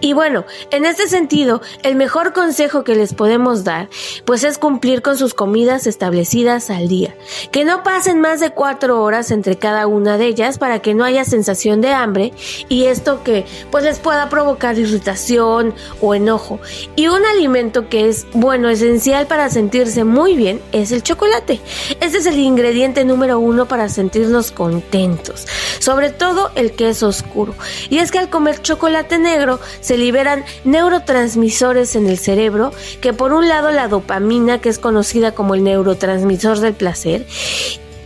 Y 0.00 0.12
bueno, 0.12 0.44
en 0.70 0.84
este 0.84 1.08
sentido, 1.08 1.62
el 1.82 1.96
mejor 1.96 2.32
consejo 2.32 2.84
que 2.84 2.94
les 2.94 3.14
podemos 3.14 3.64
dar, 3.64 3.88
pues 4.24 4.44
es 4.44 4.58
cumplir 4.58 5.02
con 5.02 5.18
sus 5.18 5.34
comidas 5.34 5.86
establecidas 5.86 6.70
al 6.70 6.88
día. 6.88 7.14
Que 7.50 7.64
no 7.64 7.82
pasen 7.82 8.20
más 8.20 8.40
de 8.40 8.50
cuatro 8.50 9.02
horas 9.02 9.30
entre 9.30 9.56
cada 9.56 9.86
una 9.86 10.18
de 10.18 10.26
ellas 10.26 10.58
para 10.58 10.80
que 10.80 10.94
no 10.94 11.04
haya 11.04 11.24
sensación 11.24 11.80
de 11.80 11.92
hambre 11.92 12.32
y 12.68 12.84
esto 12.84 13.22
que 13.22 13.44
pues 13.70 13.84
les 13.84 13.98
pueda 13.98 14.28
provocar 14.28 14.78
irritación 14.78 15.74
o 16.00 16.14
enojo. 16.14 16.60
Y 16.96 17.08
un 17.08 17.24
alimento 17.24 17.88
que 17.88 18.08
es 18.08 18.26
bueno, 18.32 18.68
esencial 18.68 19.26
para 19.26 19.50
sentirse 19.50 20.04
muy 20.04 20.36
bien 20.36 20.60
es 20.72 20.92
el 20.92 21.02
chocolate. 21.02 21.60
Este 22.00 22.18
es 22.18 22.26
el 22.26 22.38
ingrediente 22.38 23.04
número 23.04 23.38
uno 23.38 23.66
para 23.66 23.88
sentirnos 23.88 24.50
contentos. 24.50 25.46
Sobre 25.78 26.10
todo 26.10 26.50
el 26.54 26.72
queso 26.72 27.08
oscuro. 27.08 27.54
Y 27.90 27.98
es 27.98 28.10
que 28.10 28.18
al 28.18 28.30
comer 28.30 28.62
chocolate 28.62 29.18
negro 29.18 29.60
se 29.80 29.96
liberan 29.96 30.44
neurotransmisores 30.64 31.96
en 31.96 32.06
el 32.06 32.18
cerebro 32.18 32.72
que 33.00 33.12
por 33.12 33.32
un 33.32 33.48
lado 33.48 33.70
la 33.70 33.88
dopamina 33.88 34.58
que 34.60 34.68
es 34.68 34.78
conocida 34.78 35.32
como 35.32 35.54
el 35.54 35.64
neurotransmisor 35.64 36.60
del 36.60 36.74
placer 36.74 37.26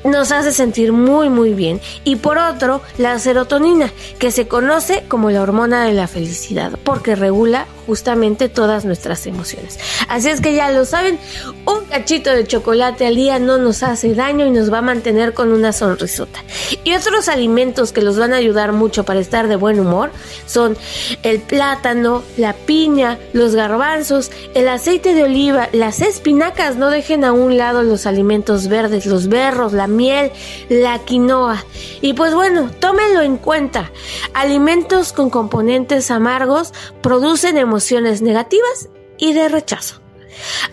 nos 0.04 0.30
hace 0.32 0.52
sentir 0.52 0.92
muy 0.92 1.28
muy 1.28 1.52
bien 1.52 1.80
y 2.04 2.16
por 2.16 2.38
otro 2.38 2.80
la 2.98 3.18
serotonina 3.18 3.92
que 4.18 4.30
se 4.30 4.46
conoce 4.46 5.04
como 5.08 5.30
la 5.30 5.42
hormona 5.42 5.84
de 5.84 5.92
la 5.92 6.06
felicidad 6.06 6.78
porque 6.84 7.16
regula 7.16 7.66
justamente 7.86 8.48
todas 8.48 8.84
nuestras 8.84 9.26
emociones. 9.26 9.78
Así 10.08 10.28
es 10.28 10.40
que 10.40 10.54
ya 10.54 10.70
lo 10.70 10.84
saben, 10.84 11.18
un 11.64 11.84
cachito 11.86 12.30
de 12.30 12.46
chocolate 12.46 13.06
al 13.06 13.16
día 13.16 13.38
no 13.38 13.58
nos 13.58 13.82
hace 13.82 14.14
daño 14.14 14.46
y 14.46 14.50
nos 14.50 14.72
va 14.72 14.78
a 14.78 14.82
mantener 14.82 15.34
con 15.34 15.52
una 15.52 15.72
sonrisota. 15.72 16.40
Y 16.84 16.94
otros 16.94 17.28
alimentos 17.28 17.92
que 17.92 18.02
los 18.02 18.18
van 18.18 18.32
a 18.32 18.36
ayudar 18.36 18.72
mucho 18.72 19.04
para 19.04 19.20
estar 19.20 19.48
de 19.48 19.56
buen 19.56 19.78
humor 19.78 20.10
son 20.46 20.76
el 21.22 21.40
plátano, 21.40 22.22
la 22.36 22.52
piña, 22.52 23.18
los 23.32 23.54
garbanzos, 23.54 24.30
el 24.54 24.68
aceite 24.68 25.14
de 25.14 25.24
oliva, 25.24 25.68
las 25.72 26.00
espinacas, 26.00 26.76
no 26.76 26.90
dejen 26.90 27.24
a 27.24 27.32
un 27.32 27.56
lado 27.56 27.82
los 27.82 28.06
alimentos 28.06 28.68
verdes, 28.68 29.06
los 29.06 29.28
berros, 29.28 29.72
la 29.72 29.86
miel, 29.86 30.32
la 30.68 30.98
quinoa. 30.98 31.64
Y 32.00 32.14
pues 32.14 32.34
bueno, 32.34 32.70
tómenlo 32.80 33.22
en 33.22 33.36
cuenta. 33.36 33.90
Alimentos 34.34 35.12
con 35.12 35.30
componentes 35.30 36.10
amargos 36.10 36.72
producen 37.00 37.56
emociones 37.56 37.75
emociones 37.76 38.22
negativas 38.22 38.88
y 39.18 39.34
de 39.34 39.50
rechazo. 39.50 40.00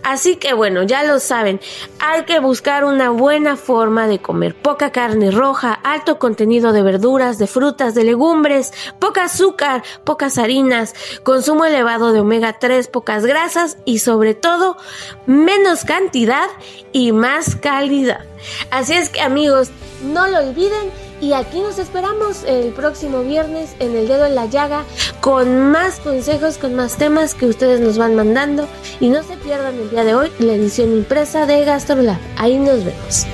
Así 0.03 0.37
que 0.37 0.53
bueno, 0.53 0.83
ya 0.83 1.03
lo 1.03 1.19
saben, 1.19 1.59
hay 1.99 2.23
que 2.23 2.39
buscar 2.39 2.85
una 2.85 3.09
buena 3.09 3.57
forma 3.57 4.07
de 4.07 4.19
comer 4.19 4.55
poca 4.55 4.91
carne 4.91 5.31
roja, 5.31 5.73
alto 5.73 6.17
contenido 6.17 6.71
de 6.71 6.81
verduras, 6.81 7.37
de 7.39 7.47
frutas, 7.47 7.93
de 7.93 8.05
legumbres, 8.05 8.71
poca 8.99 9.23
azúcar, 9.25 9.83
pocas 10.05 10.37
harinas, 10.37 10.93
consumo 11.23 11.65
elevado 11.65 12.13
de 12.13 12.21
omega 12.21 12.57
3, 12.57 12.87
pocas 12.87 13.25
grasas 13.25 13.77
y 13.83 13.99
sobre 13.99 14.33
todo 14.33 14.77
menos 15.25 15.83
cantidad 15.83 16.47
y 16.93 17.11
más 17.11 17.57
calidad. 17.57 18.25
Así 18.71 18.93
es 18.93 19.09
que 19.09 19.19
amigos, 19.19 19.71
no 20.03 20.27
lo 20.27 20.39
olviden 20.39 20.89
y 21.23 21.31
aquí 21.31 21.61
nos 21.61 21.79
esperamos 21.79 22.43
el 22.43 22.73
próximo 22.73 23.21
viernes 23.21 23.75
en 23.79 23.95
El 23.95 24.09
Dedo 24.09 24.25
en 24.25 24.35
la 24.35 24.45
Llaga 24.45 24.83
con 25.21 25.71
más 25.71 26.01
consejos, 26.01 26.57
con 26.57 26.75
más 26.75 26.97
temas 26.97 27.33
que 27.33 27.45
ustedes 27.45 27.79
nos 27.79 27.97
van 27.97 28.15
mandando. 28.15 28.67
Y 28.99 29.07
no 29.07 29.23
se 29.23 29.37
pierdan 29.37 29.75
el 29.75 29.89
día 29.89 30.03
de 30.03 30.15
hoy 30.15 30.31
la 30.39 30.53
edición 30.53 30.91
impresa 30.91 31.45
de 31.45 31.63
GastroLab. 31.63 32.19
Ahí 32.37 32.59
nos 32.59 32.83
vemos. 32.83 33.25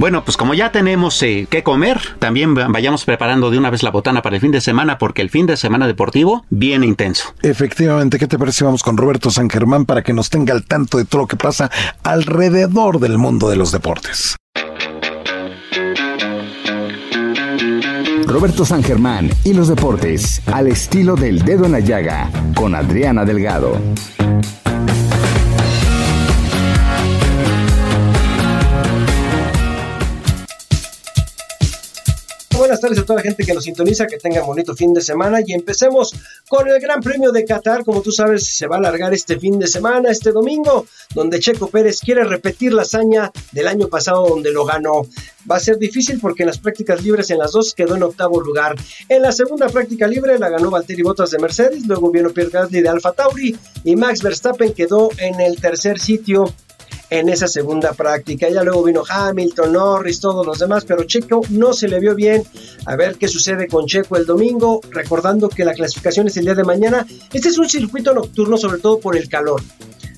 Bueno, 0.00 0.24
pues 0.24 0.38
como 0.38 0.54
ya 0.54 0.72
tenemos 0.72 1.22
eh, 1.22 1.46
que 1.50 1.62
comer, 1.62 2.00
también 2.18 2.54
vayamos 2.54 3.04
preparando 3.04 3.50
de 3.50 3.58
una 3.58 3.68
vez 3.68 3.82
la 3.82 3.90
botana 3.90 4.22
para 4.22 4.36
el 4.36 4.40
fin 4.40 4.50
de 4.50 4.62
semana, 4.62 4.96
porque 4.96 5.20
el 5.20 5.28
fin 5.28 5.44
de 5.44 5.58
semana 5.58 5.86
deportivo 5.86 6.46
viene 6.48 6.86
intenso. 6.86 7.34
Efectivamente, 7.42 8.18
¿qué 8.18 8.26
te 8.26 8.38
parece? 8.38 8.64
Vamos 8.64 8.82
con 8.82 8.96
Roberto 8.96 9.30
San 9.30 9.50
Germán 9.50 9.84
para 9.84 10.02
que 10.02 10.14
nos 10.14 10.30
tenga 10.30 10.54
al 10.54 10.64
tanto 10.64 10.96
de 10.96 11.04
todo 11.04 11.20
lo 11.20 11.26
que 11.26 11.36
pasa 11.36 11.70
alrededor 12.02 12.98
del 12.98 13.18
mundo 13.18 13.50
de 13.50 13.56
los 13.56 13.72
deportes. 13.72 14.36
Roberto 18.24 18.64
San 18.64 18.82
Germán 18.82 19.28
y 19.44 19.52
los 19.52 19.68
deportes, 19.68 20.40
al 20.46 20.68
estilo 20.68 21.14
del 21.14 21.42
dedo 21.42 21.66
en 21.66 21.72
la 21.72 21.80
llaga, 21.80 22.30
con 22.54 22.74
Adriana 22.74 23.26
Delgado. 23.26 23.76
Buenas 32.70 32.82
tardes 32.82 32.98
a 33.00 33.04
toda 33.04 33.16
la 33.16 33.22
gente 33.24 33.44
que 33.44 33.52
nos 33.52 33.64
sintoniza, 33.64 34.06
que 34.06 34.16
tengan 34.16 34.46
bonito 34.46 34.76
fin 34.76 34.94
de 34.94 35.00
semana 35.00 35.40
y 35.44 35.54
empecemos 35.54 36.14
con 36.48 36.68
el 36.68 36.78
Gran 36.80 37.00
Premio 37.00 37.32
de 37.32 37.44
Qatar. 37.44 37.84
Como 37.84 38.00
tú 38.00 38.12
sabes, 38.12 38.46
se 38.46 38.68
va 38.68 38.76
a 38.76 38.78
alargar 38.78 39.12
este 39.12 39.40
fin 39.40 39.58
de 39.58 39.66
semana, 39.66 40.08
este 40.08 40.30
domingo, 40.30 40.86
donde 41.12 41.40
Checo 41.40 41.68
Pérez 41.68 41.98
quiere 41.98 42.22
repetir 42.22 42.72
la 42.72 42.82
hazaña 42.82 43.32
del 43.50 43.66
año 43.66 43.88
pasado 43.88 44.24
donde 44.24 44.52
lo 44.52 44.64
ganó. 44.64 45.04
Va 45.50 45.56
a 45.56 45.58
ser 45.58 45.78
difícil 45.78 46.20
porque 46.20 46.44
en 46.44 46.46
las 46.46 46.58
prácticas 46.58 47.02
libres 47.02 47.30
en 47.30 47.38
las 47.38 47.50
dos 47.50 47.74
quedó 47.74 47.96
en 47.96 48.04
octavo 48.04 48.40
lugar. 48.40 48.76
En 49.08 49.22
la 49.22 49.32
segunda 49.32 49.68
práctica 49.68 50.06
libre 50.06 50.38
la 50.38 50.48
ganó 50.48 50.70
Valtteri 50.70 51.02
Bottas 51.02 51.32
de 51.32 51.40
Mercedes, 51.40 51.84
luego 51.88 52.12
vino 52.12 52.30
Pierre 52.30 52.50
Gasly 52.50 52.82
de 52.82 52.88
Alfa 52.88 53.10
Tauri 53.10 53.56
y 53.82 53.96
Max 53.96 54.22
Verstappen 54.22 54.74
quedó 54.74 55.10
en 55.18 55.40
el 55.40 55.60
tercer 55.60 55.98
sitio 55.98 56.54
en 57.10 57.28
esa 57.28 57.48
segunda 57.48 57.92
práctica. 57.92 58.48
Ya 58.48 58.62
luego 58.62 58.84
vino 58.84 59.02
Hamilton, 59.06 59.72
Norris, 59.72 60.20
todos 60.20 60.46
los 60.46 60.58
demás, 60.58 60.84
pero 60.84 61.04
Checo 61.04 61.42
no 61.50 61.72
se 61.72 61.88
le 61.88 62.00
vio 62.00 62.14
bien. 62.14 62.42
A 62.86 62.96
ver 62.96 63.16
qué 63.16 63.28
sucede 63.28 63.68
con 63.68 63.86
Checo 63.86 64.16
el 64.16 64.26
domingo, 64.26 64.80
recordando 64.90 65.48
que 65.48 65.64
la 65.64 65.74
clasificación 65.74 66.28
es 66.28 66.36
el 66.36 66.44
día 66.44 66.54
de 66.54 66.64
mañana. 66.64 67.06
Este 67.32 67.48
es 67.48 67.58
un 67.58 67.68
circuito 67.68 68.14
nocturno, 68.14 68.56
sobre 68.56 68.80
todo 68.80 69.00
por 69.00 69.16
el 69.16 69.28
calor. 69.28 69.62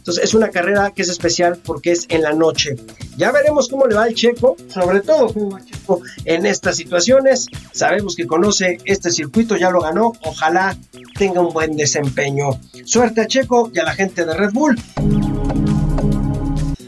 Entonces 0.02 0.24
es 0.24 0.34
una 0.34 0.50
carrera 0.50 0.90
que 0.90 1.02
es 1.02 1.08
especial 1.08 1.58
porque 1.64 1.92
es 1.92 2.06
en 2.08 2.22
la 2.22 2.32
noche. 2.32 2.74
Ya 3.16 3.30
veremos 3.30 3.68
cómo 3.68 3.86
le 3.86 3.94
va 3.94 4.02
al 4.02 4.14
Checo, 4.14 4.56
sobre 4.66 5.00
todo 5.00 5.32
cómo 5.32 5.50
va 5.50 5.64
Checo 5.64 6.00
en 6.24 6.44
estas 6.44 6.76
situaciones. 6.76 7.46
Sabemos 7.70 8.16
que 8.16 8.26
conoce 8.26 8.78
este 8.84 9.12
circuito, 9.12 9.56
ya 9.56 9.70
lo 9.70 9.80
ganó. 9.80 10.12
Ojalá 10.22 10.76
tenga 11.16 11.40
un 11.40 11.52
buen 11.52 11.76
desempeño. 11.76 12.58
Suerte 12.84 13.20
a 13.20 13.28
Checo 13.28 13.70
y 13.72 13.78
a 13.78 13.84
la 13.84 13.94
gente 13.94 14.24
de 14.24 14.34
Red 14.34 14.50
Bull. 14.52 14.76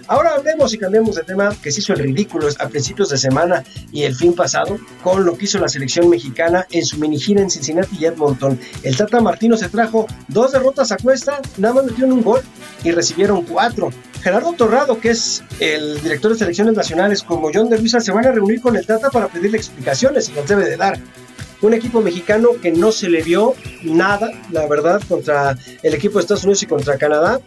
Ahora 0.06 0.34
hablemos 0.34 0.74
y 0.74 0.78
cambiemos 0.78 1.16
de 1.16 1.22
tema 1.22 1.56
que 1.62 1.72
se 1.72 1.80
hizo 1.80 1.94
el 1.94 2.00
ridículo 2.00 2.48
a 2.58 2.68
principios 2.68 3.08
de 3.08 3.16
semana 3.16 3.64
y 3.90 4.02
el 4.02 4.14
fin 4.14 4.34
pasado 4.34 4.78
con 5.02 5.24
lo 5.24 5.36
que 5.36 5.46
hizo 5.46 5.58
la 5.58 5.68
selección 5.68 6.10
mexicana 6.10 6.66
en 6.70 6.84
su 6.84 6.98
mini 6.98 7.18
gira 7.18 7.40
en 7.40 7.50
Cincinnati 7.50 7.96
y 7.98 8.04
Edmonton. 8.04 8.60
El 8.82 8.96
Tata 8.96 9.20
Martino 9.20 9.56
se 9.56 9.68
trajo 9.68 10.06
dos 10.28 10.52
derrotas 10.52 10.92
a 10.92 10.98
cuesta, 10.98 11.40
nada 11.56 11.74
más 11.74 11.84
metieron 11.86 12.12
un 12.12 12.22
gol 12.22 12.42
y 12.82 12.90
recibieron 12.90 13.42
cuatro. 13.44 13.90
Gerardo 14.22 14.52
Torrado, 14.52 15.00
que 15.00 15.10
es 15.10 15.42
el 15.58 16.00
director 16.02 16.32
de 16.32 16.38
selecciones 16.38 16.74
nacionales, 16.74 17.22
como 17.22 17.50
John 17.52 17.70
de 17.70 17.84
se 17.88 18.12
van 18.12 18.26
a 18.26 18.32
reunir 18.32 18.60
con 18.60 18.76
el 18.76 18.84
Tata 18.84 19.10
para 19.10 19.28
pedirle 19.28 19.56
explicaciones 19.56 20.28
y 20.28 20.32
las 20.32 20.46
debe 20.46 20.64
de 20.64 20.76
dar 20.76 20.98
un 21.62 21.72
equipo 21.72 22.02
mexicano 22.02 22.50
que 22.60 22.72
no 22.72 22.92
se 22.92 23.08
le 23.08 23.22
vio 23.22 23.54
nada, 23.82 24.30
la 24.50 24.66
verdad, 24.66 25.00
contra 25.08 25.56
el 25.82 25.94
equipo 25.94 26.18
de 26.18 26.22
Estados 26.22 26.44
Unidos 26.44 26.62
y 26.62 26.66
contra 26.66 26.98
Canadá, 26.98 27.40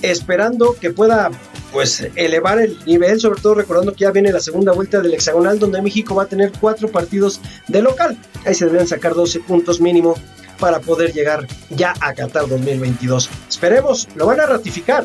esperando 0.00 0.74
que 0.80 0.90
pueda 0.90 1.30
pues 1.72 2.06
elevar 2.14 2.60
el 2.60 2.78
nivel, 2.86 3.20
sobre 3.20 3.40
todo 3.40 3.54
recordando 3.54 3.92
que 3.92 4.04
ya 4.04 4.10
viene 4.10 4.32
la 4.32 4.40
segunda 4.40 4.72
vuelta 4.72 5.00
del 5.00 5.14
hexagonal 5.14 5.58
donde 5.58 5.82
México 5.82 6.14
va 6.14 6.24
a 6.24 6.26
tener 6.26 6.52
cuatro 6.60 6.88
partidos 6.88 7.40
de 7.66 7.82
local. 7.82 8.16
Ahí 8.44 8.54
se 8.54 8.66
deben 8.66 8.86
sacar 8.86 9.14
12 9.14 9.40
puntos 9.40 9.80
mínimo 9.80 10.14
para 10.58 10.80
poder 10.80 11.12
llegar 11.12 11.46
ya 11.70 11.94
a 12.00 12.14
Qatar 12.14 12.48
2022. 12.48 13.30
Esperemos, 13.48 14.08
lo 14.14 14.26
van 14.26 14.40
a 14.40 14.46
ratificar. 14.46 15.04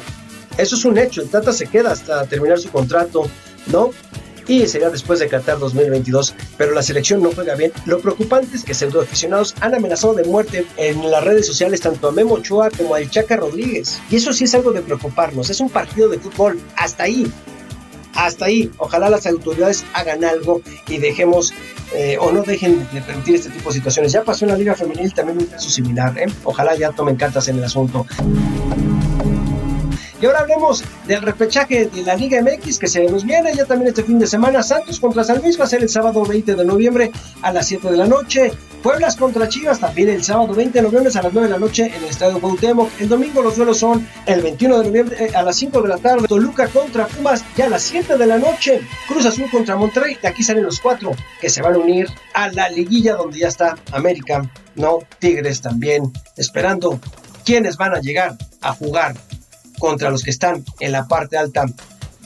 Eso 0.57 0.75
es 0.75 0.85
un 0.85 0.97
hecho, 0.97 1.21
el 1.21 1.29
Tata 1.29 1.51
se 1.51 1.67
queda 1.67 1.91
hasta 1.91 2.25
terminar 2.25 2.59
su 2.59 2.69
contrato, 2.69 3.27
¿no? 3.67 3.91
Y 4.47 4.67
sería 4.67 4.89
después 4.89 5.19
de 5.19 5.27
Qatar 5.27 5.59
2022, 5.59 6.35
pero 6.57 6.73
la 6.73 6.81
selección 6.81 7.21
no 7.21 7.31
juega 7.31 7.55
bien. 7.55 7.71
Lo 7.85 7.99
preocupante 7.99 8.55
es 8.55 8.63
que 8.63 8.73
pseudoaficionados 8.73 9.55
han 9.61 9.75
amenazado 9.75 10.13
de 10.13 10.23
muerte 10.23 10.65
en 10.77 11.09
las 11.09 11.23
redes 11.23 11.47
sociales 11.47 11.81
tanto 11.81 12.07
a 12.07 12.11
Memo 12.11 12.35
Ochoa 12.35 12.69
como 12.69 12.95
a 12.95 13.09
Chaca 13.09 13.37
Rodríguez. 13.37 14.01
Y 14.09 14.17
eso 14.17 14.33
sí 14.33 14.45
es 14.45 14.55
algo 14.55 14.71
de 14.71 14.81
preocuparnos, 14.81 15.49
es 15.49 15.59
un 15.59 15.69
partido 15.69 16.09
de 16.09 16.19
fútbol, 16.19 16.59
hasta 16.75 17.03
ahí. 17.03 17.31
Hasta 18.15 18.45
ahí, 18.45 18.71
ojalá 18.77 19.09
las 19.09 19.25
autoridades 19.25 19.83
hagan 19.95 20.23
algo 20.23 20.61
y 20.87 20.99
dejemos 20.99 21.51
eh, 21.95 22.17
o 22.19 22.31
no 22.31 22.43
dejen 22.43 22.87
de 22.91 23.01
permitir 23.01 23.35
este 23.35 23.49
tipo 23.49 23.69
de 23.69 23.75
situaciones. 23.75 24.11
Ya 24.11 24.23
pasó 24.23 24.45
en 24.45 24.51
la 24.51 24.57
Liga 24.57 24.75
Femenil 24.75 25.13
también 25.13 25.39
un 25.39 25.45
caso 25.45 25.69
similar, 25.69 26.15
¿eh? 26.19 26.27
ojalá 26.43 26.75
ya 26.75 26.91
tomen 26.91 27.15
cartas 27.15 27.47
en 27.47 27.57
el 27.57 27.63
asunto. 27.63 28.05
Y 30.23 30.25
ahora 30.25 30.39
hablemos 30.39 30.81
del 31.05 31.21
repechaje 31.21 31.87
de 31.87 32.01
la 32.01 32.15
Liga 32.15 32.41
MX 32.41 32.79
que 32.79 32.87
se 32.87 33.03
nos 33.03 33.25
viene 33.25 33.53
ya 33.53 33.65
también 33.65 33.89
este 33.89 34.05
fin 34.05 34.19
de 34.19 34.25
semana. 34.25 34.63
Santos 34.63 34.97
contra 34.97 35.21
San 35.21 35.41
Luis 35.41 35.59
va 35.59 35.65
a 35.65 35.67
ser 35.67 35.83
el 35.83 35.89
sábado 35.89 36.23
20 36.23 36.55
de 36.55 36.63
noviembre 36.63 37.11
a 37.41 37.51
las 37.51 37.67
7 37.67 37.91
de 37.91 37.97
la 37.97 38.07
noche. 38.07 38.53
Pueblas 38.81 39.17
contra 39.17 39.49
Chivas 39.49 39.81
también 39.81 40.07
el 40.07 40.23
sábado 40.23 40.53
20 40.53 40.79
de 40.79 40.81
noviembre 40.81 41.11
a 41.13 41.23
las 41.23 41.33
9 41.33 41.49
de 41.49 41.53
la 41.53 41.59
noche 41.59 41.87
en 41.87 41.95
el 41.95 42.05
Estadio 42.05 42.39
Cuauhtémoc. 42.39 42.89
El 43.01 43.09
domingo 43.09 43.41
los 43.41 43.57
duelos 43.57 43.79
son 43.79 44.07
el 44.25 44.41
21 44.41 44.79
de 44.79 44.85
noviembre 44.85 45.25
eh, 45.25 45.35
a 45.35 45.43
las 45.43 45.57
5 45.57 45.81
de 45.81 45.89
la 45.89 45.97
tarde. 45.97 46.25
Toluca 46.25 46.69
contra 46.69 47.05
Pumas 47.05 47.43
ya 47.57 47.65
a 47.65 47.69
las 47.71 47.83
7 47.83 48.17
de 48.17 48.25
la 48.25 48.37
noche. 48.37 48.79
Cruz 49.09 49.25
Azul 49.25 49.51
contra 49.51 49.75
Monterrey. 49.75 50.17
De 50.21 50.29
aquí 50.29 50.41
salen 50.41 50.63
los 50.63 50.79
cuatro 50.79 51.11
que 51.41 51.49
se 51.49 51.61
van 51.61 51.73
a 51.73 51.79
unir 51.79 52.07
a 52.33 52.47
la 52.47 52.69
liguilla 52.69 53.15
donde 53.15 53.39
ya 53.39 53.49
está 53.49 53.75
América, 53.91 54.49
no 54.75 54.99
Tigres 55.19 55.59
también 55.59 56.13
esperando 56.37 56.97
quiénes 57.43 57.75
van 57.75 57.93
a 57.93 57.99
llegar 57.99 58.37
a 58.61 58.71
jugar 58.73 59.15
contra 59.83 60.09
los 60.09 60.23
que 60.23 60.29
están 60.29 60.63
en 60.79 60.93
la 60.93 61.09
parte 61.09 61.37
alta 61.37 61.65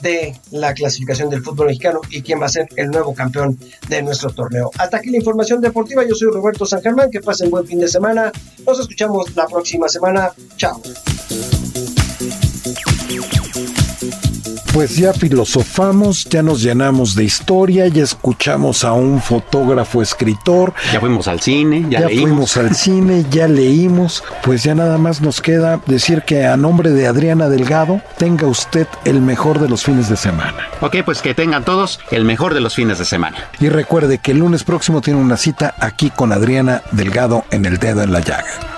de 0.00 0.32
la 0.52 0.74
clasificación 0.74 1.28
del 1.28 1.42
fútbol 1.42 1.66
mexicano 1.66 2.00
y 2.08 2.22
quién 2.22 2.40
va 2.40 2.46
a 2.46 2.48
ser 2.48 2.68
el 2.76 2.88
nuevo 2.88 3.12
campeón 3.12 3.58
de 3.88 4.00
nuestro 4.00 4.30
torneo. 4.30 4.70
Hasta 4.78 4.98
aquí 4.98 5.10
la 5.10 5.16
información 5.16 5.60
deportiva. 5.60 6.04
Yo 6.06 6.14
soy 6.14 6.30
Roberto 6.30 6.64
San 6.64 6.80
Germán. 6.80 7.10
Que 7.10 7.20
pasen 7.20 7.50
buen 7.50 7.66
fin 7.66 7.80
de 7.80 7.88
semana. 7.88 8.30
Nos 8.64 8.78
escuchamos 8.78 9.34
la 9.34 9.46
próxima 9.46 9.88
semana. 9.88 10.30
Chao. 10.56 10.80
Pues 14.72 14.96
ya 14.96 15.12
filosofamos, 15.12 16.24
ya 16.26 16.42
nos 16.42 16.62
llenamos 16.62 17.14
de 17.14 17.24
historia, 17.24 17.88
ya 17.88 18.04
escuchamos 18.04 18.84
a 18.84 18.92
un 18.92 19.20
fotógrafo 19.20 20.02
escritor. 20.02 20.74
Ya 20.92 21.00
fuimos 21.00 21.26
al 21.26 21.40
cine, 21.40 21.86
ya, 21.88 22.00
ya 22.00 22.08
fuimos 22.08 22.56
al 22.56 22.74
cine, 22.74 23.24
ya 23.30 23.48
leímos. 23.48 24.22
Pues 24.42 24.62
ya 24.62 24.74
nada 24.74 24.98
más 24.98 25.20
nos 25.20 25.40
queda 25.40 25.80
decir 25.86 26.22
que 26.22 26.46
a 26.46 26.56
nombre 26.56 26.90
de 26.90 27.06
Adriana 27.06 27.48
Delgado, 27.48 28.00
tenga 28.18 28.46
usted 28.46 28.86
el 29.04 29.20
mejor 29.20 29.58
de 29.58 29.68
los 29.68 29.82
fines 29.82 30.08
de 30.08 30.16
semana. 30.16 30.68
Ok, 30.80 30.96
pues 31.04 31.22
que 31.22 31.34
tengan 31.34 31.64
todos 31.64 31.98
el 32.10 32.24
mejor 32.24 32.54
de 32.54 32.60
los 32.60 32.74
fines 32.74 32.98
de 32.98 33.04
semana. 33.04 33.38
Y 33.60 33.70
recuerde 33.70 34.18
que 34.18 34.32
el 34.32 34.38
lunes 34.38 34.64
próximo 34.64 35.00
tiene 35.00 35.20
una 35.20 35.36
cita 35.36 35.74
aquí 35.80 36.10
con 36.10 36.32
Adriana 36.32 36.82
Delgado 36.92 37.44
en 37.50 37.64
El 37.64 37.78
Dedo 37.78 38.02
en 38.02 38.12
la 38.12 38.20
Llaga. 38.20 38.77